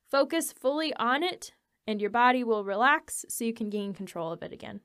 Focus 0.10 0.52
fully 0.52 0.96
on 0.96 1.22
it, 1.22 1.54
and 1.86 2.02
your 2.02 2.10
body 2.10 2.44
will 2.44 2.64
relax 2.64 3.24
so 3.30 3.46
you 3.46 3.54
can 3.54 3.70
gain 3.70 3.94
control 3.94 4.32
of 4.32 4.42
it 4.42 4.52
again. 4.52 4.80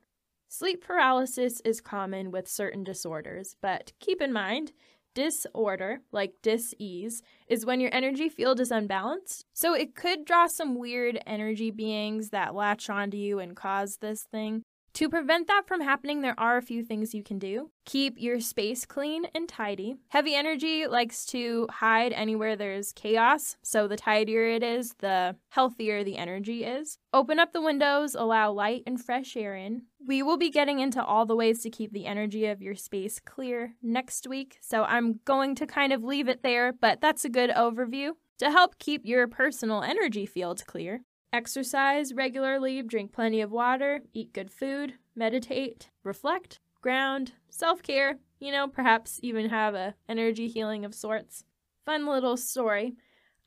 Sleep 0.47 0.85
paralysis 0.85 1.59
is 1.65 1.81
common 1.81 2.29
with 2.29 2.47
certain 2.47 2.83
disorders, 2.83 3.55
but 3.63 3.93
keep 3.99 4.21
in 4.21 4.31
mind, 4.31 4.73
disorder, 5.15 6.01
like 6.11 6.33
dis-ease, 6.43 7.23
is 7.47 7.65
when 7.65 7.79
your 7.79 7.89
energy 7.91 8.29
field 8.29 8.59
is 8.59 8.69
unbalanced. 8.69 9.43
So 9.53 9.73
it 9.73 9.95
could 9.95 10.23
draw 10.23 10.45
some 10.45 10.77
weird 10.77 11.19
energy 11.25 11.71
beings 11.71 12.29
that 12.29 12.53
latch 12.53 12.91
onto 12.91 13.17
you 13.17 13.39
and 13.39 13.55
cause 13.55 13.97
this 13.97 14.21
thing. 14.21 14.61
To 14.95 15.09
prevent 15.09 15.47
that 15.47 15.67
from 15.67 15.81
happening, 15.81 16.21
there 16.21 16.39
are 16.39 16.55
a 16.55 16.61
few 16.61 16.81
things 16.81 17.13
you 17.13 17.21
can 17.21 17.37
do. 17.37 17.69
Keep 17.83 18.15
your 18.17 18.39
space 18.39 18.85
clean 18.85 19.25
and 19.35 19.47
tidy. 19.49 19.97
Heavy 20.07 20.33
energy 20.33 20.87
likes 20.87 21.25
to 21.27 21.67
hide 21.69 22.13
anywhere 22.13 22.55
there's 22.55 22.93
chaos, 22.93 23.57
so 23.61 23.89
the 23.89 23.97
tidier 23.97 24.47
it 24.47 24.63
is, 24.63 24.93
the 24.99 25.35
healthier 25.49 26.05
the 26.05 26.15
energy 26.15 26.63
is. 26.63 26.97
Open 27.11 27.39
up 27.39 27.51
the 27.51 27.61
windows, 27.61 28.15
allow 28.15 28.53
light 28.53 28.83
and 28.87 29.03
fresh 29.03 29.35
air 29.35 29.53
in. 29.53 29.81
We 30.07 30.23
will 30.23 30.37
be 30.37 30.49
getting 30.49 30.79
into 30.79 31.03
all 31.03 31.25
the 31.25 31.35
ways 31.35 31.61
to 31.63 31.69
keep 31.69 31.91
the 31.91 32.05
energy 32.05 32.45
of 32.45 32.61
your 32.61 32.75
space 32.75 33.19
clear 33.19 33.73
next 33.83 34.27
week, 34.27 34.59
so 34.61 34.83
I'm 34.85 35.19
going 35.25 35.55
to 35.55 35.67
kind 35.67 35.91
of 35.91 36.05
leave 36.05 36.29
it 36.29 36.41
there, 36.41 36.71
but 36.71 37.01
that's 37.01 37.25
a 37.25 37.29
good 37.29 37.49
overview. 37.49 38.11
To 38.39 38.49
help 38.49 38.79
keep 38.79 39.05
your 39.05 39.27
personal 39.27 39.81
energy 39.83 40.25
field 40.25 40.65
clear, 40.65 41.01
Exercise 41.35 42.13
regularly, 42.13 42.81
drink 42.81 43.11
plenty 43.11 43.41
of 43.41 43.51
water, 43.51 43.99
eat 44.13 44.31
good 44.31 44.49
food, 44.49 44.93
meditate, 45.17 45.89
reflect, 46.01 46.61
ground, 46.79 47.33
self-care, 47.49 48.19
you 48.39 48.53
know, 48.53 48.69
perhaps 48.69 49.19
even 49.21 49.49
have 49.49 49.75
a 49.75 49.95
energy 50.07 50.47
healing 50.47 50.85
of 50.85 50.95
sorts. 50.95 51.43
Fun 51.85 52.07
little 52.07 52.37
story. 52.37 52.93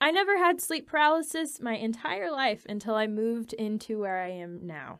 I 0.02 0.10
never 0.10 0.36
had 0.36 0.60
sleep 0.60 0.86
paralysis 0.86 1.62
my 1.62 1.76
entire 1.76 2.30
life 2.30 2.66
until 2.68 2.94
I 2.94 3.06
moved 3.06 3.54
into 3.54 3.98
where 3.98 4.18
I 4.18 4.32
am 4.32 4.66
now. 4.66 4.98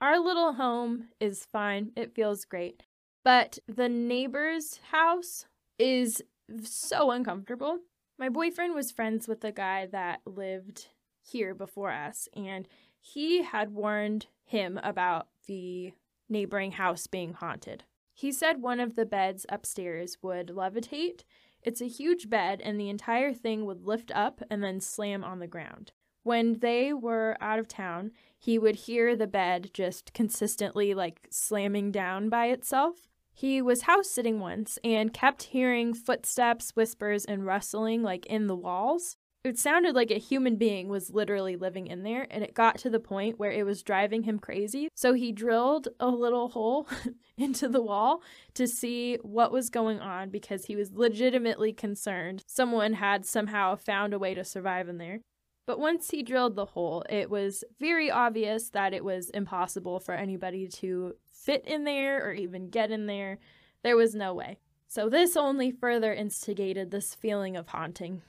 Our 0.00 0.18
little 0.18 0.54
home 0.54 1.10
is 1.20 1.46
fine. 1.46 1.92
It 1.94 2.12
feels 2.12 2.44
great. 2.44 2.82
But 3.22 3.60
the 3.68 3.88
neighbor's 3.88 4.80
house 4.90 5.46
is 5.78 6.24
so 6.64 7.12
uncomfortable. 7.12 7.78
My 8.18 8.28
boyfriend 8.28 8.74
was 8.74 8.90
friends 8.90 9.28
with 9.28 9.42
the 9.42 9.52
guy 9.52 9.86
that 9.92 10.22
lived 10.26 10.88
here 11.22 11.54
before 11.54 11.92
us, 11.92 12.28
and 12.34 12.68
he 13.00 13.42
had 13.42 13.74
warned 13.74 14.26
him 14.44 14.78
about 14.82 15.28
the 15.46 15.92
neighboring 16.28 16.72
house 16.72 17.06
being 17.06 17.32
haunted. 17.32 17.84
He 18.12 18.32
said 18.32 18.60
one 18.60 18.80
of 18.80 18.96
the 18.96 19.06
beds 19.06 19.46
upstairs 19.48 20.18
would 20.22 20.48
levitate. 20.48 21.24
It's 21.62 21.80
a 21.80 21.88
huge 21.88 22.28
bed, 22.28 22.60
and 22.62 22.78
the 22.78 22.88
entire 22.88 23.32
thing 23.32 23.64
would 23.66 23.86
lift 23.86 24.10
up 24.14 24.42
and 24.50 24.62
then 24.62 24.80
slam 24.80 25.24
on 25.24 25.38
the 25.38 25.46
ground. 25.46 25.92
When 26.22 26.58
they 26.58 26.92
were 26.92 27.36
out 27.40 27.58
of 27.58 27.66
town, 27.66 28.12
he 28.38 28.58
would 28.58 28.76
hear 28.76 29.16
the 29.16 29.26
bed 29.26 29.70
just 29.72 30.12
consistently 30.12 30.92
like 30.92 31.28
slamming 31.30 31.92
down 31.92 32.28
by 32.28 32.46
itself. 32.46 33.08
He 33.32 33.62
was 33.62 33.82
house 33.82 34.10
sitting 34.10 34.38
once 34.38 34.78
and 34.84 35.14
kept 35.14 35.44
hearing 35.44 35.94
footsteps, 35.94 36.76
whispers, 36.76 37.24
and 37.24 37.46
rustling 37.46 38.02
like 38.02 38.26
in 38.26 38.48
the 38.48 38.56
walls 38.56 39.16
it 39.42 39.58
sounded 39.58 39.94
like 39.94 40.10
a 40.10 40.18
human 40.18 40.56
being 40.56 40.88
was 40.88 41.10
literally 41.10 41.56
living 41.56 41.86
in 41.86 42.02
there 42.02 42.26
and 42.30 42.44
it 42.44 42.52
got 42.52 42.76
to 42.78 42.90
the 42.90 43.00
point 43.00 43.38
where 43.38 43.50
it 43.50 43.64
was 43.64 43.82
driving 43.82 44.24
him 44.24 44.38
crazy. 44.38 44.88
So 44.94 45.14
he 45.14 45.32
drilled 45.32 45.88
a 45.98 46.08
little 46.08 46.50
hole 46.50 46.86
into 47.38 47.68
the 47.68 47.80
wall 47.80 48.22
to 48.54 48.68
see 48.68 49.16
what 49.22 49.50
was 49.50 49.70
going 49.70 49.98
on 49.98 50.28
because 50.28 50.66
he 50.66 50.76
was 50.76 50.92
legitimately 50.92 51.72
concerned 51.72 52.42
someone 52.46 52.94
had 52.94 53.24
somehow 53.24 53.76
found 53.76 54.12
a 54.12 54.18
way 54.18 54.34
to 54.34 54.44
survive 54.44 54.88
in 54.88 54.98
there. 54.98 55.20
But 55.66 55.80
once 55.80 56.10
he 56.10 56.22
drilled 56.22 56.56
the 56.56 56.66
hole 56.66 57.04
it 57.08 57.30
was 57.30 57.64
very 57.78 58.10
obvious 58.10 58.68
that 58.70 58.92
it 58.92 59.04
was 59.04 59.30
impossible 59.30 60.00
for 60.00 60.12
anybody 60.12 60.68
to 60.68 61.14
fit 61.32 61.64
in 61.66 61.84
there 61.84 62.26
or 62.26 62.34
even 62.34 62.68
get 62.68 62.90
in 62.90 63.06
there. 63.06 63.38
There 63.82 63.96
was 63.96 64.14
no 64.14 64.34
way. 64.34 64.58
So 64.86 65.08
this 65.08 65.34
only 65.34 65.70
further 65.70 66.12
instigated 66.12 66.90
this 66.90 67.14
feeling 67.14 67.56
of 67.56 67.68
haunting 67.68 68.20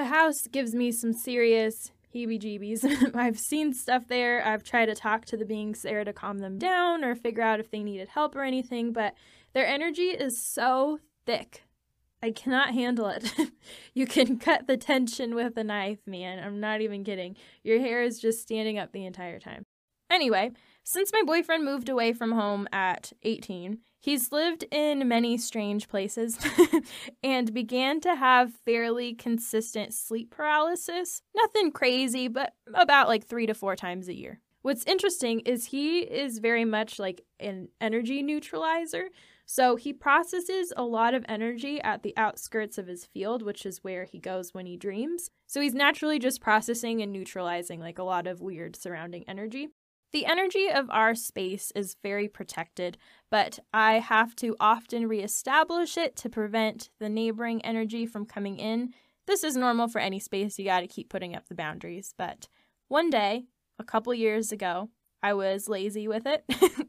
the 0.00 0.06
house 0.06 0.46
gives 0.46 0.74
me 0.74 0.90
some 0.90 1.12
serious 1.12 1.92
heebie 2.14 2.40
jeebies. 2.40 3.14
I've 3.14 3.38
seen 3.38 3.74
stuff 3.74 4.08
there. 4.08 4.42
I've 4.42 4.62
tried 4.62 4.86
to 4.86 4.94
talk 4.94 5.26
to 5.26 5.36
the 5.36 5.44
beings 5.44 5.82
there 5.82 6.04
to 6.04 6.12
calm 6.14 6.38
them 6.38 6.58
down 6.58 7.04
or 7.04 7.14
figure 7.14 7.42
out 7.42 7.60
if 7.60 7.70
they 7.70 7.82
needed 7.82 8.08
help 8.08 8.34
or 8.34 8.42
anything, 8.42 8.94
but 8.94 9.12
their 9.52 9.66
energy 9.66 10.08
is 10.08 10.42
so 10.42 11.00
thick. 11.26 11.64
I 12.22 12.30
cannot 12.30 12.72
handle 12.72 13.08
it. 13.08 13.30
you 13.94 14.06
can 14.06 14.38
cut 14.38 14.66
the 14.66 14.78
tension 14.78 15.34
with 15.34 15.58
a 15.58 15.64
knife, 15.64 16.06
man. 16.06 16.42
I'm 16.42 16.60
not 16.60 16.80
even 16.80 17.04
kidding. 17.04 17.36
Your 17.62 17.78
hair 17.78 18.02
is 18.02 18.18
just 18.18 18.40
standing 18.40 18.78
up 18.78 18.92
the 18.92 19.04
entire 19.04 19.38
time. 19.38 19.64
Anyway, 20.10 20.52
since 20.82 21.12
my 21.12 21.22
boyfriend 21.26 21.62
moved 21.62 21.90
away 21.90 22.14
from 22.14 22.32
home 22.32 22.66
at 22.72 23.12
18, 23.22 23.80
He's 24.02 24.32
lived 24.32 24.64
in 24.70 25.06
many 25.06 25.36
strange 25.36 25.86
places 25.86 26.38
and 27.22 27.52
began 27.52 28.00
to 28.00 28.14
have 28.14 28.54
fairly 28.64 29.14
consistent 29.14 29.92
sleep 29.92 30.30
paralysis. 30.30 31.20
Nothing 31.36 31.70
crazy, 31.70 32.26
but 32.26 32.54
about 32.72 33.08
like 33.08 33.26
three 33.26 33.46
to 33.46 33.52
four 33.52 33.76
times 33.76 34.08
a 34.08 34.16
year. 34.16 34.40
What's 34.62 34.84
interesting 34.84 35.40
is 35.40 35.66
he 35.66 35.98
is 36.00 36.38
very 36.38 36.64
much 36.64 36.98
like 36.98 37.22
an 37.38 37.68
energy 37.78 38.22
neutralizer. 38.22 39.08
So 39.44 39.76
he 39.76 39.92
processes 39.92 40.72
a 40.76 40.84
lot 40.84 41.12
of 41.12 41.24
energy 41.28 41.80
at 41.82 42.02
the 42.02 42.14
outskirts 42.16 42.78
of 42.78 42.86
his 42.86 43.04
field, 43.04 43.42
which 43.42 43.66
is 43.66 43.84
where 43.84 44.04
he 44.04 44.18
goes 44.18 44.54
when 44.54 44.64
he 44.64 44.76
dreams. 44.76 45.28
So 45.46 45.60
he's 45.60 45.74
naturally 45.74 46.18
just 46.18 46.40
processing 46.40 47.02
and 47.02 47.12
neutralizing 47.12 47.80
like 47.80 47.98
a 47.98 48.04
lot 48.04 48.26
of 48.26 48.40
weird 48.40 48.76
surrounding 48.76 49.24
energy. 49.28 49.68
The 50.12 50.26
energy 50.26 50.68
of 50.68 50.90
our 50.90 51.14
space 51.14 51.70
is 51.76 51.96
very 52.02 52.26
protected, 52.26 52.98
but 53.30 53.60
I 53.72 54.00
have 54.00 54.34
to 54.36 54.56
often 54.58 55.06
reestablish 55.06 55.96
it 55.96 56.16
to 56.16 56.28
prevent 56.28 56.90
the 56.98 57.08
neighboring 57.08 57.64
energy 57.64 58.06
from 58.06 58.26
coming 58.26 58.58
in. 58.58 58.92
This 59.26 59.44
is 59.44 59.56
normal 59.56 59.86
for 59.86 60.00
any 60.00 60.18
space, 60.18 60.58
you 60.58 60.64
gotta 60.64 60.88
keep 60.88 61.08
putting 61.08 61.36
up 61.36 61.46
the 61.48 61.54
boundaries. 61.54 62.12
But 62.18 62.48
one 62.88 63.08
day, 63.08 63.44
a 63.78 63.84
couple 63.84 64.12
years 64.12 64.50
ago, 64.50 64.90
I 65.22 65.34
was 65.34 65.68
lazy 65.68 66.08
with 66.08 66.26
it. 66.26 66.44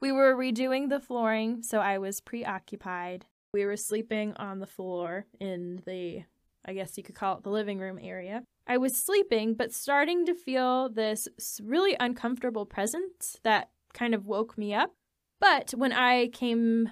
we 0.00 0.12
were 0.12 0.36
redoing 0.36 0.90
the 0.90 1.00
flooring, 1.00 1.62
so 1.62 1.80
I 1.80 1.96
was 1.96 2.20
preoccupied. 2.20 3.24
We 3.54 3.64
were 3.64 3.76
sleeping 3.78 4.34
on 4.36 4.58
the 4.58 4.66
floor 4.66 5.24
in 5.40 5.82
the, 5.86 6.24
I 6.66 6.74
guess 6.74 6.98
you 6.98 7.02
could 7.02 7.14
call 7.14 7.38
it 7.38 7.44
the 7.44 7.50
living 7.50 7.78
room 7.78 7.98
area. 8.02 8.42
I 8.66 8.78
was 8.78 8.96
sleeping, 8.96 9.54
but 9.54 9.72
starting 9.72 10.26
to 10.26 10.34
feel 10.34 10.88
this 10.88 11.28
really 11.62 11.96
uncomfortable 12.00 12.66
presence 12.66 13.38
that 13.44 13.70
kind 13.94 14.14
of 14.14 14.26
woke 14.26 14.58
me 14.58 14.74
up. 14.74 14.94
But 15.38 15.70
when 15.72 15.92
I 15.92 16.28
came 16.28 16.90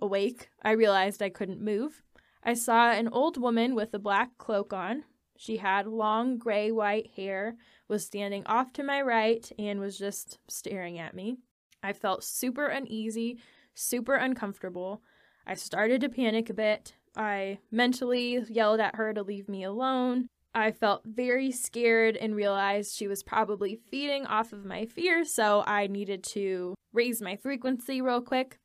awake, 0.00 0.50
I 0.62 0.72
realized 0.72 1.22
I 1.22 1.30
couldn't 1.30 1.60
move. 1.60 2.02
I 2.44 2.54
saw 2.54 2.92
an 2.92 3.08
old 3.08 3.36
woman 3.36 3.74
with 3.74 3.92
a 3.92 3.98
black 3.98 4.38
cloak 4.38 4.72
on. 4.72 5.04
She 5.36 5.56
had 5.56 5.86
long 5.86 6.38
gray 6.38 6.70
white 6.70 7.10
hair, 7.16 7.56
was 7.88 8.06
standing 8.06 8.46
off 8.46 8.72
to 8.74 8.84
my 8.84 9.02
right, 9.02 9.50
and 9.58 9.80
was 9.80 9.98
just 9.98 10.38
staring 10.48 10.98
at 10.98 11.14
me. 11.14 11.38
I 11.82 11.92
felt 11.92 12.24
super 12.24 12.66
uneasy, 12.66 13.40
super 13.74 14.14
uncomfortable. 14.14 15.02
I 15.46 15.54
started 15.54 16.00
to 16.02 16.08
panic 16.08 16.50
a 16.50 16.54
bit. 16.54 16.94
I 17.16 17.58
mentally 17.70 18.44
yelled 18.48 18.80
at 18.80 18.96
her 18.96 19.12
to 19.12 19.22
leave 19.22 19.48
me 19.48 19.64
alone. 19.64 20.28
I 20.56 20.72
felt 20.72 21.02
very 21.04 21.52
scared 21.52 22.16
and 22.16 22.34
realized 22.34 22.96
she 22.96 23.06
was 23.06 23.22
probably 23.22 23.78
feeding 23.90 24.24
off 24.24 24.54
of 24.54 24.64
my 24.64 24.86
fear, 24.86 25.22
so 25.22 25.62
I 25.66 25.86
needed 25.86 26.24
to 26.30 26.74
raise 26.94 27.20
my 27.20 27.36
frequency 27.36 28.00
real 28.00 28.22
quick. 28.22 28.58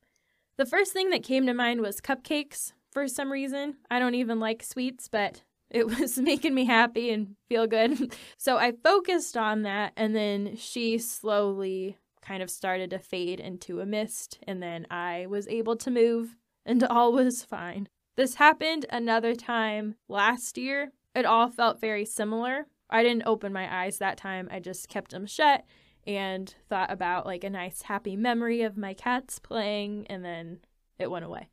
The 0.56 0.64
first 0.64 0.94
thing 0.94 1.10
that 1.10 1.22
came 1.22 1.44
to 1.46 1.52
mind 1.52 1.82
was 1.82 2.00
cupcakes 2.00 2.72
for 2.90 3.06
some 3.08 3.30
reason. 3.30 3.76
I 3.90 3.98
don't 3.98 4.14
even 4.14 4.40
like 4.40 4.62
sweets, 4.62 5.06
but 5.06 5.42
it 5.70 5.86
was 5.86 6.18
making 6.18 6.54
me 6.54 6.64
happy 6.64 7.10
and 7.10 7.36
feel 7.50 7.66
good. 7.66 8.16
so 8.38 8.56
I 8.56 8.72
focused 8.72 9.36
on 9.36 9.60
that, 9.62 9.92
and 9.94 10.16
then 10.16 10.56
she 10.56 10.96
slowly 10.96 11.98
kind 12.22 12.42
of 12.42 12.48
started 12.48 12.88
to 12.90 12.98
fade 13.00 13.38
into 13.38 13.80
a 13.80 13.86
mist, 13.86 14.38
and 14.46 14.62
then 14.62 14.86
I 14.90 15.26
was 15.28 15.46
able 15.46 15.76
to 15.76 15.90
move, 15.90 16.36
and 16.64 16.82
all 16.90 17.12
was 17.12 17.44
fine. 17.44 17.90
This 18.16 18.36
happened 18.36 18.86
another 18.88 19.34
time 19.34 19.96
last 20.08 20.56
year 20.56 20.92
it 21.14 21.24
all 21.24 21.50
felt 21.50 21.80
very 21.80 22.04
similar. 22.04 22.66
I 22.90 23.02
didn't 23.02 23.26
open 23.26 23.52
my 23.52 23.84
eyes 23.84 23.98
that 23.98 24.18
time. 24.18 24.48
I 24.50 24.60
just 24.60 24.88
kept 24.88 25.12
them 25.12 25.26
shut 25.26 25.64
and 26.06 26.54
thought 26.68 26.90
about 26.90 27.26
like 27.26 27.44
a 27.44 27.50
nice 27.50 27.82
happy 27.82 28.16
memory 28.16 28.62
of 28.62 28.76
my 28.76 28.94
cats 28.94 29.38
playing 29.38 30.06
and 30.08 30.24
then 30.24 30.58
it 30.98 31.10
went 31.10 31.24
away. 31.24 31.48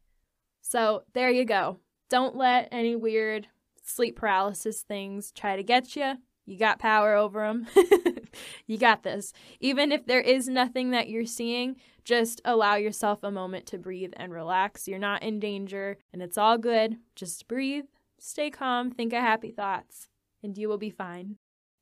So, 0.62 1.04
there 1.14 1.30
you 1.30 1.46
go. 1.46 1.80
Don't 2.10 2.36
let 2.36 2.68
any 2.72 2.96
weird 2.96 3.48
sleep 3.84 4.18
paralysis 4.18 4.82
things 4.82 5.32
try 5.32 5.56
to 5.56 5.64
get 5.64 5.96
you. 5.96 6.16
You 6.46 6.58
got 6.58 6.80
power 6.80 7.14
over 7.16 7.42
them. 7.42 7.68
you 8.68 8.78
got 8.78 9.04
this. 9.04 9.34
Even 9.60 9.92
if 9.92 10.06
there 10.06 10.22
is 10.22 10.48
nothing 10.48 10.92
that 10.92 11.08
you're 11.08 11.26
seeing, 11.26 11.76
just 12.04 12.42
allow 12.44 12.76
yourself 12.76 13.20
a 13.22 13.32
moment 13.32 13.68
to 13.68 13.78
breathe 13.78 14.14
and 14.18 14.34
relax. 14.34 14.88
You're 14.88 15.00
not 15.00 15.22
in 15.22 15.40
danger 15.40 15.98
and 16.12 16.22
it's 16.22 16.38
all 16.38 16.58
good. 16.58 16.98
Just 17.16 17.48
breathe 17.48 17.86
Stay 18.20 18.50
calm, 18.50 18.92
think 18.92 19.14
of 19.14 19.22
happy 19.22 19.52
thoughts, 19.52 20.08
and 20.44 20.58
you 20.58 20.68
will 20.68 20.78
be 20.78 20.90
fine. 20.90 21.38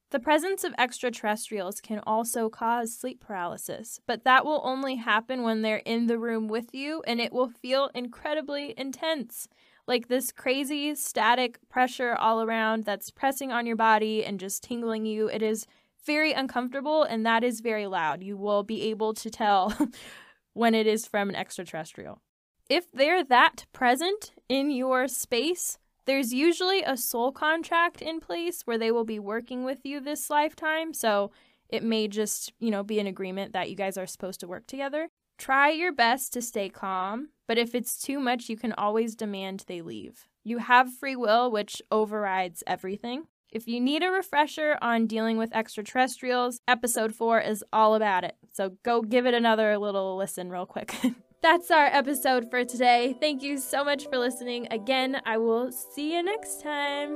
The 0.09 0.19
presence 0.19 0.63
of 0.63 0.73
extraterrestrials 0.77 1.81
can 1.81 1.99
also 2.07 2.49
cause 2.49 2.97
sleep 2.97 3.19
paralysis, 3.19 3.99
but 4.07 4.23
that 4.23 4.45
will 4.45 4.61
only 4.63 4.95
happen 4.95 5.43
when 5.43 5.61
they're 5.63 5.77
in 5.85 6.07
the 6.07 6.17
room 6.17 6.47
with 6.47 6.73
you 6.73 7.03
and 7.05 7.19
it 7.19 7.33
will 7.33 7.49
feel 7.49 7.89
incredibly 7.93 8.73
intense. 8.77 9.49
Like 9.85 10.07
this 10.07 10.31
crazy 10.31 10.95
static 10.95 11.59
pressure 11.67 12.15
all 12.15 12.41
around 12.41 12.85
that's 12.85 13.11
pressing 13.11 13.51
on 13.51 13.65
your 13.65 13.75
body 13.75 14.23
and 14.23 14.39
just 14.39 14.63
tingling 14.63 15.05
you. 15.05 15.27
It 15.27 15.41
is 15.41 15.67
very 16.05 16.31
uncomfortable 16.31 17.03
and 17.03 17.25
that 17.25 17.43
is 17.43 17.59
very 17.59 17.85
loud. 17.85 18.23
You 18.23 18.37
will 18.37 18.63
be 18.63 18.83
able 18.83 19.13
to 19.15 19.29
tell 19.29 19.77
when 20.53 20.73
it 20.73 20.87
is 20.87 21.05
from 21.05 21.27
an 21.27 21.35
extraterrestrial. 21.35 22.21
If 22.69 22.89
they're 22.93 23.25
that 23.25 23.65
present 23.73 24.31
in 24.47 24.71
your 24.71 25.09
space, 25.09 25.77
there's 26.07 26.33
usually 26.33 26.81
a 26.81 26.97
soul 26.97 27.31
contract 27.31 28.01
in 28.01 28.19
place 28.19 28.63
where 28.63 28.77
they 28.77 28.91
will 28.91 29.03
be 29.03 29.19
working 29.19 29.63
with 29.63 29.85
you 29.85 29.99
this 29.99 30.29
lifetime. 30.29 30.93
So 30.93 31.31
it 31.69 31.83
may 31.83 32.07
just, 32.07 32.53
you 32.59 32.71
know, 32.71 32.81
be 32.81 32.99
an 32.99 33.07
agreement 33.07 33.53
that 33.53 33.69
you 33.69 33.75
guys 33.75 33.97
are 33.97 34.07
supposed 34.07 34.39
to 34.39 34.47
work 34.47 34.65
together. 34.65 35.09
Try 35.37 35.69
your 35.69 35.91
best 35.91 36.33
to 36.33 36.41
stay 36.41 36.69
calm, 36.69 37.29
but 37.47 37.59
if 37.59 37.75
it's 37.75 38.01
too 38.01 38.19
much, 38.19 38.49
you 38.49 38.57
can 38.57 38.73
always 38.73 39.15
demand 39.15 39.65
they 39.67 39.81
leave. 39.81 40.27
You 40.43 40.57
have 40.59 40.93
free 40.93 41.15
will, 41.15 41.51
which 41.51 41.81
overrides 41.91 42.63
everything. 42.65 43.25
If 43.51 43.67
you 43.67 43.79
need 43.79 44.01
a 44.01 44.09
refresher 44.09 44.77
on 44.81 45.07
dealing 45.07 45.37
with 45.37 45.55
extraterrestrials, 45.55 46.59
episode 46.67 47.13
4 47.13 47.41
is 47.41 47.63
all 47.71 47.95
about 47.95 48.23
it. 48.23 48.35
So 48.53 48.77
go 48.83 49.01
give 49.01 49.25
it 49.25 49.33
another 49.33 49.77
little 49.77 50.17
listen, 50.17 50.49
real 50.49 50.65
quick. 50.65 50.95
That's 51.43 51.69
our 51.69 51.85
episode 51.85 52.49
for 52.49 52.65
today. 52.65 53.15
Thank 53.19 53.43
you 53.43 53.57
so 53.59 53.83
much 53.83 54.07
for 54.07 54.17
listening. 54.17 54.67
Again, 54.71 55.21
I 55.23 55.37
will 55.37 55.71
see 55.71 56.15
you 56.15 56.23
next 56.23 56.61
time. 56.61 57.15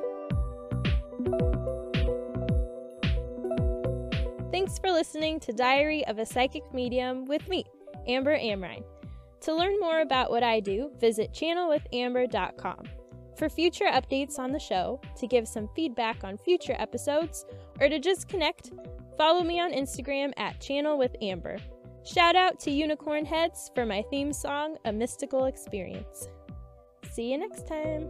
Thanks 4.52 4.78
for 4.78 4.92
listening 4.92 5.40
to 5.40 5.54
Diary 5.54 6.06
of 6.06 6.20
a 6.20 6.26
Psychic 6.26 6.62
Medium 6.72 7.26
with 7.26 7.48
me, 7.50 7.66
Amber 8.08 8.38
Amrine. 8.38 8.84
To 9.42 9.56
learn 9.56 9.80
more 9.80 10.02
about 10.02 10.30
what 10.30 10.44
I 10.44 10.60
do, 10.60 10.92
visit 11.00 11.34
channelwithamber.com. 11.34 12.84
For 13.38 13.50
future 13.50 13.86
updates 13.86 14.38
on 14.38 14.52
the 14.52 14.60
show, 14.60 15.02
to 15.18 15.26
give 15.26 15.48
some 15.48 15.68
feedback 15.76 16.24
on 16.24 16.38
future 16.38 16.76
episodes, 16.78 17.44
or 17.80 17.90
to 17.90 17.98
just 17.98 18.30
connect, 18.30 18.72
follow 19.18 19.42
me 19.42 19.60
on 19.60 19.72
Instagram 19.72 20.32
at 20.38 20.62
Channel 20.62 21.00
with 21.00 21.16
Amber. 21.24 21.58
Shout 22.04 22.36
out 22.36 22.60
to 22.62 22.72
Unicorn 22.72 23.26
Heads 23.26 23.70
for 23.76 23.86
my 23.86 24.04
theme 24.10 24.34
song, 24.34 24.78
A 24.86 24.92
Mystical 24.92 25.46
Experience. 25.46 26.28
See 27.12 27.32
you 27.32 27.38
next 27.38 27.68
time. 27.68 28.10